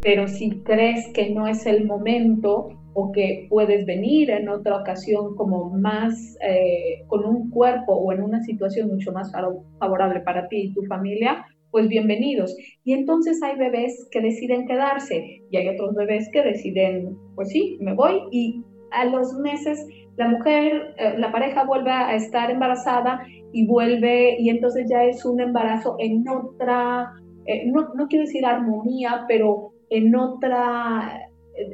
pero 0.02 0.28
si 0.28 0.60
crees 0.62 1.08
que 1.14 1.30
no 1.30 1.46
es 1.46 1.64
el 1.66 1.86
momento, 1.86 2.68
o 3.00 3.12
que 3.12 3.46
puedes 3.48 3.86
venir 3.86 4.28
en 4.28 4.48
otra 4.48 4.76
ocasión 4.80 5.36
como 5.36 5.70
más 5.70 6.36
eh, 6.42 7.04
con 7.06 7.24
un 7.24 7.48
cuerpo 7.48 7.92
o 7.92 8.12
en 8.12 8.24
una 8.24 8.42
situación 8.42 8.88
mucho 8.88 9.12
más 9.12 9.30
favorable 9.78 10.20
para 10.22 10.48
ti 10.48 10.56
y 10.62 10.74
tu 10.74 10.82
familia, 10.86 11.46
pues 11.70 11.86
bienvenidos. 11.86 12.56
Y 12.82 12.94
entonces 12.94 13.40
hay 13.40 13.56
bebés 13.56 14.08
que 14.10 14.20
deciden 14.20 14.66
quedarse 14.66 15.42
y 15.48 15.56
hay 15.56 15.68
otros 15.68 15.94
bebés 15.94 16.28
que 16.32 16.42
deciden, 16.42 17.16
pues 17.36 17.50
sí, 17.50 17.78
me 17.80 17.94
voy 17.94 18.20
y 18.32 18.64
a 18.90 19.04
los 19.04 19.32
meses 19.34 19.86
la 20.16 20.26
mujer, 20.26 20.94
eh, 20.96 21.14
la 21.18 21.30
pareja 21.30 21.64
vuelve 21.64 21.92
a 21.92 22.16
estar 22.16 22.50
embarazada 22.50 23.24
y 23.52 23.64
vuelve 23.64 24.40
y 24.40 24.50
entonces 24.50 24.86
ya 24.90 25.04
es 25.04 25.24
un 25.24 25.40
embarazo 25.40 25.94
en 26.00 26.28
otra, 26.28 27.12
eh, 27.46 27.62
no, 27.66 27.94
no 27.94 28.08
quiero 28.08 28.24
decir 28.24 28.44
armonía, 28.44 29.24
pero 29.28 29.70
en 29.88 30.16
otra 30.16 31.27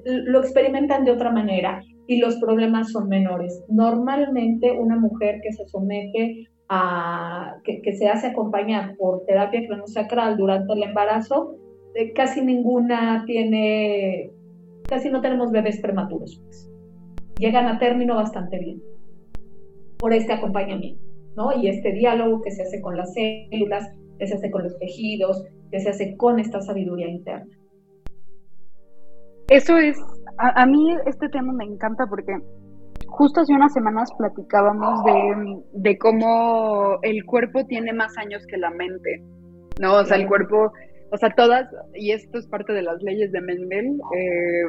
lo 0.05 0.41
experimentan 0.41 1.05
de 1.05 1.13
otra 1.13 1.31
manera 1.31 1.83
y 2.07 2.19
los 2.19 2.37
problemas 2.37 2.93
son 2.93 3.09
menores. 3.09 3.65
Normalmente 3.69 4.71
una 4.73 4.97
mujer 4.97 5.41
que 5.43 5.53
se 5.53 5.67
somete 5.67 6.49
a, 6.69 7.57
que, 7.65 7.93
se 7.95 8.09
hace 8.09 8.29
acompañar 8.29 8.97
por 8.97 9.25
terapia 9.27 9.67
cronosacral 9.67 10.37
durante 10.37 10.73
el 10.73 10.83
embarazo, 10.83 11.57
eh, 11.95 12.13
casi 12.13 12.43
ninguna 12.43 13.25
tiene, 13.27 14.31
casi 14.89 15.11
no 15.11 15.21
tenemos 15.21 15.51
bebés 15.51 15.81
prematuros. 15.81 16.41
Pues. 16.45 16.71
Llegan 17.39 17.67
a 17.67 17.79
término 17.79 18.15
bastante 18.15 18.59
bien 18.59 18.81
por 19.99 20.13
este 20.13 20.33
acompañamiento, 20.33 21.03
¿no? 21.37 21.57
Y 21.61 21.69
este 21.69 21.93
diálogo 21.93 22.43
que 22.43 22.51
se 22.51 22.63
hace 22.63 22.81
con 22.81 22.97
las 22.97 23.15
células, 23.15 23.91
que 24.19 24.27
se 24.27 24.35
hace 24.35 24.51
con 24.51 24.65
los 24.65 24.79
tejidos, 24.79 25.45
que 25.71 25.81
se 25.81 25.91
hace 25.91 26.17
con 26.17 26.39
esta 26.39 26.61
sabiduría 26.61 27.09
interna. 27.09 27.47
Eso 29.49 29.77
es, 29.77 29.97
a, 30.39 30.67
mí 30.67 30.97
este 31.07 31.29
tema 31.29 31.53
me 31.53 31.65
encanta 31.65 32.07
porque 32.09 32.33
justo 33.07 33.41
hace 33.41 33.53
unas 33.53 33.73
semanas 33.73 34.11
platicábamos 34.17 35.05
de, 35.05 35.63
de, 35.73 35.99
cómo 35.99 36.99
el 37.03 37.25
cuerpo 37.25 37.65
tiene 37.67 37.93
más 37.93 38.17
años 38.17 38.45
que 38.47 38.57
la 38.57 38.71
mente, 38.71 39.23
¿no? 39.81 39.97
O 39.97 40.05
sea, 40.05 40.17
el 40.17 40.27
cuerpo, 40.27 40.73
o 41.11 41.17
sea, 41.19 41.31
todas, 41.37 41.69
y 41.95 42.13
esto 42.13 42.39
es 42.39 42.47
parte 42.49 42.73
de 42.73 42.83
las 42.83 43.03
leyes 43.03 43.31
de 43.33 43.41
Mendel, 43.43 44.01
eh, 44.17 44.65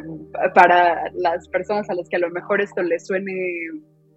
para 0.54 1.10
las 1.14 1.48
personas 1.50 1.90
a 1.90 1.96
las 1.96 2.10
que 2.10 2.18
a 2.18 2.20
lo 2.20 2.30
mejor 2.30 2.62
esto 2.62 2.84
les 2.84 3.08
suene 3.08 3.32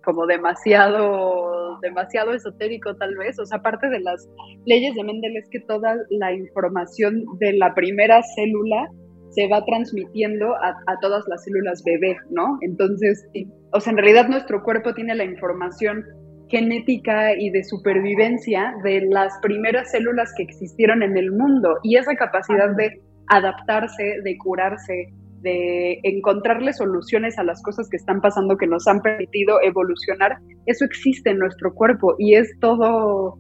como 0.05 0.27
demasiado, 0.27 1.79
demasiado 1.81 2.33
esotérico 2.33 2.97
tal 2.97 3.15
vez, 3.17 3.39
o 3.39 3.47
sea, 3.47 3.61
parte 3.61 3.89
de 3.89 4.01
las 4.01 4.29
leyes 4.65 4.95
de 4.95 5.05
Mendel 5.05 5.37
es 5.37 5.49
que 5.51 5.61
toda 5.61 5.97
la 6.11 6.33
información 6.33 7.25
de 7.39 7.53
la 7.53 7.75
primera 7.75 8.21
célula 8.35 8.89
se 9.31 9.49
va 9.49 9.64
transmitiendo 9.64 10.55
a, 10.55 10.74
todas 11.01 11.24
las 11.29 11.45
células 11.45 11.83
bebé, 11.85 12.16
¿no? 12.31 12.59
Entonces, 12.62 13.26
o 13.72 13.81
sea, 13.81 13.93
en 13.93 13.99
realidad 13.99 14.29
nuestro 14.29 14.62
cuerpo 14.62 14.95
tiene 14.95 15.14
la 15.14 15.24
información 15.24 16.05
genética 16.49 17.35
y 17.39 17.51
de 17.51 17.62
supervivencia 17.62 18.74
de 18.83 19.03
las 19.03 19.33
primeras 19.43 19.91
células 19.91 20.33
que 20.37 20.45
existieron 20.45 21.03
en 21.03 21.16
el 21.16 21.31
mundo 21.31 21.76
y 21.83 21.97
esa 21.97 22.14
capacidad 22.14 22.74
de 22.74 23.03
adaptarse, 23.29 24.22
de 24.24 24.39
curarse, 24.39 25.12
de 25.43 26.01
encontrarle 26.03 26.72
soluciones 26.72 27.39
a 27.39 27.45
las 27.45 27.62
cosas 27.62 27.89
que 27.91 27.97
están 27.97 28.20
pasando 28.20 28.57
que 28.57 28.66
nos 28.66 28.87
han 28.89 29.01
permitido 29.03 29.61
evolucionar, 29.62 30.39
eso 30.66 30.85
existe 30.85 31.31
en 31.31 31.39
nuestro 31.39 31.74
cuerpo 31.74 32.14
y 32.18 32.35
es 32.35 32.51
todo 32.61 33.39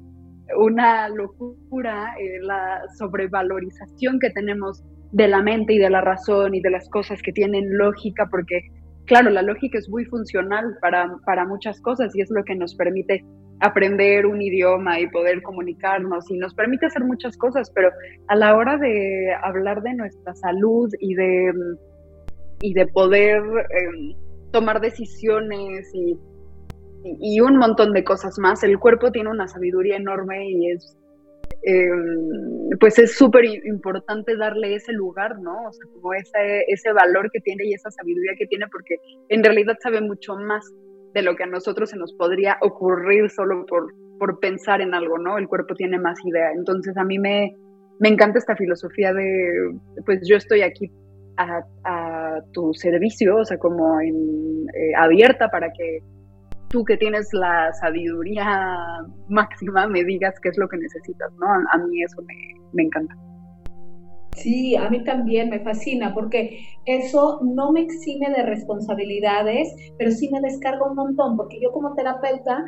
una 0.56 1.08
locura 1.08 2.14
eh, 2.18 2.40
la 2.42 2.82
sobrevalorización 2.96 4.18
que 4.18 4.30
tenemos 4.30 4.82
de 5.12 5.28
la 5.28 5.42
mente 5.42 5.74
y 5.74 5.78
de 5.78 5.90
la 5.90 6.00
razón 6.00 6.54
y 6.54 6.60
de 6.60 6.70
las 6.70 6.88
cosas 6.90 7.20
que 7.22 7.32
tienen 7.32 7.76
lógica, 7.76 8.28
porque 8.30 8.60
claro, 9.06 9.30
la 9.30 9.42
lógica 9.42 9.78
es 9.78 9.88
muy 9.88 10.04
funcional 10.04 10.76
para, 10.80 11.10
para 11.24 11.46
muchas 11.46 11.80
cosas 11.80 12.14
y 12.14 12.20
es 12.20 12.30
lo 12.30 12.44
que 12.44 12.54
nos 12.54 12.74
permite 12.74 13.24
aprender 13.60 14.26
un 14.26 14.40
idioma 14.40 15.00
y 15.00 15.08
poder 15.08 15.42
comunicarnos 15.42 16.30
y 16.30 16.36
nos 16.38 16.54
permite 16.54 16.86
hacer 16.86 17.02
muchas 17.04 17.36
cosas, 17.36 17.70
pero 17.74 17.90
a 18.28 18.36
la 18.36 18.54
hora 18.56 18.76
de 18.76 19.32
hablar 19.42 19.82
de 19.82 19.94
nuestra 19.94 20.34
salud 20.34 20.90
y 21.00 21.14
de, 21.14 21.52
y 22.60 22.74
de 22.74 22.86
poder 22.86 23.42
em, 23.70 24.14
tomar 24.52 24.80
decisiones 24.80 25.90
y, 25.94 26.16
y, 27.04 27.40
un 27.40 27.56
montón 27.56 27.92
de 27.92 28.04
cosas 28.04 28.38
más, 28.38 28.62
el 28.62 28.78
cuerpo 28.78 29.10
tiene 29.12 29.30
una 29.30 29.48
sabiduría 29.48 29.96
enorme 29.96 30.50
y 30.50 30.70
es 30.70 30.98
Em, 31.62 32.70
pues 32.78 32.98
es 32.98 33.16
súper 33.16 33.44
importante 33.44 34.36
darle 34.36 34.76
ese 34.76 34.92
lugar, 34.92 35.40
¿no? 35.40 35.66
O 35.66 35.72
sea, 35.72 35.86
como 35.92 36.14
ese, 36.14 36.64
ese 36.68 36.92
valor 36.92 37.30
que 37.32 37.40
tiene 37.40 37.66
y 37.66 37.74
esa 37.74 37.90
sabiduría 37.90 38.32
que 38.38 38.46
tiene, 38.46 38.66
porque 38.70 38.96
en 39.28 39.42
realidad 39.42 39.76
sabe 39.82 40.00
mucho 40.00 40.36
más 40.36 40.64
de 41.14 41.22
lo 41.22 41.34
que 41.34 41.44
a 41.44 41.46
nosotros 41.46 41.90
se 41.90 41.96
nos 41.96 42.12
podría 42.14 42.58
ocurrir 42.60 43.28
solo 43.30 43.66
por, 43.66 43.92
por 44.18 44.38
pensar 44.38 44.80
en 44.80 44.94
algo, 44.94 45.18
¿no? 45.18 45.36
El 45.36 45.48
cuerpo 45.48 45.74
tiene 45.74 45.98
más 45.98 46.18
idea. 46.24 46.52
Entonces 46.52 46.96
a 46.96 47.04
mí 47.04 47.18
me, 47.18 47.56
me 47.98 48.08
encanta 48.08 48.38
esta 48.38 48.54
filosofía 48.54 49.12
de, 49.12 49.74
pues 50.06 50.20
yo 50.28 50.36
estoy 50.36 50.62
aquí 50.62 50.90
a, 51.36 52.40
tu 52.52 52.72
servicio, 52.74 53.36
o 53.36 53.44
sea, 53.44 53.58
como 53.58 54.00
eh, 54.00 54.94
abierta 54.96 55.48
para 55.50 55.72
que 55.72 56.00
tú 56.70 56.84
que 56.84 56.96
tienes 56.96 57.32
la 57.32 57.72
sabiduría 57.72 59.06
máxima 59.28 59.86
me 59.86 60.04
digas 60.04 60.34
qué 60.42 60.50
es 60.50 60.58
lo 60.58 60.68
que 60.68 60.76
necesitas, 60.76 61.32
¿no? 61.38 61.46
A, 61.46 61.78
mí 61.78 62.02
eso 62.02 62.22
me, 62.72 62.82
encanta. 62.82 63.14
Sí, 64.36 64.76
a 64.76 64.88
mí 64.88 65.02
también 65.04 65.50
me 65.50 65.60
fascina 65.60 66.14
porque 66.14 66.60
eso 66.86 67.40
no 67.42 67.72
me 67.72 67.80
exime 67.80 68.30
de 68.30 68.42
responsabilidades, 68.44 69.74
pero 69.98 70.10
sí 70.10 70.28
me 70.30 70.40
descarga 70.40 70.88
un 70.88 70.94
montón, 70.94 71.36
porque 71.36 71.58
yo 71.60 71.72
como 71.72 71.94
terapeuta, 71.94 72.64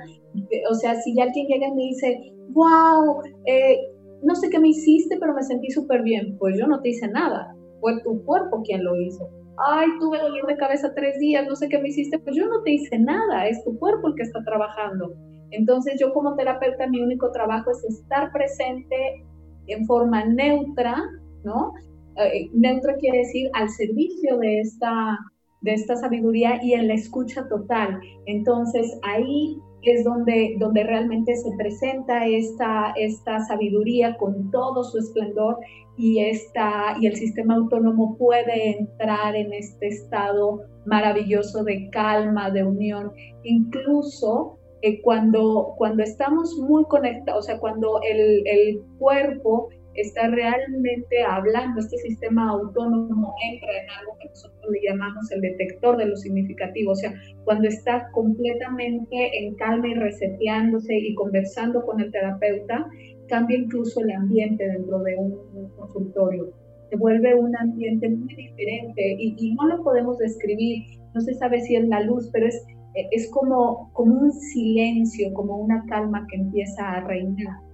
o 0.71 0.75
sea, 0.75 0.95
si 0.97 1.19
alguien 1.21 1.47
llega 1.47 1.69
y 1.69 1.75
me 1.75 1.83
dice, 1.83 2.33
wow, 2.51 3.23
eh, 3.47 3.77
no 4.23 4.35
sé 4.35 4.51
qué 4.51 4.59
me 4.59 4.69
hiciste, 4.69 5.17
pero 5.21 5.35
me 5.35 5.43
sentí 5.43 5.71
súper 5.71 6.03
bien, 6.03 6.37
pues 6.39 6.59
yo 6.59 6.67
no 6.67 6.81
te 6.81 6.89
hice 6.89 7.07
nada, 7.09 7.55
fue 7.81 8.03
tu 8.03 8.25
cuerpo 8.25 8.63
quien 8.63 8.83
lo 8.83 8.97
hizo 9.01 9.40
ay, 9.57 9.89
tuve 9.99 10.19
dolor 10.19 10.47
de 10.47 10.57
cabeza 10.57 10.93
tres 10.95 11.19
días, 11.19 11.47
no 11.47 11.57
sé 11.57 11.69
qué 11.69 11.79
me 11.79 11.89
hiciste, 11.89 12.19
pues 12.19 12.37
yo 12.37 12.47
no 12.47 12.63
te 12.63 12.73
hice 12.73 12.99
nada, 12.99 13.47
es 13.47 13.63
tu 13.65 13.79
cuerpo 13.79 14.09
el 14.09 14.15
que 14.15 14.23
está 14.23 14.43
trabajando. 14.45 15.15
Entonces 15.51 15.99
yo 16.01 16.13
como 16.13 16.37
terapeuta 16.37 16.87
mi 16.87 17.01
único 17.01 17.31
trabajo 17.33 17.71
es 17.71 17.85
estar 17.85 18.33
presente 18.33 19.25
en 19.67 19.87
forma 19.87 20.25
neutra, 20.25 20.97
¿no? 21.45 21.73
Eh, 22.17 22.49
neutra 22.53 22.95
quiere 22.97 23.19
decir 23.19 23.51
al 23.55 23.69
servicio 23.69 24.39
de 24.39 24.61
esta, 24.61 25.19
de 25.61 25.75
esta 25.75 25.97
sabiduría 25.97 26.63
y 26.63 26.75
en 26.75 26.89
la 26.89 26.95
escucha 26.95 27.47
total. 27.49 28.01
Entonces 28.27 28.99
ahí 29.03 29.59
es 29.83 30.05
donde, 30.05 30.57
donde 30.59 30.85
realmente 30.85 31.35
se 31.37 31.51
presenta 31.57 32.27
esta, 32.27 32.93
esta 32.97 33.41
sabiduría 33.47 34.17
con 34.17 34.51
todo 34.51 34.85
su 34.85 34.99
esplendor 34.99 35.59
y, 35.97 36.21
esta, 36.21 36.97
y 37.01 37.07
el 37.07 37.17
sistema 37.17 37.55
autónomo 37.55 38.17
puede 38.17 38.79
entrar 38.79 39.37
en 39.37 39.53
este 39.53 39.89
estado 39.89 40.63
maravilloso 40.87 41.63
de 41.65 41.89
calma, 41.91 42.51
de 42.51 42.65
unión, 42.65 43.13
incluso 43.45 44.59
eh, 44.83 45.03
cuando, 45.03 45.75
cuando 45.77 46.03
estamos 46.03 46.57
muy 46.57 46.85
conectados, 46.85 47.45
o 47.45 47.47
sea, 47.47 47.59
cuando 47.59 48.01
el, 48.03 48.43
el, 48.47 48.83
cuerpo 48.99 49.69
está 49.95 50.29
realmente 50.29 51.23
hablando, 51.23 51.81
este 51.81 51.99
sistema 51.99 52.51
autónomo 52.51 53.35
entra 53.53 53.69
en 53.83 53.91
algo 53.99 54.17
que 54.21 54.29
nosotros 54.29 54.71
le 54.71 54.81
llamamos 54.89 55.31
el 55.33 55.41
detector 55.41 55.97
de 55.97 56.07
lo 56.07 56.17
significativo, 56.17 56.93
o 56.93 56.95
sea, 56.95 57.13
cuando 57.45 57.69
está 57.69 58.09
completamente 58.13 59.39
en 59.39 59.55
calma 59.57 59.89
y 59.89 59.95
reseteándose 59.95 60.95
y 60.97 61.15
conversando 61.15 61.85
con 61.85 62.01
el 62.01 62.11
terapeuta, 62.13 62.87
cambia 63.29 63.59
incluso 63.59 64.01
el 64.01 64.13
ambiente 64.13 64.67
dentro 64.67 65.01
de 65.01 65.17
un, 65.17 65.71
consultorio. 65.77 66.53
Se 66.91 66.97
vuelve 66.97 67.35
un 67.35 67.57
ambiente 67.57 68.09
muy 68.09 68.35
diferente 68.35 69.17
y, 69.19 69.37
y, 69.39 69.55
no 69.55 69.69
lo 69.69 69.85
podemos 69.85 70.19
describir, 70.19 70.83
no 71.15 71.21
se 71.21 71.35
sabe 71.35 71.61
si 71.61 71.77
es 71.77 71.87
la 71.87 72.01
luz, 72.01 72.29
pero 72.33 72.47
es, 72.47 72.65
es 73.13 73.31
como, 73.31 73.91
como 73.93 74.21
un 74.21 74.33
silencio, 74.33 75.33
como 75.33 75.57
una 75.57 75.85
calma 75.89 76.27
que 76.29 76.37
empieza 76.37 76.91
a 76.91 77.01
reinar 77.07 77.70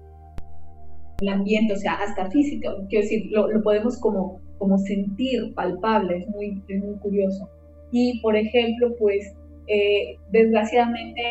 el 1.20 1.28
ambiente, 1.28 1.74
o 1.74 1.76
sea, 1.76 1.94
hasta 1.94 2.30
físico, 2.30 2.70
quiero 2.88 3.02
decir, 3.02 3.30
lo, 3.30 3.62
podemos 3.62 3.98
como, 4.00 4.40
como 4.58 4.78
sentir 4.78 5.54
palpable, 5.54 6.18
es 6.18 6.28
muy, 6.28 6.62
muy 6.68 6.96
curioso. 6.98 7.48
Y, 7.90 8.20
por 8.20 8.36
ejemplo, 8.36 8.94
pues, 8.98 9.34
eh, 9.68 10.16
desgraciadamente, 10.30 11.22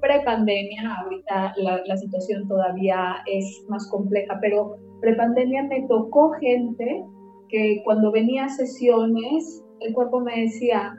pre-pandemia, 0.00 0.94
ahorita 1.02 1.54
la, 1.58 1.80
la, 1.84 1.96
situación 1.96 2.48
todavía 2.48 3.16
es 3.26 3.64
más 3.68 3.88
compleja, 3.90 4.38
pero 4.40 4.76
pre-pandemia 5.00 5.64
me 5.64 5.86
tocó 5.86 6.32
gente 6.40 7.04
que 7.48 7.82
cuando 7.84 8.10
venía 8.10 8.46
a 8.46 8.48
sesiones, 8.48 9.62
el 9.80 9.92
cuerpo 9.92 10.20
me 10.20 10.40
decía, 10.40 10.96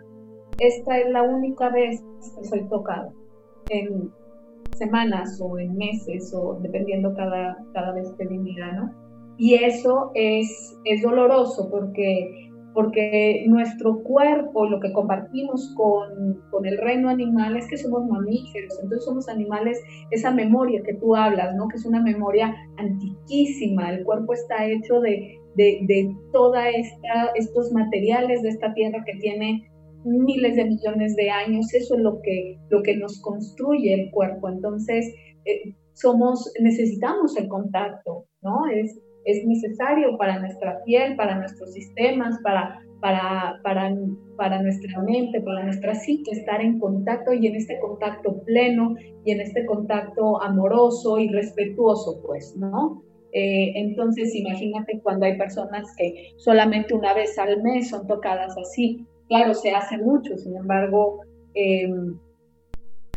esta 0.60 1.00
es 1.00 1.10
la 1.10 1.24
única 1.24 1.70
vez 1.70 2.02
que 2.38 2.46
soy 2.46 2.68
tocado 2.70 3.12
en, 3.70 4.12
semanas 4.78 5.40
o 5.42 5.58
en 5.60 5.76
meses 5.76 6.34
o 6.34 6.60
dependiendo 6.62 7.14
cada, 7.16 7.58
cada 7.74 7.94
vez 7.94 8.12
que 8.18 8.26
viniera, 8.28 8.74
¿no? 8.74 9.06
Y 9.38 9.56
eso 9.56 10.12
es, 10.14 10.78
es 10.86 11.02
doloroso 11.02 11.70
porque, 11.70 12.50
porque 12.74 13.44
nuestro 13.48 14.02
cuerpo, 14.04 14.66
lo 14.66 14.80
que 14.80 14.94
compartimos 14.94 15.74
con, 15.76 16.42
con 16.52 16.66
el 16.66 16.78
reino 16.78 17.10
animal 17.10 17.58
es 17.58 17.68
que 17.68 17.78
somos 17.78 18.06
mamíferos, 18.08 18.74
entonces 18.82 19.04
somos 19.04 19.28
animales, 19.28 19.82
esa 20.12 20.32
memoria 20.32 20.82
que 20.84 20.94
tú 20.96 21.16
hablas, 21.16 21.54
¿no? 21.56 21.68
Que 21.68 21.76
es 21.76 21.86
una 21.86 22.02
memoria 22.02 22.56
antiquísima, 22.78 23.92
el 23.92 24.06
cuerpo 24.06 24.34
está 24.34 24.66
hecho 24.66 25.02
de, 25.02 25.38
de, 25.56 25.80
de 25.88 26.16
todos 26.32 26.58
estos 27.36 27.74
materiales 27.74 28.42
de 28.42 28.50
esta 28.50 28.74
tierra 28.74 29.04
que 29.06 29.20
tiene 29.20 29.70
miles 30.06 30.56
de 30.56 30.66
millones 30.66 31.16
de 31.16 31.30
años, 31.30 31.74
eso 31.74 31.96
es 31.96 32.02
lo 32.02 32.22
que, 32.22 32.58
lo 32.70 32.82
que 32.84 32.96
nos 32.96 33.20
construye 33.22 33.94
el 33.94 34.12
cuerpo. 34.12 34.50
Entonces, 34.50 35.06
eh, 35.46 35.74
somos, 35.94 36.52
necesitamos 36.60 37.36
el 37.38 37.48
contacto, 37.48 38.26
¿no? 38.42 38.68
Es, 38.68 39.00
es 39.26 39.46
necesario 39.46 40.18
para 40.18 40.40
nuestra 40.40 40.84
piel, 40.84 41.16
para 41.16 41.38
nuestros 41.40 41.74
sistemas, 41.74 42.38
para, 42.44 42.80
para, 43.02 43.60
para, 43.64 43.96
para 44.38 44.62
nuestra 44.62 45.02
mente, 45.02 45.42
para 45.42 45.64
nuestra 45.64 45.96
psique, 45.96 46.32
estar 46.32 46.62
en 46.62 46.80
contacto 46.80 47.34
y 47.34 47.48
en 47.48 47.56
este 47.56 47.80
contacto 47.80 48.42
pleno 48.44 48.96
y 49.26 49.32
en 49.32 49.42
este 49.42 49.66
contacto 49.66 50.42
amoroso 50.42 51.18
y 51.20 51.30
respetuoso, 51.30 52.22
pues, 52.26 52.56
¿no? 52.56 53.04
Eh, 53.32 53.74
entonces, 53.76 54.34
imagínate 54.34 55.02
cuando 55.02 55.26
hay 55.26 55.38
personas 55.38 55.94
que 55.98 56.30
solamente 56.38 56.94
una 56.94 57.14
vez 57.14 57.38
al 57.38 57.62
mes 57.64 57.90
son 57.90 58.08
tocadas 58.08 58.56
así, 58.58 59.06
claro, 59.28 59.54
se 59.54 59.72
hace 59.72 59.98
mucho, 59.98 60.38
sin 60.38 60.56
embargo, 60.56 61.22
em, 61.54 62.18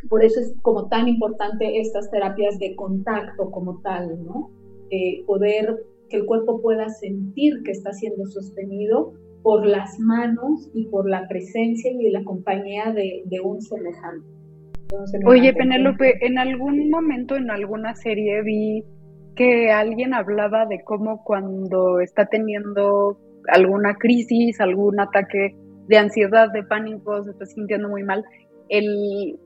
por 0.09 0.25
eso 0.25 0.41
es 0.41 0.55
como 0.63 0.89
tan 0.89 1.09
importante 1.09 1.81
estas 1.81 2.11
terapias 2.11 2.59
de 2.59 2.77
contacto 2.77 3.51
como 3.51 3.81
tal, 3.81 4.25
¿no? 4.25 4.51
Eh, 4.91 5.25
poder 5.27 5.77
que 6.09 6.17
el 6.17 6.27
cuerpo 6.27 6.63
pueda 6.63 6.89
sentir 6.89 7.63
que 7.65 7.73
está 7.73 7.93
siendo 7.93 8.25
sostenido 8.27 9.13
por 9.43 9.67
las 9.67 9.99
manos 9.99 10.71
y 10.75 10.87
por 10.87 11.09
la 11.09 11.29
presencia 11.29 11.91
y 11.91 12.11
la 12.11 12.25
compañía 12.25 12.93
de, 12.93 13.41
un 13.43 13.61
semejante. 13.61 14.27
Oye, 15.27 15.53
Penélope, 15.53 16.25
en 16.27 16.39
algún 16.39 16.89
momento 16.91 17.37
en 17.37 17.51
alguna 17.51 17.95
serie 17.95 18.43
vi 18.43 18.85
que 19.37 19.71
alguien 19.71 20.15
hablaba 20.15 20.67
de 20.67 20.83
cómo 20.83 21.23
cuando 21.25 22.01
está 22.01 22.27
teniendo 22.27 23.19
alguna 23.49 23.95
crisis, 23.95 24.61
algún 24.61 24.99
ataque 24.99 25.55
de 25.89 25.99
ansiedad, 25.99 26.49
de 26.53 26.63
pánico, 26.63 27.23
se 27.25 27.31
está 27.31 27.47
sintiendo 27.47 27.89
muy 27.89 28.03
mal, 28.03 28.25
el, 28.69 29.39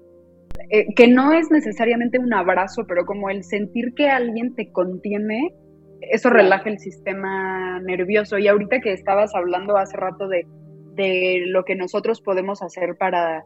eh, 0.71 0.87
que 0.95 1.09
no 1.09 1.33
es 1.33 1.51
necesariamente 1.51 2.19
un 2.19 2.33
abrazo, 2.35 2.85
pero 2.87 3.05
como 3.05 3.31
el 3.31 3.45
sentir 3.45 3.95
que 3.95 4.09
alguien 4.09 4.55
te 4.55 4.71
contiene, 4.71 5.55
eso 6.01 6.31
relaja 6.31 6.69
el 6.69 6.79
sistema 6.79 7.81
nervioso. 7.81 8.39
Y 8.39 8.49
ahorita 8.49 8.81
que 8.81 8.93
estabas 8.93 9.35
hablando 9.35 9.77
hace 9.77 9.97
rato 9.97 10.29
de, 10.29 10.47
de 10.95 11.45
lo 11.47 11.65
que 11.65 11.77
nosotros 11.77 12.21
podemos 12.21 12.63
hacer 12.63 12.97
para, 12.99 13.45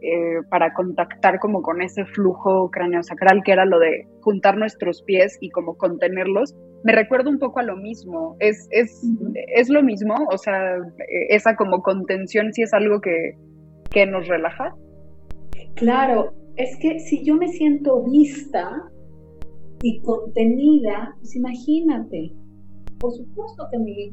eh, 0.00 0.40
para 0.50 0.72
contactar 0.74 1.38
como 1.38 1.62
con 1.62 1.82
ese 1.82 2.04
flujo 2.06 2.70
craneosacral, 2.70 3.42
que 3.44 3.52
era 3.52 3.64
lo 3.64 3.78
de 3.78 4.06
juntar 4.20 4.56
nuestros 4.56 5.02
pies 5.02 5.36
y 5.40 5.50
como 5.50 5.76
contenerlos, 5.76 6.54
me 6.84 6.92
recuerda 6.92 7.30
un 7.30 7.38
poco 7.38 7.58
a 7.58 7.62
lo 7.62 7.76
mismo. 7.76 8.36
Es, 8.40 8.68
es, 8.70 9.02
es 9.54 9.68
lo 9.68 9.82
mismo, 9.82 10.14
o 10.32 10.38
sea, 10.38 10.76
esa 11.28 11.56
como 11.56 11.82
contención 11.82 12.52
sí 12.52 12.62
es 12.62 12.72
algo 12.72 13.00
que, 13.00 13.36
que 13.90 14.06
nos 14.06 14.26
relaja. 14.28 14.74
Claro, 15.74 16.34
es 16.56 16.76
que 16.80 16.98
si 17.00 17.24
yo 17.24 17.36
me 17.36 17.48
siento 17.48 18.02
vista 18.04 18.70
y 19.82 20.00
contenida, 20.00 21.14
pues 21.18 21.36
imagínate, 21.36 22.32
por 22.98 23.12
supuesto 23.12 23.64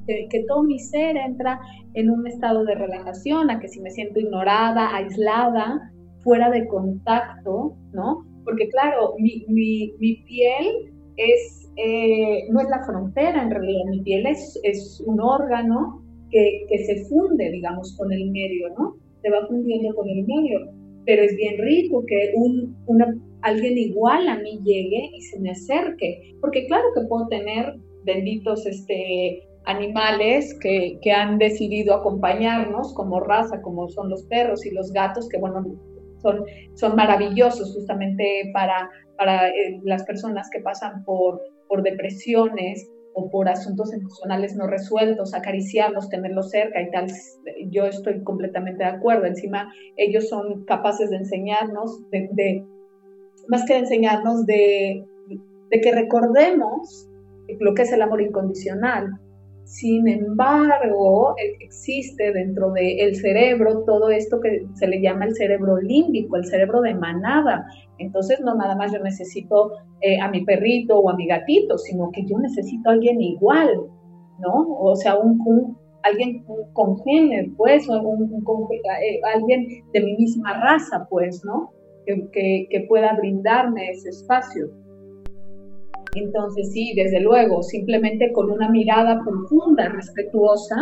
que, 0.05 0.27
que, 0.29 0.45
todo 0.47 0.63
mi 0.63 0.77
ser 0.77 1.17
entra 1.17 1.59
en 1.95 2.11
un 2.11 2.27
estado 2.27 2.63
de 2.65 2.75
relajación, 2.75 3.49
a 3.49 3.59
que 3.59 3.67
si 3.67 3.81
me 3.81 3.89
siento 3.89 4.19
ignorada, 4.19 4.95
aislada, 4.95 5.91
fuera 6.23 6.51
de 6.51 6.67
contacto, 6.67 7.75
¿no? 7.93 8.25
Porque 8.43 8.69
claro, 8.69 9.15
mi, 9.17 9.43
mi, 9.47 9.93
mi 9.99 10.23
piel 10.23 10.93
es, 11.17 11.69
eh, 11.77 12.47
no 12.49 12.59
es 12.59 12.69
la 12.69 12.83
frontera 12.85 13.43
en 13.43 13.51
realidad, 13.51 13.85
mi 13.89 14.01
piel 14.01 14.25
es, 14.25 14.59
es 14.63 15.03
un 15.05 15.19
órgano 15.19 16.01
que, 16.29 16.65
que, 16.69 16.79
se 16.85 17.05
funde, 17.05 17.51
digamos, 17.51 17.95
con 17.97 18.11
el 18.11 18.31
medio, 18.31 18.69
¿no? 18.77 18.95
Se 19.21 19.29
va 19.29 19.47
fundiendo 19.47 19.95
con 19.95 20.07
el 20.09 20.25
medio, 20.25 20.59
pero 21.05 21.23
es 21.23 21.35
bien 21.35 21.57
rico 21.59 22.03
que 22.07 22.33
un, 22.35 22.75
una, 22.87 23.15
alguien 23.41 23.77
igual 23.77 24.27
a 24.27 24.37
mí 24.37 24.59
llegue 24.63 25.11
y 25.13 25.21
se 25.21 25.39
me 25.39 25.51
acerque, 25.51 26.35
porque 26.41 26.65
claro 26.67 26.85
que 26.95 27.07
puedo 27.07 27.27
tener 27.27 27.75
benditos 28.03 28.65
este, 28.65 29.47
animales 29.65 30.57
que, 30.61 30.99
que, 31.01 31.11
han 31.11 31.37
decidido 31.37 31.95
acompañarnos 31.95 32.93
como 32.93 33.19
raza, 33.19 33.61
como 33.61 33.87
son 33.89 34.09
los 34.09 34.23
perros 34.23 34.65
y 34.65 34.71
los 34.71 34.91
gatos, 34.91 35.27
que 35.29 35.39
bueno, 35.39 35.63
son, 36.73 36.95
maravillosos 36.95 37.73
justamente 37.73 38.51
para, 38.53 38.89
para 39.17 39.49
eh, 39.49 39.79
las 39.83 40.03
personas 40.03 40.49
que 40.49 40.59
pasan 40.59 41.03
por, 41.05 41.41
por 41.67 41.83
depresiones 41.83 42.89
o 43.13 43.29
por 43.29 43.47
asuntos 43.47 43.93
emocionales 43.93 44.55
no 44.55 44.67
resueltos, 44.67 45.33
acariciarlos, 45.33 46.09
tenerlos 46.09 46.49
cerca 46.49 46.81
y 46.81 46.91
tal. 46.91 47.07
Yo 47.69 47.85
estoy 47.85 48.21
completamente 48.23 48.83
de 48.83 48.89
acuerdo. 48.89 49.25
Encima, 49.25 49.71
ellos 49.95 50.27
son 50.27 50.65
capaces 50.65 51.09
de 51.09 51.17
enseñarnos, 51.17 52.09
de, 52.09 52.29
de 52.33 52.65
más 53.47 53.65
que 53.65 53.73
de 53.75 53.79
enseñarnos, 53.79 54.45
de, 54.45 55.05
de 55.71 55.81
que 55.81 55.91
recordemos 55.93 57.07
lo 57.59 57.73
que 57.73 57.83
es 57.83 57.91
el 57.93 58.01
amor 58.01 58.21
incondicional. 58.21 59.07
Sin 59.65 60.07
embargo, 60.07 61.33
existe 61.59 62.31
dentro 62.31 62.71
del 62.71 63.15
cerebro 63.15 63.83
todo 63.83 64.11
esto 64.11 64.39
que 64.39 64.63
se 64.75 64.85
le 64.85 65.01
llama 65.01 65.25
el 65.25 65.35
cerebro 65.35 65.81
límbico, 65.81 66.35
el 66.35 66.45
cerebro 66.45 66.81
de 66.81 66.93
manada. 66.93 67.65
Entonces, 67.97 68.39
no 68.41 68.53
nada 68.53 68.75
más 68.75 68.93
yo 68.93 68.99
necesito 68.99 69.71
eh, 70.01 70.19
a 70.21 70.29
mi 70.29 70.45
perrito 70.45 70.99
o 70.99 71.09
a 71.09 71.15
mi 71.15 71.25
gatito, 71.25 71.79
sino 71.79 72.11
que 72.11 72.23
yo 72.25 72.37
necesito 72.37 72.89
a 72.89 72.93
alguien 72.93 73.19
igual, 73.19 73.69
¿no? 74.39 74.67
O 74.79 74.95
sea, 74.95 75.17
un, 75.17 75.75
alguien 76.03 76.45
congénere, 76.73 77.49
pues, 77.57 77.89
un, 77.89 78.29
eh, 78.71 79.19
alguien 79.33 79.67
de 79.91 79.99
mi 79.99 80.15
misma 80.15 80.61
raza, 80.61 81.07
pues, 81.09 81.43
¿no? 81.43 81.71
que 82.05 82.85
pueda 82.87 83.15
brindarme 83.15 83.89
ese 83.89 84.09
espacio. 84.09 84.84
Entonces, 86.15 86.71
sí, 86.71 86.93
desde 86.95 87.19
luego, 87.19 87.61
simplemente 87.61 88.31
con 88.31 88.49
una 88.49 88.69
mirada 88.69 89.21
profunda, 89.23 89.89
respetuosa, 89.89 90.75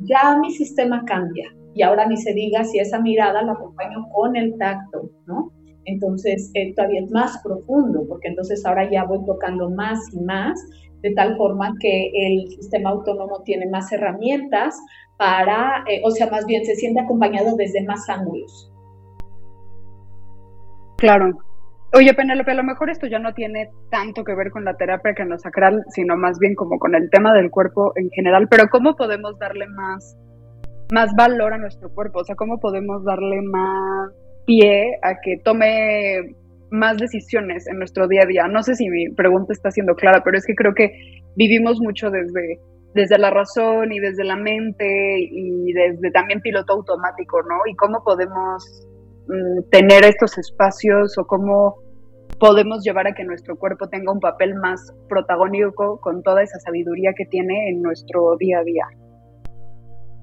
ya 0.00 0.38
mi 0.40 0.50
sistema 0.50 1.04
cambia. 1.06 1.54
Y 1.74 1.82
ahora 1.82 2.06
ni 2.06 2.16
se 2.16 2.34
diga 2.34 2.64
si 2.64 2.78
esa 2.78 3.00
mirada 3.00 3.42
la 3.42 3.52
acompaño 3.52 4.08
con 4.12 4.36
el 4.36 4.56
tacto, 4.58 5.10
¿no? 5.26 5.52
Entonces, 5.84 6.50
eh, 6.54 6.74
todavía 6.74 7.02
es 7.02 7.10
más 7.12 7.40
profundo, 7.44 8.04
porque 8.08 8.28
entonces 8.28 8.64
ahora 8.66 8.90
ya 8.90 9.04
voy 9.04 9.24
tocando 9.24 9.70
más 9.70 10.00
y 10.12 10.20
más, 10.20 10.58
de 11.02 11.12
tal 11.12 11.36
forma 11.36 11.74
que 11.80 12.10
el 12.12 12.48
sistema 12.48 12.90
autónomo 12.90 13.42
tiene 13.44 13.68
más 13.68 13.92
herramientas 13.92 14.74
para, 15.16 15.84
eh, 15.88 16.00
o 16.04 16.10
sea, 16.10 16.28
más 16.28 16.44
bien 16.46 16.64
se 16.64 16.74
siente 16.74 17.00
acompañado 17.00 17.54
desde 17.56 17.84
más 17.84 18.08
ángulos. 18.08 18.72
Claro, 20.96 21.38
Oye, 21.96 22.12
Penélope, 22.12 22.50
a 22.50 22.54
lo 22.56 22.62
mejor 22.62 22.90
esto 22.90 23.06
ya 23.06 23.18
no 23.18 23.32
tiene 23.32 23.70
tanto 23.90 24.22
que 24.22 24.34
ver 24.34 24.50
con 24.50 24.66
la 24.66 24.76
terapia 24.76 25.14
sacral, 25.38 25.82
sino 25.88 26.14
más 26.14 26.38
bien 26.38 26.54
como 26.54 26.78
con 26.78 26.94
el 26.94 27.08
tema 27.08 27.32
del 27.32 27.50
cuerpo 27.50 27.92
en 27.96 28.10
general, 28.10 28.48
pero 28.50 28.68
¿cómo 28.70 28.96
podemos 28.96 29.38
darle 29.38 29.66
más, 29.66 30.14
más 30.92 31.14
valor 31.16 31.54
a 31.54 31.58
nuestro 31.58 31.88
cuerpo? 31.88 32.18
O 32.18 32.24
sea, 32.24 32.36
¿cómo 32.36 32.60
podemos 32.60 33.02
darle 33.02 33.40
más 33.40 34.12
pie 34.44 34.98
a 35.00 35.14
que 35.22 35.38
tome 35.42 36.36
más 36.70 36.98
decisiones 36.98 37.66
en 37.66 37.78
nuestro 37.78 38.08
día 38.08 38.24
a 38.24 38.26
día? 38.26 38.46
No 38.46 38.62
sé 38.62 38.74
si 38.74 38.90
mi 38.90 39.08
pregunta 39.14 39.54
está 39.54 39.70
siendo 39.70 39.94
clara, 39.94 40.20
pero 40.22 40.36
es 40.36 40.44
que 40.44 40.54
creo 40.54 40.74
que 40.74 40.92
vivimos 41.34 41.80
mucho 41.80 42.10
desde, 42.10 42.60
desde 42.92 43.16
la 43.16 43.30
razón 43.30 43.90
y 43.90 44.00
desde 44.00 44.24
la 44.24 44.36
mente 44.36 44.86
y 45.18 45.72
desde 45.72 46.10
también 46.10 46.42
piloto 46.42 46.74
automático, 46.74 47.40
¿no? 47.40 47.56
Y 47.64 47.74
cómo 47.74 48.04
podemos 48.04 48.86
mm, 49.28 49.70
tener 49.70 50.04
estos 50.04 50.36
espacios 50.36 51.16
o 51.16 51.26
cómo 51.26 51.85
podemos 52.38 52.84
llevar 52.84 53.06
a 53.06 53.14
que 53.14 53.24
nuestro 53.24 53.56
cuerpo 53.56 53.88
tenga 53.88 54.12
un 54.12 54.20
papel 54.20 54.54
más 54.54 54.94
protagónico 55.08 56.00
con 56.00 56.22
toda 56.22 56.42
esa 56.42 56.58
sabiduría 56.60 57.12
que 57.16 57.26
tiene 57.26 57.70
en 57.70 57.82
nuestro 57.82 58.36
día 58.38 58.58
a 58.58 58.64
día. 58.64 58.84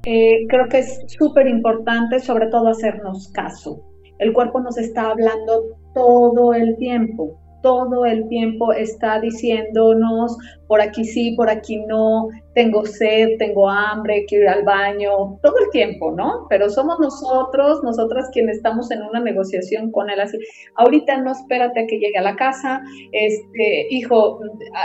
Eh, 0.05 0.45
creo 0.47 0.67
que 0.67 0.79
es 0.79 1.01
súper 1.07 1.47
importante 1.47 2.19
sobre 2.19 2.47
todo 2.47 2.67
hacernos 2.69 3.31
caso. 3.31 3.83
El 4.19 4.33
cuerpo 4.33 4.59
nos 4.59 4.77
está 4.77 5.09
hablando 5.09 5.63
todo 5.93 6.53
el 6.53 6.77
tiempo 6.77 7.42
todo 7.63 8.05
el 8.05 8.27
tiempo 8.27 8.73
está 8.73 9.19
diciéndonos, 9.19 10.37
por 10.67 10.81
aquí 10.81 11.05
sí, 11.05 11.31
por 11.35 11.49
aquí 11.49 11.77
no, 11.87 12.27
tengo 12.53 12.85
sed, 12.85 13.37
tengo 13.39 13.69
hambre, 13.69 14.25
quiero 14.27 14.43
ir 14.43 14.49
al 14.49 14.63
baño, 14.63 15.39
todo 15.41 15.53
el 15.63 15.69
tiempo, 15.71 16.11
¿no? 16.11 16.45
Pero 16.49 16.69
somos 16.69 16.99
nosotros, 16.99 17.81
nosotras 17.83 18.29
quienes 18.33 18.57
estamos 18.57 18.91
en 18.91 19.01
una 19.01 19.21
negociación 19.21 19.91
con 19.91 20.09
él 20.09 20.19
así, 20.19 20.37
ahorita 20.75 21.21
no 21.21 21.31
espérate 21.31 21.79
a 21.79 21.87
que 21.87 21.99
llegue 21.99 22.17
a 22.17 22.21
la 22.21 22.35
casa, 22.35 22.81
este, 23.11 23.87
hijo, 23.89 24.39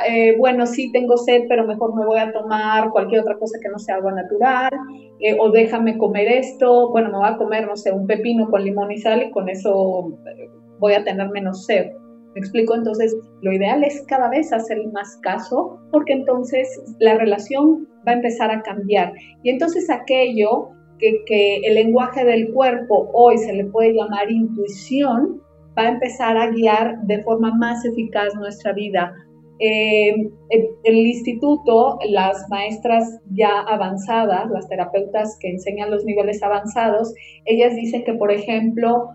eh, 0.09 0.37
bueno, 0.39 0.65
sí 0.65 0.91
tengo 0.93 1.17
sed, 1.17 1.43
pero 1.49 1.67
mejor 1.67 1.95
me 1.97 2.07
voy 2.07 2.21
a 2.21 2.33
tomar 2.33 2.91
cualquier 2.91 3.23
otra 3.23 3.37
cosa 3.39 3.59
que 3.61 3.69
no 3.69 3.79
sea 3.79 3.97
agua 3.97 4.13
natural, 4.13 4.71
eh, 5.19 5.37
o 5.39 5.51
déjame 5.51 5.99
comer 5.99 6.29
esto, 6.29 6.91
bueno, 6.91 7.11
me 7.11 7.19
voy 7.19 7.29
a 7.29 7.37
comer, 7.37 7.67
no 7.67 7.77
sé, 7.77 7.93
un 7.93 8.07
pepino 8.07 8.49
con 8.49 8.63
limón 8.63 8.93
y 8.93 8.99
sal 8.99 9.23
y 9.23 9.31
con 9.33 9.49
eso 9.49 10.13
eh, 10.27 10.49
voy 10.79 10.95
a 10.95 11.03
tener 11.03 11.29
menos 11.31 11.67
sed. 11.67 11.89
¿Me 12.35 12.41
explico? 12.41 12.75
Entonces, 12.75 13.17
lo 13.43 13.53
ideal 13.53 13.83
es 13.85 14.05
cada 14.07 14.29
vez 14.29 14.53
hacer 14.53 14.79
más 14.93 15.17
caso 15.23 15.79
porque 15.91 16.13
entonces 16.13 16.69
la 16.99 17.17
relación 17.17 17.89
va 18.07 18.13
a 18.13 18.17
empezar 18.17 18.51
a 18.51 18.63
cambiar. 18.63 19.13
Y 19.43 19.51
entonces 19.51 19.91
aquello 19.91 20.71
que, 20.99 21.57
el 21.65 21.75
lenguaje 21.75 22.25
del 22.25 22.53
cuerpo 22.53 23.09
hoy 23.13 23.39
se 23.39 23.53
le 23.53 23.65
puede 23.67 23.95
llamar 23.95 24.31
intuición, 24.31 25.41
va 25.77 25.83
a 25.83 25.89
empezar 25.91 26.37
a 26.37 26.51
guiar 26.51 27.01
de 27.03 27.23
forma 27.23 27.55
más 27.55 27.85
eficaz 27.85 28.35
nuestra 28.35 28.73
vida. 28.73 29.15
Eh, 29.61 30.11
el, 30.51 30.69
el, 30.85 30.95
instituto, 30.95 31.99
las 32.09 32.49
maestras 32.49 33.19
ya 33.33 33.61
avanzadas, 33.61 34.51
las 34.51 34.69
terapeutas 34.69 35.37
que 35.41 35.51
enseñan 35.51 35.91
los 35.91 36.05
niveles 36.05 36.43
avanzados, 36.43 37.13
ellas 37.45 37.75
dicen 37.75 38.05
que, 38.05 38.15
por 38.15 38.31
ejemplo, 38.31 39.09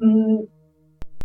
mm, 0.00 0.40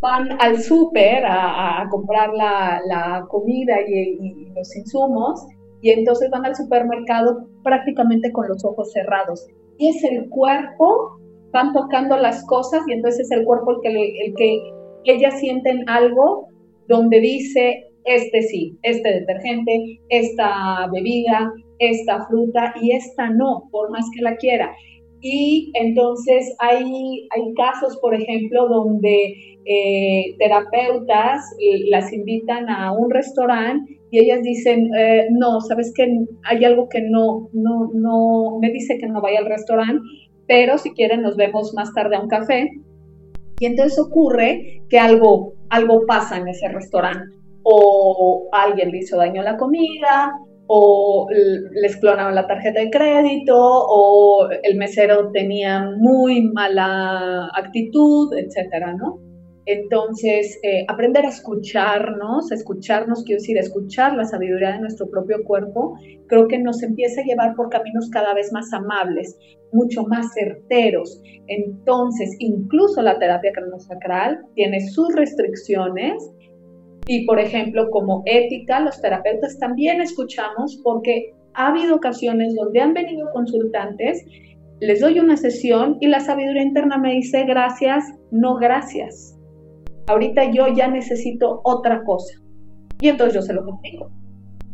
van 0.01 0.37
al 0.41 0.59
súper 0.61 1.23
a, 1.25 1.87
comprar 1.89 2.31
la, 2.33 3.25
comida 3.29 3.75
y, 3.87 4.49
los 4.55 4.75
insumos 4.75 5.45
y 5.81 5.91
entonces 5.91 6.29
van 6.31 6.45
al 6.45 6.55
supermercado 6.55 7.47
prácticamente 7.63 8.31
con 8.31 8.47
los 8.47 8.63
ojos 8.65 8.91
cerrados. 8.91 9.47
Y 9.77 9.89
es 9.89 10.03
el 10.03 10.29
cuerpo, 10.29 11.19
van 11.51 11.73
tocando 11.73 12.17
las 12.17 12.45
cosas 12.45 12.81
y 12.87 12.93
entonces 12.93 13.29
es 13.29 13.31
el 13.31 13.45
cuerpo 13.45 13.71
el 13.71 13.81
que, 13.81 14.25
el 14.25 14.33
que 14.35 14.61
ellas 15.05 15.39
sienten 15.39 15.87
algo 15.87 16.47
donde 16.87 17.19
dice, 17.19 17.85
este 18.05 18.41
sí, 18.43 18.77
este 18.83 19.19
detergente, 19.19 19.99
esta 20.09 20.87
bebida, 20.91 21.51
esta 21.79 22.25
fruta 22.27 22.73
y 22.81 22.91
esta 22.91 23.29
no, 23.29 23.67
por 23.71 23.91
más 23.91 24.05
que 24.15 24.21
la 24.21 24.35
quiera. 24.37 24.73
Y 25.21 25.71
entonces 25.73 26.55
hay, 26.59 27.27
hay 27.31 27.53
casos, 27.55 27.97
por 27.97 28.13
ejemplo, 28.13 28.67
donde 28.67 29.57
eh, 29.65 30.35
terapeutas 30.37 31.43
las 31.89 32.13
invitan 32.13 32.69
a 32.69 32.91
un 32.91 33.09
restaurante 33.09 33.99
y 34.09 34.19
ellas 34.19 34.41
dicen, 34.41 34.89
eh, 34.97 35.27
no, 35.31 35.59
sabes 35.61 35.91
que 35.93 36.07
hay 36.43 36.63
algo 36.63 36.87
que 36.87 37.01
no, 37.01 37.49
no, 37.51 37.91
no, 37.93 38.59
me 38.61 38.71
dice 38.71 38.97
que 38.97 39.07
no 39.07 39.21
vaya 39.21 39.39
al 39.39 39.47
restaurante, 39.47 40.01
pero 40.47 40.77
si 40.77 40.91
quieren 40.91 41.21
nos 41.21 41.35
vemos 41.35 41.73
más 41.73 41.93
tarde 41.93 42.15
a 42.15 42.21
un 42.21 42.29
café. 42.29 42.71
Y 43.59 43.65
entonces 43.65 43.99
ocurre 43.99 44.83
que 44.89 44.99
algo, 44.99 45.53
algo 45.69 46.05
pasa 46.05 46.37
en 46.37 46.47
ese 46.47 46.69
restaurante. 46.69 47.35
O 47.63 48.47
alguien 48.53 48.91
le 48.91 48.99
hizo 48.99 49.17
daño 49.17 49.41
a 49.41 49.43
la 49.43 49.57
comida, 49.57 50.31
o 50.67 51.27
les 51.29 51.95
clonaron 51.97 52.35
la 52.35 52.45
tarjeta 52.45 52.81
de 52.81 52.89
crédito, 52.89 53.55
o 53.57 54.49
el 54.63 54.77
mesero 54.77 55.31
tenía 55.31 55.89
muy 55.97 56.41
mala 56.51 57.49
actitud, 57.55 58.33
etcétera, 58.37 58.93
¿no? 58.93 59.19
Entonces, 59.67 60.57
eh, 60.63 60.85
aprender 60.87 61.25
a 61.25 61.29
escucharnos, 61.29 62.53
escucharnos, 62.53 63.23
quiero 63.25 63.41
decir, 63.41 63.57
escuchar 63.57 64.15
la 64.15 64.23
sabiduría 64.23 64.71
de 64.71 64.79
nuestro 64.79 65.09
propio 65.09 65.43
cuerpo, 65.43 65.93
creo 66.27 66.47
que 66.47 66.57
nos 66.57 66.81
empieza 66.83 67.19
a 67.19 67.25
llevar 67.25 67.53
por 67.53 67.69
caminos 67.69 68.09
cada 68.09 68.33
vez 68.33 68.53
más 68.53 68.71
amables, 68.71 69.37
mucho 69.73 70.03
más 70.03 70.33
certeros. 70.33 71.21
Entonces, 71.47 72.33
incluso 72.39 73.01
la 73.01 73.19
terapia 73.19 73.51
cronosacral 73.51 74.39
tiene 74.55 74.79
sus 74.87 75.13
restricciones, 75.13 76.15
y, 77.07 77.25
por 77.25 77.39
ejemplo, 77.39 77.89
como 77.89 78.21
ética, 78.25 78.81
los 78.81 79.01
terapeutas 79.01 79.57
también 79.59 80.01
escuchamos 80.01 80.79
porque 80.83 81.33
ha 81.53 81.69
habido 81.69 81.95
ocasiones 81.95 82.53
donde 82.53 82.81
han 82.81 82.93
venido 82.93 83.29
consultantes, 83.31 84.25
les 84.81 84.99
doy 84.99 85.19
una 85.19 85.37
sesión 85.37 85.97
y 86.01 86.07
la 86.07 86.19
sabiduría 86.19 86.61
interna 86.61 86.97
me 86.97 87.13
dice 87.13 87.45
gracias, 87.45 88.03
no 88.29 88.55
gracias. 88.55 89.35
Ahorita 90.07 90.51
yo 90.51 90.67
ya 90.67 90.87
necesito 90.87 91.61
otra 91.63 92.03
cosa. 92.03 92.33
Y 93.01 93.07
entonces 93.07 93.35
yo 93.35 93.41
se 93.41 93.53
lo 93.53 93.65
contigo. 93.65 94.11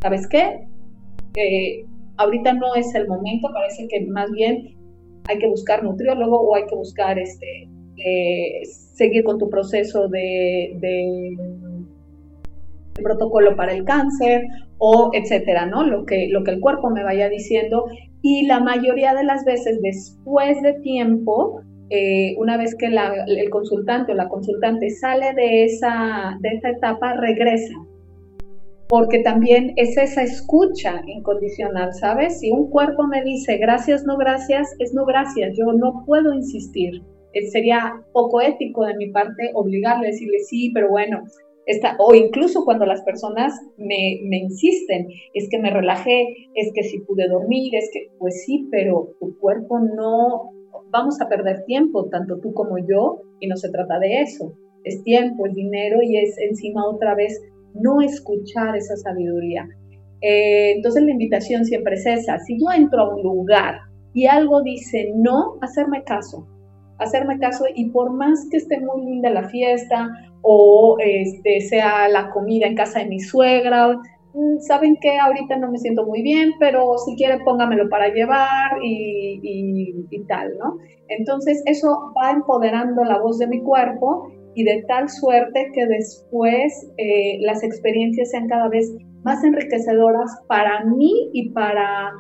¿Sabes 0.01 0.27
qué? 0.27 0.67
Eh, 1.36 1.86
ahorita 2.17 2.53
no 2.53 2.75
es 2.75 2.93
el 2.95 3.07
momento, 3.07 3.47
parece 3.53 3.88
que 3.88 4.05
más 4.07 4.29
bien 4.31 4.75
hay 5.29 5.38
que 5.38 5.47
buscar 5.47 5.84
nutriólogo 5.84 6.41
o 6.41 6.55
hay 6.55 6.65
que 6.65 6.75
buscar 6.75 7.17
este, 7.17 7.69
eh, 7.97 8.65
seguir 8.65 9.23
con 9.23 9.38
tu 9.38 9.49
proceso 9.49 10.07
de 10.07 10.77
protocolo 13.01 13.55
para 13.55 13.73
el 13.73 13.83
cáncer 13.85 14.43
o 14.77 15.11
etcétera, 15.13 15.65
¿no? 15.65 15.83
Lo 15.83 16.05
que, 16.05 16.27
lo 16.29 16.43
que 16.43 16.51
el 16.51 16.59
cuerpo 16.59 16.89
me 16.89 17.03
vaya 17.03 17.29
diciendo. 17.29 17.85
Y 18.21 18.45
la 18.45 18.59
mayoría 18.59 19.13
de 19.13 19.23
las 19.23 19.45
veces, 19.45 19.81
después 19.81 20.61
de 20.61 20.73
tiempo, 20.81 21.61
eh, 21.89 22.35
una 22.37 22.57
vez 22.57 22.75
que 22.75 22.87
el 22.87 23.49
consultante 23.49 24.13
o 24.13 24.15
la 24.15 24.29
consultante 24.29 24.89
sale 24.89 25.33
de 25.33 25.65
esa, 25.65 26.37
de 26.41 26.49
esa 26.49 26.69
etapa, 26.69 27.13
regresa. 27.13 27.75
Porque 28.87 29.19
también 29.19 29.73
es 29.75 29.97
esa 29.97 30.21
escucha 30.21 31.01
incondicional, 31.07 31.93
¿sabes? 31.93 32.39
Si 32.39 32.51
un 32.51 32.69
cuerpo 32.69 33.07
me 33.07 33.23
dice 33.23 33.57
gracias, 33.57 34.05
no 34.05 34.17
gracias, 34.17 34.75
es 34.79 34.93
no 34.93 35.05
gracias, 35.05 35.55
yo 35.57 35.73
no 35.73 36.03
puedo 36.05 36.33
insistir. 36.33 37.01
Eh, 37.33 37.47
sería 37.47 37.93
poco 38.11 38.41
ético 38.41 38.85
de 38.85 38.95
mi 38.95 39.09
parte 39.09 39.51
obligarle 39.55 40.07
a 40.07 40.11
decirle 40.11 40.39
sí, 40.39 40.71
pero 40.73 40.89
bueno, 40.89 41.23
o 41.99 42.14
incluso 42.14 42.66
cuando 42.66 42.86
las 42.86 43.01
personas 43.03 43.53
me, 43.78 44.20
me, 44.24 44.38
insisten, 44.38 45.07
es 45.34 45.47
que 45.49 45.59
me 45.59 45.72
relajé, 45.72 46.28
es 46.55 46.72
que 46.74 46.84
si 46.84 46.99
pude 46.99 47.28
dormir, 47.28 47.74
es 47.76 47.89
que, 47.93 48.09
pues 48.20 48.43
sí, 48.45 48.68
pero 48.72 49.16
tu 49.20 49.38
cuerpo 49.39 49.80
no, 49.80 50.51
vamos 50.89 51.22
a 51.22 51.30
perder 51.30 51.64
tiempo, 51.66 52.09
tanto 52.09 52.39
tú 52.39 52.53
como 52.53 52.78
yo, 52.78 53.22
y 53.39 53.47
no 53.47 53.57
se 53.57 53.70
trata 53.70 53.99
de 53.99 54.22
eso. 54.22 54.53
Es 54.84 55.03
tiempo, 55.03 55.45
es 55.47 55.55
dinero 55.55 56.01
y 56.01 56.18
es 56.18 56.38
encima 56.38 56.86
otra 56.86 57.16
vez 57.16 57.41
no 57.74 58.01
escuchar 58.01 58.76
esa 58.76 58.95
sabiduría. 58.97 59.68
Eh, 60.22 60.74
entonces 60.76 61.03
la 61.03 61.11
invitación 61.11 61.66
siempre 61.66 61.95
es 61.95 62.05
esa. 62.05 62.39
Si 62.39 62.57
yo 62.59 62.68
entro 62.76 63.01
a 63.01 63.16
un 63.16 63.24
lugar 63.24 63.76
y 64.14 64.26
algo 64.28 64.61
dice 64.61 65.11
no, 65.16 65.57
hacerme 65.61 66.03
caso, 66.03 66.47
hacerme 66.99 67.39
caso 67.39 67.65
y 67.73 67.89
por 67.89 68.11
más 68.11 68.47
que 68.49 68.57
esté 68.57 68.79
muy 68.79 69.05
linda 69.05 69.29
la 69.29 69.49
fiesta 69.49 70.09
o 70.41 70.97
este, 70.99 71.61
sea 71.61 72.07
la 72.09 72.29
comida 72.31 72.67
en 72.67 72.75
casa 72.75 72.99
de 72.99 73.05
mi 73.05 73.19
suegra, 73.19 73.97
mm, 74.33 74.59
saben 74.59 74.97
que 75.01 75.17
ahorita 75.17 75.57
no 75.57 75.71
me 75.71 75.77
siento 75.77 76.05
muy 76.05 76.21
bien, 76.21 76.51
pero 76.59 76.97
si 76.97 77.15
quieren 77.15 77.43
póngamelo 77.43 77.89
para 77.89 78.09
llevar 78.09 78.77
y, 78.83 80.01
tal, 80.27 80.57
¿no? 80.57 80.77
Entonces 81.09 81.61
eso 81.65 82.13
va 82.17 82.31
empoderando 82.31 83.03
la 83.03 83.19
voz 83.19 83.37
de 83.39 83.47
mi 83.47 83.61
cuerpo 83.61 84.31
y 84.55 84.63
de 84.63 84.83
tal 84.87 85.09
suerte 85.09 85.69
que 85.73 85.85
después 85.85 86.89
eh, 86.97 87.39
las 87.41 87.61
experiencias 87.63 88.31
sean 88.31 88.47
cada 88.47 88.69
vez 88.69 88.89
más 89.23 89.43
enriquecedoras 89.43 90.31
para 90.47 90.83
mí 90.85 91.29
y 91.33 91.49
para, 91.49 92.11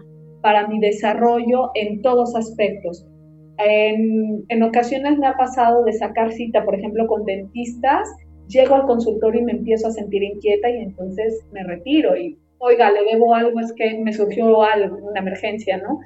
para 0.41 0.67
mi 0.67 0.79
desarrollo 0.79 1.69
en 1.75 2.01
todos 2.01 2.35
aspectos. 2.35 3.07
En, 3.57 4.63
ocasiones 4.63 5.17
me 5.17 5.27
ha 5.27 5.35
pasado 5.35 5.83
de 5.83 5.93
sacar 5.93 6.31
cita, 6.31 6.65
por 6.65 6.75
ejemplo, 6.75 7.07
con 7.07 7.23
dentistas 7.25 8.09
llego 8.47 8.75
al 8.75 8.85
consultorio 8.85 9.41
y 9.41 9.45
me 9.45 9.51
empiezo 9.53 9.87
a 9.87 9.91
sentir 9.91 10.23
inquieta 10.23 10.69
y 10.69 10.77
entonces 10.77 11.45
me 11.51 11.63
retiro 11.63 12.15
y, 12.15 12.37
oiga, 12.59 12.91
le 12.91 13.03
debo 13.05 13.33
algo, 13.33 13.59
es 13.59 13.73
que 13.73 13.97
me 13.99 14.13
surgió 14.13 14.63
algo, 14.63 14.97
una 14.97 15.19
emergencia, 15.19 15.77
¿no? 15.77 15.99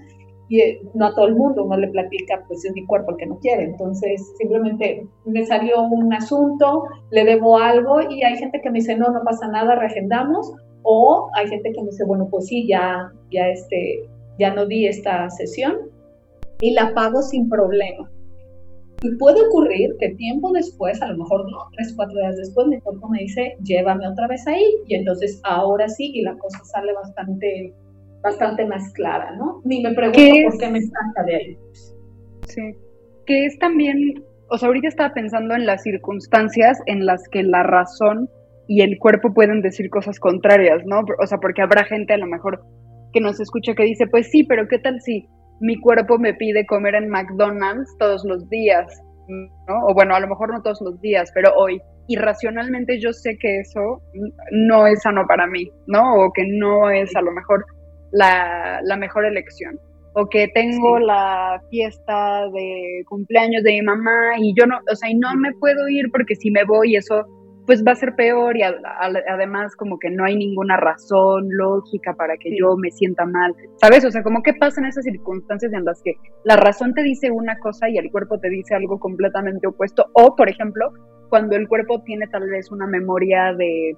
Y 0.49 0.61
eh, 0.61 0.81
no 0.93 1.07
a 1.07 1.15
todo 1.15 1.25
el 1.27 1.35
mundo 1.35 1.65
uno 1.65 1.77
le 1.77 1.89
platica, 1.89 2.43
pues 2.47 2.63
es 2.63 2.71
mi 2.73 2.85
cuerpo 2.85 3.11
el 3.11 3.17
que 3.17 3.25
no 3.25 3.39
quiere. 3.39 3.63
Entonces, 3.63 4.21
simplemente 4.37 5.05
me 5.25 5.45
salió 5.45 5.81
un 5.81 6.13
asunto, 6.13 6.83
le 7.11 7.25
debo 7.25 7.57
algo 7.57 7.99
y 8.09 8.23
hay 8.23 8.37
gente 8.37 8.61
que 8.61 8.69
me 8.69 8.79
dice, 8.79 8.95
no, 8.95 9.09
no 9.09 9.21
pasa 9.25 9.47
nada, 9.49 9.75
reagendamos. 9.75 10.53
O 10.83 11.29
hay 11.33 11.47
gente 11.47 11.73
que 11.73 11.81
me 11.81 11.89
dice, 11.89 12.05
bueno, 12.05 12.29
pues 12.31 12.45
sí, 12.45 12.65
ya, 12.65 13.11
ya, 13.29 13.49
este, 13.49 14.07
ya 14.39 14.53
no 14.53 14.65
di 14.65 14.87
esta 14.87 15.29
sesión 15.31 15.96
y 16.61 16.73
la 16.73 16.93
pago 16.93 17.21
sin 17.21 17.49
problema. 17.49 18.09
Y 19.03 19.15
puede 19.17 19.45
ocurrir 19.47 19.91
que 19.99 20.15
tiempo 20.15 20.51
después, 20.53 21.01
a 21.01 21.07
lo 21.07 21.17
mejor 21.17 21.49
no, 21.51 21.57
tres, 21.75 21.93
cuatro 21.95 22.15
días 22.15 22.35
después, 22.37 22.67
mi 22.67 22.79
cuerpo 22.81 23.07
me 23.09 23.19
dice, 23.19 23.55
llévame 23.63 24.07
otra 24.07 24.27
vez 24.27 24.45
ahí. 24.47 24.65
Y 24.87 24.95
entonces 24.95 25.39
ahora 25.43 25.87
sí, 25.87 26.11
y 26.13 26.23
la 26.23 26.35
cosa 26.37 26.63
sale 26.63 26.93
bastante, 26.93 27.73
bastante 28.23 28.65
más 28.65 28.91
clara, 28.93 29.35
¿no? 29.35 29.61
Ni 29.65 29.83
me 29.83 29.93
pregunto 29.93 30.19
por 30.49 30.57
qué 30.57 30.69
me 30.69 30.79
encanta 30.79 31.23
de 31.27 31.35
ahí. 31.35 31.57
Sí. 32.47 32.61
Que 33.27 33.45
es 33.45 33.59
también, 33.59 34.23
o 34.49 34.57
sea, 34.57 34.67
ahorita 34.67 34.87
estaba 34.87 35.13
pensando 35.13 35.53
en 35.53 35.67
las 35.67 35.83
circunstancias 35.83 36.79
en 36.87 37.05
las 37.05 37.21
que 37.29 37.43
la 37.43 37.61
razón 37.61 38.29
y 38.67 38.81
el 38.81 38.97
cuerpo 38.97 39.31
pueden 39.31 39.61
decir 39.61 39.91
cosas 39.91 40.19
contrarias, 40.19 40.83
¿no? 40.85 41.01
O 41.21 41.27
sea, 41.27 41.37
porque 41.37 41.61
habrá 41.61 41.83
gente 41.85 42.13
a 42.13 42.17
lo 42.17 42.25
mejor 42.25 42.63
que 43.13 43.21
nos 43.21 43.39
escucha 43.39 43.75
que 43.75 43.83
dice, 43.83 44.07
pues 44.07 44.31
sí, 44.31 44.43
pero 44.43 44.67
¿qué 44.67 44.79
tal 44.79 45.01
si 45.01 45.27
mi 45.59 45.79
cuerpo 45.79 46.17
me 46.17 46.33
pide 46.33 46.65
comer 46.65 46.95
en 46.95 47.09
McDonald's 47.09 47.95
todos 47.97 48.23
los 48.25 48.47
días, 48.49 48.85
¿no? 49.27 49.85
O 49.87 49.93
bueno, 49.93 50.15
a 50.15 50.19
lo 50.19 50.27
mejor 50.27 50.53
no 50.53 50.61
todos 50.61 50.81
los 50.81 50.99
días, 51.01 51.31
pero 51.33 51.53
hoy. 51.55 51.81
Y 52.07 52.15
racionalmente 52.15 52.99
yo 53.01 53.11
sé 53.11 53.37
que 53.37 53.59
eso 53.59 54.01
no 54.51 54.87
es 54.87 55.01
sano 55.01 55.25
para 55.27 55.45
mí, 55.45 55.69
¿no? 55.87 56.15
O 56.15 56.31
que 56.31 56.45
no 56.47 56.89
es 56.89 57.13
a 57.15 57.21
lo 57.21 57.31
mejor 57.31 57.65
la, 58.11 58.97
mejor 58.97 59.25
elección. 59.25 59.77
O 60.13 60.27
que 60.27 60.47
tengo 60.53 60.99
la 60.99 61.61
fiesta 61.69 62.49
de 62.51 63.03
cumpleaños 63.07 63.63
de 63.63 63.73
mi 63.73 63.81
mamá 63.81 64.37
y 64.39 64.53
yo 64.57 64.65
no, 64.65 64.79
o 64.91 64.95
sea, 64.95 65.09
y 65.09 65.15
no 65.15 65.35
me 65.35 65.51
puedo 65.59 65.87
ir 65.89 66.09
porque 66.11 66.35
si 66.35 66.49
me 66.49 66.63
voy 66.63 66.95
eso 66.95 67.25
pues 67.67 67.83
va 67.85 67.91
a 67.91 67.95
ser 67.95 68.15
peor 68.15 68.55
y 68.55 68.61
además 68.63 69.75
como 69.75 69.99
que 69.99 70.09
no 70.09 70.23
hay 70.23 70.37
ninguna 70.37 70.77
razón 70.77 71.49
lógica 71.49 72.13
para 72.13 72.37
que 72.37 72.57
yo 72.57 72.77
me 72.77 72.91
sienta 72.91 73.25
mal, 73.25 73.53
¿sabes? 73.75 74.05
O 74.05 74.09
sea, 74.09 74.23
como 74.23 74.41
qué 74.41 74.53
pasa 74.53 74.79
en 74.79 74.87
esas 74.87 75.03
circunstancias 75.03 75.73
en 75.73 75.83
las 75.83 76.01
que 76.01 76.13
la 76.45 76.55
razón 76.55 76.93
te 76.93 77.03
dice 77.03 77.29
una 77.29 77.59
cosa 77.59 77.89
y 77.89 77.97
el 77.97 78.09
cuerpo 78.09 78.39
te 78.39 78.49
dice 78.49 78.73
algo 78.73 78.99
completamente 78.99 79.67
opuesto, 79.67 80.05
o 80.13 80.33
por 80.35 80.49
ejemplo, 80.49 80.93
cuando 81.27 81.57
el 81.57 81.67
cuerpo 81.67 82.01
tiene 82.03 82.25
tal 82.27 82.49
vez 82.49 82.71
una 82.71 82.87
memoria 82.87 83.53
de, 83.53 83.97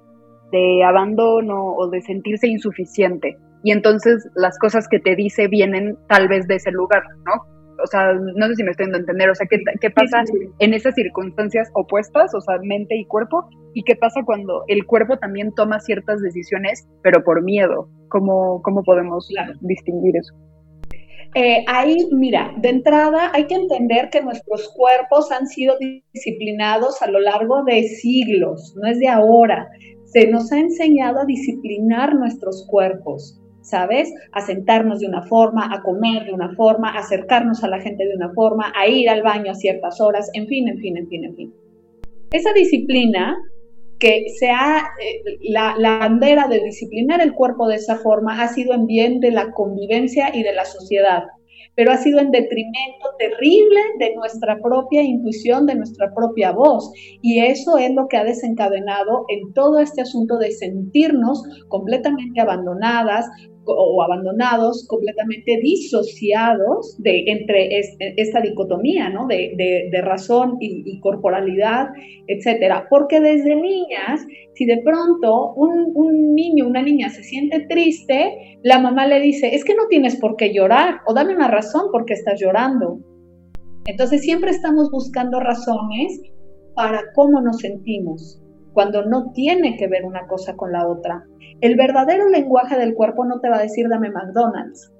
de 0.50 0.84
abandono 0.84 1.64
o 1.64 1.88
de 1.88 2.02
sentirse 2.02 2.48
insuficiente 2.48 3.38
y 3.62 3.70
entonces 3.70 4.28
las 4.34 4.58
cosas 4.58 4.88
que 4.88 4.98
te 4.98 5.14
dice 5.14 5.46
vienen 5.46 5.96
tal 6.08 6.26
vez 6.26 6.48
de 6.48 6.56
ese 6.56 6.72
lugar, 6.72 7.04
¿no? 7.24 7.59
O 7.82 7.86
sea, 7.86 8.12
no 8.14 8.46
sé 8.48 8.56
si 8.56 8.64
me 8.64 8.70
estoy 8.70 8.86
dando 8.86 8.98
a 8.98 9.00
entender, 9.00 9.30
o 9.30 9.34
sea, 9.34 9.46
¿qué, 9.48 9.58
qué 9.80 9.90
pasa 9.90 10.24
en 10.58 10.74
esas 10.74 10.94
circunstancias 10.94 11.70
opuestas, 11.74 12.34
o 12.34 12.40
sea, 12.40 12.56
mente 12.62 12.96
y 12.96 13.04
cuerpo? 13.06 13.48
¿Y 13.74 13.82
qué 13.82 13.96
pasa 13.96 14.22
cuando 14.24 14.64
el 14.68 14.86
cuerpo 14.86 15.16
también 15.18 15.52
toma 15.54 15.80
ciertas 15.80 16.20
decisiones, 16.20 16.88
pero 17.02 17.22
por 17.22 17.42
miedo? 17.42 17.88
¿Cómo, 18.08 18.60
cómo 18.62 18.82
podemos 18.82 19.28
distinguir 19.60 20.16
eso? 20.16 20.34
Eh, 21.34 21.64
ahí, 21.68 22.08
mira, 22.10 22.52
de 22.56 22.70
entrada 22.70 23.30
hay 23.32 23.46
que 23.46 23.54
entender 23.54 24.10
que 24.10 24.20
nuestros 24.20 24.68
cuerpos 24.74 25.30
han 25.30 25.46
sido 25.46 25.76
disciplinados 26.12 27.00
a 27.02 27.08
lo 27.08 27.20
largo 27.20 27.62
de 27.62 27.84
siglos, 27.84 28.74
no 28.76 28.88
es 28.88 28.98
de 28.98 29.08
ahora. 29.08 29.68
Se 30.06 30.26
nos 30.26 30.50
ha 30.50 30.58
enseñado 30.58 31.20
a 31.20 31.24
disciplinar 31.24 32.16
nuestros 32.16 32.66
cuerpos. 32.68 33.39
¿Sabes? 33.62 34.12
A 34.32 34.40
sentarnos 34.40 35.00
de 35.00 35.06
una 35.06 35.22
forma, 35.22 35.72
a 35.72 35.82
comer 35.82 36.24
de 36.24 36.32
una 36.32 36.54
forma, 36.54 36.96
acercarnos 36.96 37.62
a 37.64 37.68
la 37.68 37.80
gente 37.80 38.06
de 38.06 38.14
una 38.14 38.32
forma, 38.32 38.72
a 38.76 38.88
ir 38.88 39.08
al 39.08 39.22
baño 39.22 39.52
a 39.52 39.54
ciertas 39.54 40.00
horas, 40.00 40.30
en 40.34 40.46
fin, 40.46 40.68
en 40.68 40.78
fin, 40.78 40.96
en 40.96 41.08
fin, 41.08 41.24
en 41.24 41.36
fin. 41.36 41.54
Esa 42.32 42.52
disciplina 42.52 43.36
que 43.98 44.24
sea 44.38 44.88
eh, 45.02 45.38
la, 45.50 45.74
la, 45.76 45.98
bandera 45.98 46.48
de 46.48 46.60
disciplinar 46.64 47.20
el 47.20 47.34
cuerpo 47.34 47.68
de 47.68 47.76
esa 47.76 47.96
forma 47.96 48.40
ha 48.42 48.48
sido 48.48 48.72
en 48.72 48.86
bien 48.86 49.20
de 49.20 49.30
la 49.30 49.52
convivencia 49.52 50.34
y 50.34 50.42
de 50.42 50.54
la 50.54 50.64
sociedad 50.64 51.24
pero 51.80 51.92
ha 51.92 51.96
sido 51.96 52.20
en 52.20 52.30
detrimento 52.30 53.08
terrible 53.18 53.80
de 53.98 54.14
nuestra 54.14 54.58
propia 54.60 55.02
intuición, 55.02 55.64
de 55.64 55.76
nuestra 55.76 56.12
propia 56.14 56.52
voz. 56.52 56.92
Y 57.22 57.40
eso 57.40 57.78
es 57.78 57.92
lo 57.94 58.06
que 58.06 58.18
ha 58.18 58.24
desencadenado 58.24 59.24
en 59.28 59.54
todo 59.54 59.78
este 59.80 60.02
asunto 60.02 60.36
de 60.36 60.50
sentirnos 60.50 61.42
completamente 61.68 62.38
abandonadas, 62.40 63.26
o 63.64 64.02
abandonados, 64.02 64.86
completamente 64.88 65.58
disociados 65.62 66.96
de, 66.98 67.24
entre 67.26 67.68
esta 68.16 68.40
dicotomía 68.40 69.10
¿no? 69.10 69.26
de, 69.26 69.54
de, 69.90 70.00
razón 70.00 70.56
y, 70.60 70.98
corporalidad, 71.00 71.88
etcétera. 72.26 72.86
Porque 72.88 73.20
desde 73.20 73.54
niñas, 73.54 74.26
si 74.54 74.64
de 74.66 74.80
pronto 74.82 75.52
un, 75.54 75.92
un, 75.94 76.34
niño, 76.34 76.66
una 76.66 76.82
niña 76.82 77.08
se 77.10 77.22
siente 77.22 77.66
triste, 77.68 78.58
la 78.62 78.78
mamá 78.78 79.06
le 79.06 79.20
dice, 79.20 79.54
es 79.54 79.64
que 79.64 79.74
no 79.74 79.86
tienes 79.88 80.16
por 80.16 80.36
qué 80.36 80.52
llorar, 80.52 81.00
o 81.06 81.14
dame 81.14 81.34
una 81.34 81.48
razón 81.48 81.90
por 81.92 82.04
qué 82.04 82.14
estás 82.14 82.40
llorando. 82.40 82.98
Entonces 83.86 84.22
siempre 84.22 84.50
estamos 84.50 84.90
buscando 84.90 85.40
razones 85.40 86.20
para 86.74 87.12
cómo 87.14 87.40
nos 87.40 87.58
sentimos, 87.58 88.39
cuando 88.72 89.04
no 89.04 89.32
tiene 89.32 89.76
que 89.76 89.88
ver 89.88 90.04
una 90.04 90.26
cosa 90.26 90.56
con 90.56 90.72
la 90.72 90.86
otra. 90.86 91.24
El 91.60 91.76
verdadero 91.76 92.28
lenguaje 92.28 92.78
del 92.78 92.94
cuerpo 92.94 93.24
no 93.24 93.40
te 93.40 93.48
va 93.48 93.58
a 93.58 93.62
decir 93.62 93.88
dame 93.88 94.10
McDonald's, 94.10 94.92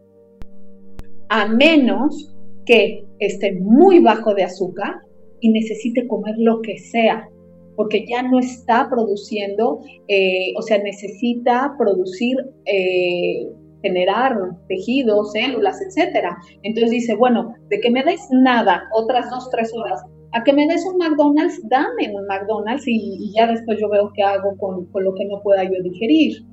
a 1.28 1.46
menos 1.46 2.34
que 2.66 3.04
esté 3.18 3.58
muy 3.60 4.00
bajo 4.00 4.34
de 4.34 4.44
azúcar 4.44 5.00
y 5.40 5.50
necesite 5.50 6.06
comer 6.06 6.34
lo 6.38 6.60
que 6.60 6.78
sea, 6.78 7.28
porque 7.76 8.04
ya 8.06 8.22
no 8.22 8.38
está 8.38 8.88
produciendo, 8.90 9.80
eh, 10.08 10.52
o 10.56 10.62
sea, 10.62 10.82
necesita 10.82 11.74
producir, 11.78 12.36
eh, 12.66 13.48
generar 13.82 14.36
tejidos, 14.68 15.32
células, 15.32 15.80
etc. 15.80 16.26
Entonces 16.62 16.90
dice, 16.90 17.14
bueno, 17.14 17.54
de 17.68 17.80
que 17.80 17.90
me 17.90 18.04
des 18.04 18.20
nada, 18.30 18.82
otras 18.92 19.30
dos, 19.30 19.48
tres 19.50 19.72
horas, 19.74 20.02
a 20.32 20.44
que 20.44 20.52
me 20.52 20.66
des 20.66 20.84
un 20.86 20.98
McDonald's, 20.98 21.60
dame 21.68 22.14
un 22.14 22.26
McDonald's 22.26 22.84
y, 22.86 23.32
ya 23.36 23.46
después 23.46 23.78
yo 23.80 23.88
veo 23.88 24.12
qué 24.14 24.22
hago 24.22 24.56
con, 24.58 24.86
con, 24.86 25.04
lo 25.04 25.14
que 25.14 25.24
no 25.26 25.40
pueda 25.42 25.64
yo 25.64 25.82
digerir. 25.82 26.44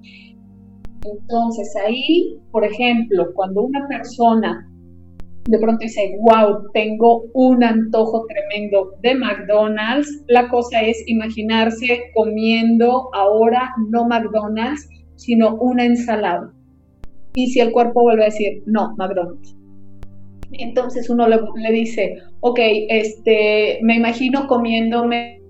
Entonces 1.06 1.76
ahí, 1.86 2.38
por 2.52 2.66
ejemplo, 2.66 3.32
cuando 3.34 3.62
una 3.64 3.88
persona 3.88 4.68
de 5.48 5.60
pronto 5.60 5.80
dice, 5.80 6.18
wow, 6.20 6.70
tengo 6.74 7.24
un 7.34 7.64
antojo 7.64 8.26
tremendo 8.28 8.92
de 9.02 9.16
McDonald's, 9.16 10.24
la 10.28 10.50
cosa 10.50 10.82
es 10.82 11.02
imaginarse 11.08 12.12
comiendo 12.14 13.10
ahora 13.14 13.74
no 13.90 14.06
McDonald's, 14.08 14.90
sino 15.16 15.56
una 15.56 15.86
ensalada. 15.86 16.52
Y 17.34 17.48
si 17.48 17.62
el 17.62 17.72
cuerpo 17.72 18.02
vuelve 18.02 18.24
a 18.24 18.26
decir, 18.26 18.64
no, 18.66 18.94
McDonald's, 18.98 19.57
entonces 20.52 21.10
uno 21.10 21.28
le, 21.28 21.72
dice, 21.72 22.18
ok, 22.42 22.60
este, 22.90 23.80
me 23.82 23.96
imagino 23.96 24.48
comiéndome 24.48 25.42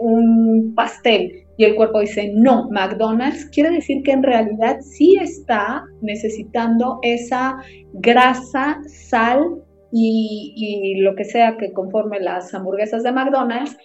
un 0.00 0.72
pastel 0.74 1.42
y 1.56 1.64
el 1.64 1.74
cuerpo 1.74 2.00
dice, 2.00 2.32
no, 2.34 2.68
McDonald's 2.70 3.48
quiere 3.50 3.70
decir 3.70 4.02
que 4.02 4.12
en 4.12 4.22
realidad 4.22 4.78
sí 4.80 5.16
está 5.20 5.84
necesitando 6.00 6.98
esa 7.02 7.56
grasa, 7.92 8.78
sal 8.86 9.62
y, 9.92 10.94
lo 11.00 11.14
que 11.14 11.24
sea 11.24 11.56
que 11.58 11.72
conforme 11.72 12.20
las 12.20 12.54
hamburguesas 12.54 13.02
de 13.02 13.12
McDonald's 13.12 13.76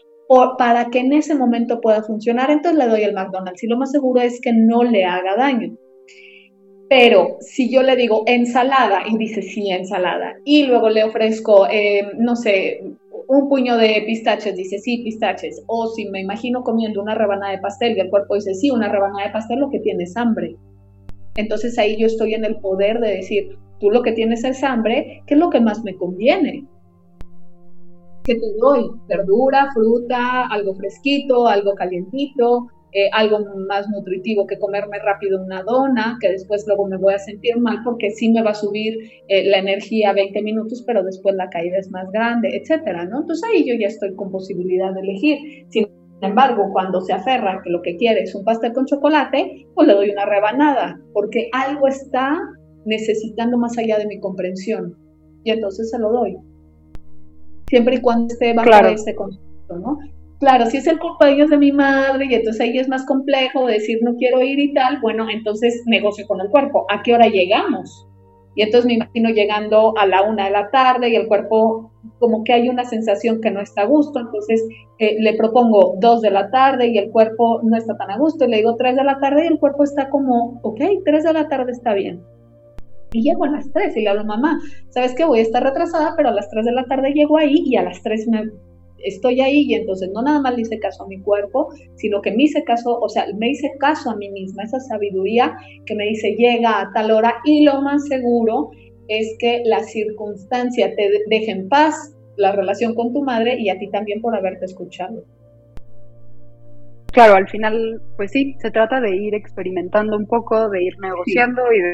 para 0.57 0.89
que 0.89 0.99
en 0.99 1.13
ese 1.13 1.35
momento 1.35 1.79
pueda 1.81 2.03
funcionar. 2.03 2.49
Entonces 2.49 2.77
le 2.77 2.89
doy 2.89 3.03
el 3.03 3.13
McDonald's 3.13 3.63
y 3.63 3.67
lo 3.67 3.77
más 3.77 3.91
seguro 3.91 4.21
es 4.21 4.39
que 4.41 4.53
no 4.53 4.83
le 4.83 5.05
haga 5.05 5.35
daño. 5.35 5.77
Pero 6.89 7.37
si 7.41 7.69
yo 7.69 7.83
le 7.83 7.95
digo 7.95 8.23
ensalada 8.25 9.01
y 9.07 9.17
dice 9.17 9.41
sí, 9.41 9.69
ensalada, 9.69 10.35
y 10.45 10.63
luego 10.63 10.89
le 10.89 11.03
ofrezco, 11.03 11.67
eh, 11.69 12.11
no 12.17 12.35
sé, 12.35 12.81
un 13.27 13.49
puño 13.49 13.77
de 13.77 14.03
pistaches, 14.05 14.55
dice 14.55 14.77
sí, 14.79 15.03
pistaches, 15.03 15.61
o 15.67 15.87
si 15.87 16.09
me 16.09 16.21
imagino 16.21 16.63
comiendo 16.63 17.01
una 17.01 17.13
rebanada 17.13 17.51
de 17.51 17.59
pastel 17.59 17.97
y 17.97 17.99
el 17.99 18.09
cuerpo 18.09 18.35
dice 18.35 18.53
sí, 18.53 18.71
una 18.71 18.89
rebanada 18.89 19.25
de 19.25 19.33
pastel, 19.33 19.59
lo 19.59 19.69
que 19.69 19.79
tienes 19.79 20.15
hambre. 20.15 20.55
Entonces 21.35 21.77
ahí 21.77 21.97
yo 21.99 22.07
estoy 22.07 22.33
en 22.33 22.45
el 22.45 22.57
poder 22.57 22.99
de 22.99 23.17
decir, 23.17 23.57
tú 23.79 23.91
lo 23.91 24.01
que 24.01 24.13
tienes 24.13 24.43
es 24.45 24.63
hambre, 24.63 25.23
¿qué 25.27 25.33
es 25.33 25.39
lo 25.39 25.49
que 25.49 25.59
más 25.59 25.83
me 25.83 25.95
conviene? 25.95 26.65
¿Qué 28.23 28.35
te 28.35 28.53
doy? 28.59 28.89
Verdura, 29.07 29.69
fruta, 29.73 30.47
algo 30.47 30.73
fresquito, 30.75 31.47
algo 31.47 31.75
calientito, 31.75 32.67
eh, 32.93 33.09
algo 33.11 33.39
más 33.67 33.89
nutritivo 33.89 34.47
que 34.47 34.57
comerme 34.57 34.99
rápido 34.99 35.43
una 35.43 35.61
dona, 35.63 36.17
que 36.21 36.29
después 36.29 36.63
luego 36.67 36.87
me 36.87 36.97
voy 36.97 37.13
a 37.13 37.19
sentir 37.19 37.57
mal 37.57 37.79
porque 37.83 38.11
sí 38.11 38.31
me 38.31 38.41
va 38.41 38.51
a 38.51 38.55
subir 38.55 38.97
eh, 39.27 39.43
la 39.49 39.57
energía 39.57 40.13
20 40.13 40.41
minutos, 40.41 40.83
pero 40.87 41.03
después 41.03 41.35
la 41.35 41.49
caída 41.49 41.77
es 41.77 41.91
más 41.91 42.09
grande, 42.11 42.49
etcétera, 42.55 43.05
¿no? 43.05 43.21
Entonces 43.21 43.47
ahí 43.49 43.67
yo 43.67 43.75
ya 43.77 43.87
estoy 43.87 44.15
con 44.15 44.31
posibilidad 44.31 44.93
de 44.93 45.01
elegir. 45.01 45.65
Sin 45.69 45.87
embargo, 46.21 46.69
cuando 46.71 47.01
se 47.01 47.11
aferra 47.11 47.61
que 47.63 47.69
lo 47.69 47.81
que 47.81 47.97
quiere 47.97 48.21
es 48.21 48.33
un 48.33 48.45
pastel 48.45 48.71
con 48.71 48.85
chocolate, 48.85 49.67
pues 49.75 49.87
le 49.87 49.93
doy 49.93 50.09
una 50.09 50.25
rebanada, 50.25 50.99
porque 51.13 51.49
algo 51.51 51.87
está 51.87 52.39
necesitando 52.85 53.57
más 53.57 53.77
allá 53.77 53.97
de 53.97 54.07
mi 54.07 54.19
comprensión. 54.19 54.95
Y 55.43 55.51
entonces 55.51 55.91
se 55.91 55.99
lo 55.99 56.11
doy. 56.11 56.37
Siempre 57.69 57.97
y 57.97 58.01
cuando 58.01 58.33
esté 58.33 58.53
bajo 58.53 58.69
ese 58.87 59.13
concepto, 59.13 59.77
¿no? 59.77 59.99
Claro, 60.39 60.67
si 60.67 60.77
es 60.77 60.87
el 60.87 60.99
cumpleaños 60.99 61.49
de 61.49 61.57
mi 61.57 61.71
madre 61.71 62.27
y 62.29 62.35
entonces 62.35 62.61
ahí 62.61 62.77
es 62.77 62.87
más 62.87 63.05
complejo 63.05 63.65
decir 63.65 63.97
no 64.03 64.15
quiero 64.15 64.41
ir 64.43 64.59
y 64.59 64.73
tal, 64.73 64.99
bueno, 65.01 65.27
entonces 65.29 65.81
negocio 65.87 66.27
con 66.27 66.41
el 66.41 66.49
cuerpo. 66.49 66.85
¿A 66.89 67.01
qué 67.01 67.15
hora 67.15 67.27
llegamos? 67.27 68.07
Y 68.53 68.61
entonces 68.63 68.87
me 68.87 68.93
imagino 68.95 69.29
llegando 69.29 69.95
a 69.97 70.05
la 70.05 70.23
una 70.23 70.45
de 70.45 70.51
la 70.51 70.69
tarde 70.69 71.09
y 71.09 71.15
el 71.15 71.27
cuerpo 71.27 71.91
como 72.19 72.43
que 72.43 72.53
hay 72.53 72.69
una 72.69 72.85
sensación 72.85 73.41
que 73.41 73.51
no 73.51 73.61
está 73.61 73.83
a 73.83 73.85
gusto, 73.85 74.19
entonces 74.19 74.63
eh, 74.97 75.17
le 75.19 75.33
propongo 75.33 75.95
dos 75.99 76.21
de 76.21 76.31
la 76.31 76.49
tarde 76.49 76.87
y 76.87 76.97
el 76.97 77.11
cuerpo 77.11 77.61
no 77.63 77.77
está 77.77 77.95
tan 77.97 78.09
a 78.09 78.17
gusto, 78.17 78.45
y 78.45 78.49
le 78.49 78.57
digo 78.57 78.75
tres 78.75 78.95
de 78.95 79.03
la 79.03 79.19
tarde 79.19 79.43
y 79.43 79.47
el 79.47 79.59
cuerpo 79.59 79.83
está 79.83 80.09
como, 80.09 80.59
ok, 80.63 80.81
tres 81.05 81.23
de 81.23 81.33
la 81.33 81.47
tarde 81.47 81.71
está 81.71 81.93
bien. 81.93 82.23
Y 83.11 83.21
llego 83.21 83.45
a 83.45 83.51
las 83.51 83.71
tres 83.71 83.95
y 83.95 84.01
le 84.01 84.09
hablo, 84.09 84.25
mamá, 84.25 84.59
¿sabes 84.89 85.13
qué? 85.15 85.23
Voy 85.23 85.39
a 85.39 85.43
estar 85.43 85.63
retrasada, 85.63 86.15
pero 86.17 86.29
a 86.29 86.33
las 86.33 86.49
tres 86.49 86.65
de 86.65 86.71
la 86.71 86.85
tarde 86.85 87.13
llego 87.13 87.37
ahí 87.37 87.63
y 87.63 87.75
a 87.75 87.83
las 87.83 88.01
tres 88.01 88.27
me 88.27 88.49
estoy 89.03 89.41
ahí 89.41 89.65
y 89.67 89.75
entonces 89.75 90.09
no 90.13 90.21
nada 90.21 90.41
más 90.41 90.55
le 90.55 90.61
hice 90.61 90.79
caso 90.79 91.03
a 91.03 91.07
mi 91.07 91.19
cuerpo, 91.19 91.69
sino 91.95 92.21
que 92.21 92.31
me 92.31 92.43
hice 92.43 92.63
caso, 92.63 92.99
o 92.99 93.09
sea, 93.09 93.25
me 93.35 93.49
hice 93.49 93.71
caso 93.79 94.09
a 94.09 94.15
mí 94.15 94.29
misma, 94.29 94.63
esa 94.63 94.79
sabiduría 94.79 95.57
que 95.85 95.95
me 95.95 96.05
dice 96.05 96.35
llega 96.35 96.81
a 96.81 96.91
tal 96.93 97.11
hora 97.11 97.35
y 97.45 97.63
lo 97.63 97.81
más 97.81 98.07
seguro 98.07 98.71
es 99.07 99.35
que 99.39 99.61
la 99.65 99.83
circunstancia 99.83 100.93
te 100.95 101.09
deje 101.27 101.51
en 101.51 101.69
paz 101.69 102.15
la 102.35 102.51
relación 102.51 102.93
con 102.93 103.13
tu 103.13 103.23
madre 103.23 103.55
y 103.59 103.69
a 103.69 103.79
ti 103.79 103.89
también 103.89 104.21
por 104.21 104.35
haberte 104.35 104.65
escuchado. 104.65 105.23
Claro, 107.13 107.35
al 107.35 107.47
final, 107.47 107.99
pues 108.15 108.31
sí, 108.31 108.55
se 108.59 108.69
trata 108.69 109.01
de 109.01 109.15
ir 109.15 109.33
experimentando 109.33 110.17
un 110.17 110.27
poco, 110.27 110.69
de 110.69 110.83
ir 110.83 110.93
negociando 110.99 111.63
y 111.73 111.81
de 111.81 111.93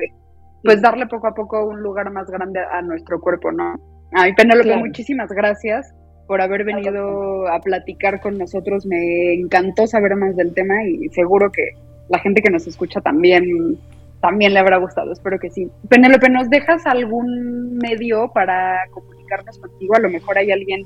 pues 0.63 0.81
darle 0.81 1.07
poco 1.07 1.27
a 1.27 1.33
poco 1.33 1.65
un 1.65 1.81
lugar 1.81 2.09
más 2.11 2.29
grande 2.29 2.59
a 2.59 2.81
nuestro 2.81 3.19
cuerpo, 3.21 3.51
¿no? 3.51 3.75
Ay, 4.13 4.33
Penélope, 4.33 4.75
muchísimas 4.77 5.29
gracias 5.29 5.93
por 6.27 6.41
haber 6.41 6.63
venido 6.63 7.47
a 7.47 7.59
platicar 7.59 8.21
con 8.21 8.37
nosotros. 8.37 8.85
Me 8.85 9.33
encantó 9.33 9.87
saber 9.87 10.15
más 10.15 10.35
del 10.35 10.53
tema 10.53 10.83
y 10.83 11.09
seguro 11.09 11.51
que 11.51 11.71
la 12.09 12.19
gente 12.19 12.41
que 12.41 12.51
nos 12.51 12.67
escucha 12.67 13.01
también 13.01 13.77
también 14.23 14.53
le 14.53 14.59
habrá 14.59 14.77
gustado, 14.77 15.11
espero 15.11 15.37
que 15.37 15.49
sí. 15.49 15.69
Penélope, 15.89 16.29
¿nos 16.29 16.49
dejas 16.49 16.85
algún 16.85 17.77
medio 17.77 18.31
para 18.33 18.79
comunicarnos 18.89 19.59
contigo? 19.59 19.95
A 19.95 19.99
lo 19.99 20.09
mejor 20.09 20.37
hay 20.37 20.49
alguien 20.49 20.83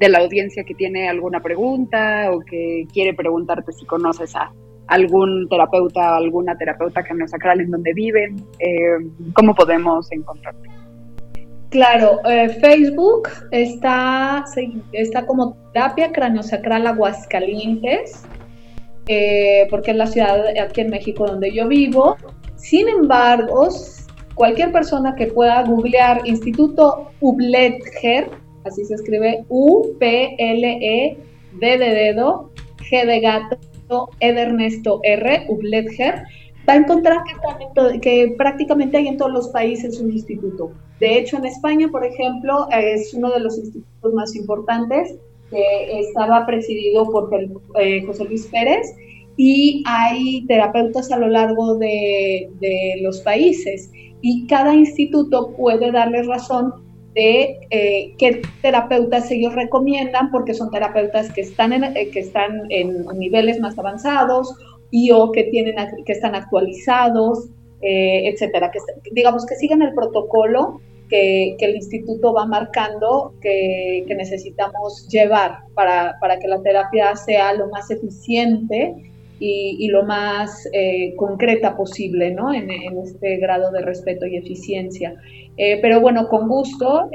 de 0.00 0.08
la 0.08 0.18
audiencia 0.18 0.64
que 0.64 0.74
tiene 0.74 1.08
alguna 1.08 1.38
pregunta 1.38 2.32
o 2.32 2.40
que 2.40 2.88
quiere 2.92 3.14
preguntarte 3.14 3.70
si 3.70 3.86
conoces 3.86 4.34
a 4.34 4.50
algún 4.88 5.46
terapeuta 5.48 6.14
o 6.14 6.16
alguna 6.16 6.56
terapeuta 6.58 7.04
que 7.04 7.12
en 7.12 7.70
donde 7.70 7.92
viven. 7.94 8.36
Eh, 8.58 8.98
¿Cómo 9.34 9.54
podemos 9.54 10.10
encontrarte? 10.10 10.79
Claro, 11.70 12.20
eh, 12.28 12.48
Facebook 12.48 13.28
está, 13.52 14.44
está 14.92 15.24
como 15.24 15.56
terapia 15.72 16.10
craniosacral 16.10 16.84
Aguascalientes, 16.88 18.24
eh, 19.06 19.68
porque 19.70 19.92
es 19.92 19.96
la 19.96 20.08
ciudad 20.08 20.46
aquí 20.60 20.80
en 20.80 20.90
México 20.90 21.28
donde 21.28 21.52
yo 21.52 21.68
vivo. 21.68 22.16
Sin 22.56 22.88
embargo, 22.88 23.68
cualquier 24.34 24.72
persona 24.72 25.14
que 25.14 25.28
pueda 25.28 25.62
googlear 25.62 26.22
Instituto 26.24 27.12
Ubletger, 27.20 28.28
así 28.64 28.84
se 28.84 28.94
escribe 28.94 29.44
U-P-L-E-D 29.48 31.18
de 31.60 31.78
dedo, 31.78 32.50
G 32.78 33.06
de 33.06 33.20
gato, 33.20 34.10
E 34.18 34.32
de 34.32 34.40
Ernesto 34.40 34.98
R, 35.04 35.46
Ubletger, 35.48 36.24
va 36.70 36.74
a 36.74 36.78
encontrar 36.78 37.18
que, 37.24 38.00
que, 38.00 38.34
prácticamente 38.36 38.96
hay 38.96 39.08
en 39.08 39.16
todos 39.16 39.32
los 39.32 39.48
países 39.48 40.00
un 40.00 40.10
instituto. 40.10 40.72
De 41.00 41.18
hecho, 41.18 41.36
en 41.36 41.46
España, 41.46 41.88
por 41.88 42.04
ejemplo, 42.04 42.68
es 42.70 43.12
uno 43.14 43.30
de 43.30 43.40
los 43.40 43.58
institutos 43.58 44.14
más 44.14 44.34
importantes 44.36 45.16
que 45.50 46.00
estaba 46.00 46.46
presidido 46.46 47.10
por 47.10 47.30
eh, 47.80 48.04
José 48.06 48.24
Luis 48.24 48.46
Pérez 48.46 48.94
y 49.36 49.82
hay 49.86 50.44
terapeutas 50.46 51.10
a 51.10 51.18
lo 51.18 51.28
largo 51.28 51.76
de, 51.76 52.48
los 53.02 53.20
países 53.22 53.90
y 54.20 54.46
cada 54.46 54.74
instituto 54.74 55.54
puede 55.56 55.90
darles 55.90 56.26
razón 56.26 56.74
de 57.14 57.58
eh, 57.70 58.14
qué 58.18 58.42
terapeutas 58.62 59.30
ellos 59.30 59.54
recomiendan 59.54 60.30
porque 60.30 60.54
son 60.54 60.70
terapeutas 60.70 61.32
que 61.32 61.40
están 61.40 61.72
en, 61.72 61.84
eh, 61.96 62.10
que 62.12 62.20
están 62.20 62.70
en 62.70 63.04
niveles 63.18 63.58
más 63.58 63.76
avanzados 63.78 64.54
y 64.90 65.10
o 65.12 65.30
que, 65.32 65.44
tienen, 65.44 65.76
que 66.04 66.12
están 66.12 66.34
actualizados, 66.34 67.48
eh, 67.82 68.28
etcétera. 68.28 68.70
Que, 68.70 68.78
digamos 69.12 69.46
que 69.46 69.54
sigan 69.56 69.82
el 69.82 69.94
protocolo 69.94 70.80
que, 71.08 71.56
el 71.58 71.74
instituto 71.74 72.32
va 72.32 72.46
marcando 72.46 73.34
que, 73.40 74.04
necesitamos 74.08 75.08
llevar 75.08 75.64
para, 75.74 76.16
que 76.40 76.48
la 76.48 76.62
terapia 76.62 77.16
sea 77.16 77.52
lo 77.52 77.68
más 77.68 77.90
eficiente 77.90 78.94
y, 79.40 79.88
lo 79.88 80.04
más 80.04 80.68
eh, 80.72 81.14
concreta 81.16 81.76
posible 81.76 82.30
¿no? 82.30 82.52
en, 82.52 82.70
este 83.02 83.38
grado 83.38 83.72
de 83.72 83.80
respeto 83.80 84.26
y 84.26 84.36
eficiencia. 84.36 85.14
Eh, 85.56 85.78
pero 85.80 86.00
bueno, 86.00 86.28
con 86.28 86.46
gusto, 86.46 87.10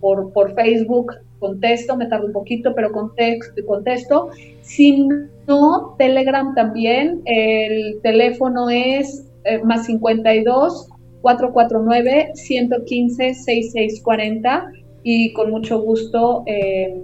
por, 0.00 0.32
por 0.32 0.54
Facebook 0.54 1.14
contesto, 1.40 1.96
me 1.96 2.06
tardo 2.06 2.26
un 2.26 2.32
poquito, 2.32 2.74
pero 2.74 2.92
contesto. 2.92 4.28
Si 4.60 5.08
no, 5.48 5.96
Telegram 5.98 6.54
también, 6.54 7.22
el 7.24 8.00
teléfono 8.02 8.70
es 8.70 9.26
eh, 9.44 9.58
más 9.64 9.86
52 9.86 10.88
449 11.22 12.30
115 12.34 13.34
6640 13.34 14.72
y 15.02 15.32
con 15.32 15.50
mucho 15.50 15.80
gusto 15.80 16.44
eh, 16.46 16.94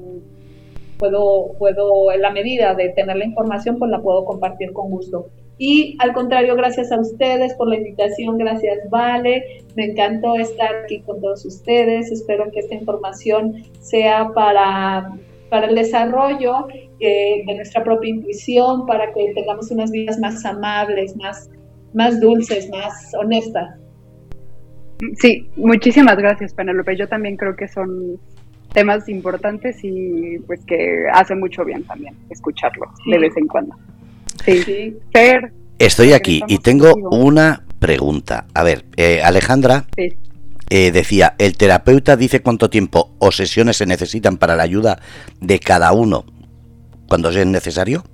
puedo, 0.99 1.53
puedo, 1.59 2.13
en 2.13 2.23
la 2.23 2.31
medida 2.31 2.75
de 2.75 2.91
tener 2.91 3.17
la 3.17 3.25
información, 3.25 3.79
pues 3.79 3.91
la 3.91 4.01
puedo 4.01 4.25
compartir 4.25 4.73
con 4.73 4.91
gusto. 4.91 5.29
Y 5.59 5.97
al 6.01 6.13
contrario, 6.13 6.55
gracias 6.55 6.93
a 6.93 7.01
ustedes 7.01 7.55
por 7.55 7.69
la 7.69 7.77
invitación, 7.77 8.37
gracias 8.37 8.79
Vale, 8.91 9.65
me 9.75 9.87
encantó 9.87 10.37
estar 10.37 10.75
aquí 10.85 11.01
con 11.01 11.21
todos 11.21 11.47
ustedes, 11.47 12.13
espero 12.13 12.51
que 12.53 12.61
esta 12.61 12.75
información 12.75 13.63
sea 13.81 14.31
para, 14.35 15.17
para 15.49 15.69
el 15.69 15.75
desarrollo 15.75 16.69
eh, 17.01 17.43
de 17.47 17.55
nuestra 17.55 17.83
propia 17.83 18.11
intuición, 18.11 18.87
para 18.87 19.13
que 19.15 19.33
tengamos 19.35 19.71
unas 19.71 19.91
vidas 19.91 20.19
más 20.19 20.45
amables, 20.45 21.17
más, 21.17 21.51
más 21.95 22.21
dulces, 22.21 22.69
más 22.69 23.15
honestas. 23.19 23.79
Sí, 25.19 25.49
muchísimas 25.57 26.17
gracias 26.17 26.53
Penelope, 26.53 26.97
yo 26.97 27.09
también 27.09 27.37
creo 27.37 27.57
que 27.57 27.69
son 27.69 28.19
temas 28.73 29.09
importantes 29.09 29.79
y 29.83 30.39
pues 30.47 30.61
que 30.67 31.05
hace 31.13 31.35
mucho 31.35 31.65
bien 31.65 31.83
también 31.85 32.15
escucharlo 32.31 32.87
de 33.11 33.19
vez 33.19 33.37
en 33.37 33.47
cuando. 33.47 33.77
Sí, 34.45 34.97
Estoy 35.79 36.13
aquí 36.13 36.43
y 36.49 36.59
tengo 36.59 36.95
una 37.11 37.65
pregunta. 37.79 38.47
A 38.55 38.63
ver, 38.63 38.85
eh, 38.97 39.21
Alejandra 39.23 39.87
eh, 39.97 40.91
decía, 40.91 41.35
el 41.39 41.57
terapeuta 41.57 42.17
dice 42.17 42.41
cuánto 42.41 42.71
tiempo 42.71 43.15
o 43.19 43.31
sesiones 43.31 43.77
se 43.77 43.87
necesitan 43.87 44.39
para 44.39 44.57
la 44.57 44.63
ayuda 44.63 45.01
de 45.41 45.59
cada 45.59 45.93
uno 45.93 46.25
cuando 47.09 47.31
es 47.31 47.47
necesario. 47.47 48.05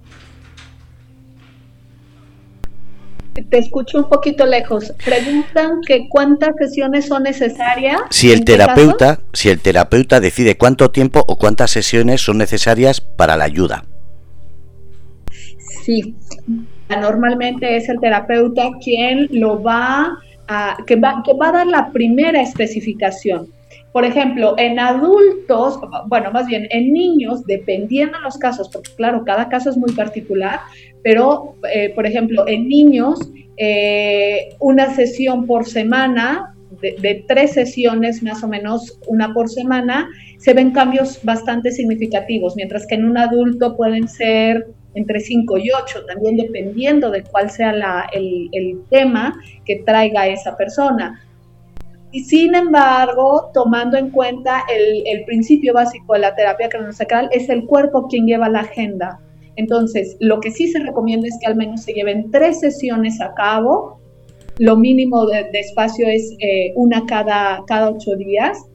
Te 3.35 3.59
escucho 3.59 3.99
un 3.99 4.09
poquito 4.09 4.45
lejos. 4.45 4.93
Preguntan 5.05 5.81
que 5.87 6.09
cuántas 6.09 6.55
sesiones 6.59 7.07
son 7.07 7.23
necesarias. 7.23 8.01
Si 8.11 8.31
el 8.31 8.45
terapeuta, 8.45 9.21
si 9.33 9.49
el 9.49 9.61
terapeuta 9.61 10.21
decide 10.21 10.57
cuánto 10.57 10.91
tiempo 10.91 11.25
o 11.27 11.37
cuántas 11.37 11.71
sesiones 11.71 12.21
son 12.21 12.39
necesarias 12.39 13.01
para 13.01 13.37
la 13.37 13.45
ayuda. 13.45 13.85
Sí, 15.83 16.15
normalmente 16.89 17.77
es 17.77 17.89
el 17.89 18.01
terapeuta 18.01 18.71
quien 18.83 19.29
lo 19.31 19.63
va 19.63 20.19
a, 20.49 20.77
que 20.87 20.97
va, 20.97 21.23
que 21.25 21.33
va 21.35 21.49
a 21.49 21.53
dar 21.53 21.67
la 21.67 21.91
primera 21.91 22.41
especificación. 22.43 23.49
Por 23.93 24.05
ejemplo, 24.07 24.55
en 24.57 24.79
adultos, 24.79 25.79
bueno, 26.07 26.31
más 26.33 26.47
bien 26.47 26.67
en 26.71 26.93
niños, 26.93 27.45
dependiendo 27.45 28.17
de 28.17 28.25
los 28.25 28.39
casos, 28.39 28.71
porque 28.71 28.91
claro, 28.97 29.23
cada 29.25 29.49
caso 29.49 29.69
es 29.69 29.77
muy 29.77 29.93
particular, 29.93 30.61
pero 31.03 31.57
eh, 31.73 31.93
por 31.95 32.07
ejemplo, 32.07 32.47
en 32.47 32.69
niños, 32.69 33.19
eh, 33.57 34.55
una 34.61 34.95
sesión 34.95 35.47
por 35.47 35.67
semana, 35.67 36.55
de, 36.81 37.25
tres 37.29 37.53
sesiones 37.53 38.23
más 38.23 38.43
o 38.43 38.49
menos, 38.49 38.99
una 39.07 39.35
por 39.35 39.49
semana, 39.49 40.09
se 40.39 40.55
ven 40.55 40.73
cambios 40.73 41.21
bastante 41.23 41.71
significativos, 41.71 42.57
mientras 42.57 42.87
que 42.87 42.95
en 42.95 43.05
un 43.05 43.19
adulto 43.19 43.77
pueden 43.77 44.09
ser 44.09 44.67
entre 44.95 45.21
5 45.21 45.59
y 45.59 45.71
8, 45.71 46.07
también 46.07 46.37
dependiendo 46.37 47.11
de 47.11 47.23
cuál 47.23 47.51
sea 47.51 47.73
el, 48.13 48.81
tema 48.91 49.35
que 49.65 49.77
traiga 49.87 50.27
esa 50.27 50.57
persona. 50.57 51.21
y 52.11 52.25
sin 52.25 52.55
embargo, 52.55 53.51
tomando 53.55 53.97
en 53.97 54.11
cuenta 54.11 54.65
el, 54.69 55.03
el 55.07 55.25
principio 55.25 55.73
básico 55.73 56.13
de 56.13 56.21
la 56.21 56.35
terapia 56.35 56.69
craneosacral, 56.69 57.29
es 57.33 57.49
el 57.49 57.65
cuerpo 57.65 58.07
quien 58.09 58.27
lleva 58.27 58.49
la 58.51 58.61
agenda. 58.61 59.19
Entonces, 59.57 60.17
lo 60.21 60.41
que 60.41 60.51
sí 60.51 60.69
se 60.69 60.79
recomienda 60.81 61.29
es 61.29 61.39
que 61.41 61.47
al 61.47 61.57
menos 61.57 61.83
se 61.83 61.93
lleven 61.93 62.31
tres 62.31 62.61
sesiones 62.61 63.21
a 63.21 63.35
cabo. 63.35 63.99
Lo 64.59 64.77
mínimo 64.77 65.27
de, 65.27 65.49
espacio 65.53 66.07
es 66.09 66.35
eh, 66.41 66.73
una 66.77 67.05
cada, 67.07 67.63
cada 67.67 67.91
ocho 67.91 68.17
días 68.17 68.67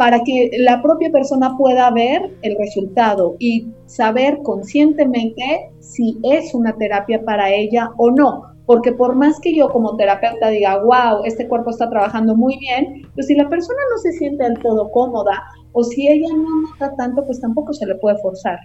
para 0.00 0.24
que 0.24 0.50
la 0.56 0.80
propia 0.80 1.10
persona 1.10 1.58
pueda 1.58 1.90
ver 1.90 2.30
el 2.40 2.56
resultado 2.56 3.36
y 3.38 3.68
saber 3.84 4.38
conscientemente 4.42 5.70
si 5.80 6.16
es 6.22 6.54
una 6.54 6.74
terapia 6.78 7.22
para 7.22 7.52
ella 7.52 7.90
o 7.98 8.10
no. 8.10 8.44
Porque 8.64 8.92
por 8.92 9.14
más 9.14 9.38
que 9.40 9.54
yo 9.54 9.68
como 9.68 9.96
terapeuta 9.96 10.48
diga, 10.48 10.82
wow, 10.82 11.24
este 11.26 11.46
cuerpo 11.46 11.68
está 11.68 11.90
trabajando 11.90 12.34
muy 12.34 12.56
bien, 12.60 13.02
pues 13.14 13.26
si 13.26 13.34
la 13.34 13.46
persona 13.50 13.78
no 13.90 13.98
se 13.98 14.12
siente 14.12 14.42
del 14.42 14.58
todo 14.60 14.90
cómoda 14.90 15.42
o 15.72 15.84
si 15.84 16.08
ella 16.08 16.28
no 16.34 16.62
nota 16.62 16.96
tanto, 16.96 17.26
pues 17.26 17.38
tampoco 17.38 17.74
se 17.74 17.84
le 17.84 17.96
puede 17.96 18.16
forzar. 18.22 18.58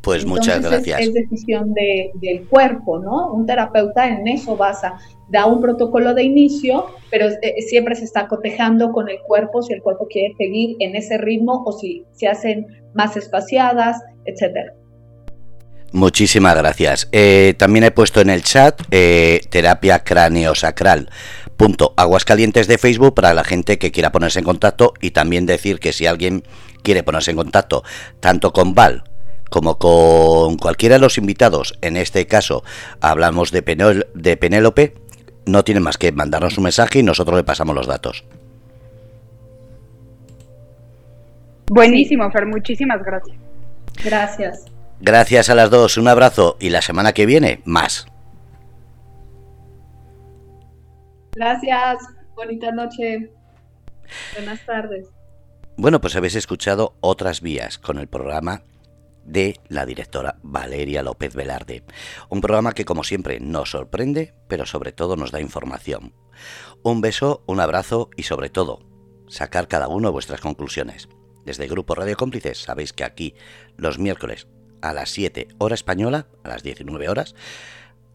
Pues 0.00 0.24
muchas 0.24 0.62
gracias. 0.62 1.00
Es, 1.00 1.12
decisión 1.12 1.74
del 1.74 2.46
cuerpo, 2.48 2.98
¿no? 2.98 3.32
Un 3.34 3.46
terapeuta 3.46 4.08
en 4.08 4.26
eso 4.28 4.56
basa, 4.56 4.98
da 5.28 5.46
un 5.46 5.60
protocolo 5.60 6.14
de 6.14 6.22
inicio, 6.22 6.86
pero 7.10 7.26
eh, 7.28 7.60
siempre 7.68 7.94
se 7.94 8.04
está 8.04 8.26
cotejando 8.26 8.92
con 8.92 9.10
el 9.10 9.20
cuerpo 9.20 9.62
si 9.62 9.74
el 9.74 9.82
cuerpo 9.82 10.06
quiere 10.08 10.34
seguir 10.38 10.76
en 10.80 10.96
ese 10.96 11.18
ritmo 11.18 11.62
o 11.66 11.72
si 11.72 12.04
se 12.12 12.28
hacen 12.28 12.66
más 12.94 13.16
espaciadas, 13.16 14.02
etcétera. 14.24 14.72
Muchísimas 15.92 16.56
gracias. 16.56 17.08
Eh, 17.12 17.54
también 17.58 17.84
he 17.84 17.90
puesto 17.90 18.20
en 18.20 18.30
el 18.30 18.42
chat 18.42 18.80
eh, 18.90 19.40
terapia 19.50 19.98
craneosacral. 19.98 21.10
Punto 21.56 21.92
Aguascalientes 21.96 22.68
de 22.68 22.78
Facebook 22.78 23.14
para 23.14 23.34
la 23.34 23.44
gente 23.44 23.78
que 23.78 23.90
quiera 23.90 24.12
ponerse 24.12 24.38
en 24.38 24.46
contacto 24.46 24.94
y 25.02 25.10
también 25.10 25.44
decir 25.44 25.78
que 25.78 25.92
si 25.92 26.06
alguien 26.06 26.44
quiere 26.82 27.02
ponerse 27.02 27.32
en 27.32 27.36
contacto 27.36 27.82
tanto 28.20 28.52
con 28.52 28.74
Val 28.74 29.04
como 29.50 29.78
con 29.78 30.56
cualquiera 30.56 30.94
de 30.94 31.00
los 31.00 31.18
invitados, 31.18 31.76
en 31.82 31.96
este 31.96 32.26
caso 32.26 32.62
hablamos 33.00 33.50
de, 33.50 34.04
de 34.14 34.36
Penélope, 34.36 34.94
no 35.44 35.64
tiene 35.64 35.80
más 35.80 35.98
que 35.98 36.12
mandarnos 36.12 36.56
un 36.56 36.64
mensaje 36.64 37.00
y 37.00 37.02
nosotros 37.02 37.36
le 37.36 37.44
pasamos 37.44 37.74
los 37.74 37.86
datos. 37.86 38.24
Buenísimo, 41.68 42.30
Fer, 42.30 42.46
muchísimas 42.46 43.02
gracias. 43.04 43.36
Gracias. 44.02 44.64
Gracias 45.00 45.50
a 45.50 45.54
las 45.54 45.70
dos, 45.70 45.96
un 45.96 46.08
abrazo 46.08 46.56
y 46.60 46.70
la 46.70 46.82
semana 46.82 47.12
que 47.12 47.26
viene, 47.26 47.60
más. 47.64 48.06
Gracias, 51.32 51.98
bonita 52.34 52.70
noche. 52.72 53.30
Buenas 54.34 54.64
tardes. 54.66 55.08
Bueno, 55.76 56.00
pues 56.00 56.16
habéis 56.16 56.34
escuchado 56.34 56.94
otras 57.00 57.40
vías 57.40 57.78
con 57.78 57.98
el 57.98 58.08
programa 58.08 58.62
de 59.30 59.60
la 59.68 59.86
directora 59.86 60.38
Valeria 60.42 61.02
López 61.02 61.34
Velarde. 61.34 61.84
Un 62.28 62.40
programa 62.40 62.72
que 62.72 62.84
como 62.84 63.04
siempre 63.04 63.40
nos 63.40 63.70
sorprende, 63.70 64.34
pero 64.48 64.66
sobre 64.66 64.92
todo 64.92 65.16
nos 65.16 65.30
da 65.30 65.40
información. 65.40 66.14
Un 66.82 67.00
beso, 67.00 67.42
un 67.46 67.60
abrazo 67.60 68.10
y 68.16 68.24
sobre 68.24 68.50
todo, 68.50 68.80
sacar 69.28 69.68
cada 69.68 69.88
uno 69.88 70.12
vuestras 70.12 70.40
conclusiones. 70.40 71.08
Desde 71.44 71.64
el 71.64 71.70
Grupo 71.70 71.94
Radio 71.94 72.16
Cómplices 72.16 72.58
sabéis 72.58 72.92
que 72.92 73.04
aquí 73.04 73.34
los 73.76 73.98
miércoles 73.98 74.48
a 74.82 74.92
las 74.92 75.10
7 75.10 75.48
hora 75.58 75.74
española, 75.74 76.26
a 76.42 76.48
las 76.48 76.62
19 76.62 77.08
horas, 77.08 77.34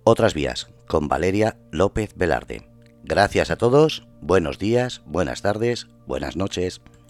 otras 0.04 0.34
vías 0.34 0.68
con 0.88 1.08
Valeria 1.08 1.58
López 1.72 2.14
Velarde. 2.16 2.70
Gracias 3.04 3.52
a 3.52 3.56
todos, 3.56 4.08
buenos 4.22 4.60
días, 4.60 5.02
buenas 5.06 5.42
tardes, 5.42 5.88
buenas 6.08 6.36
noches. 6.36 6.82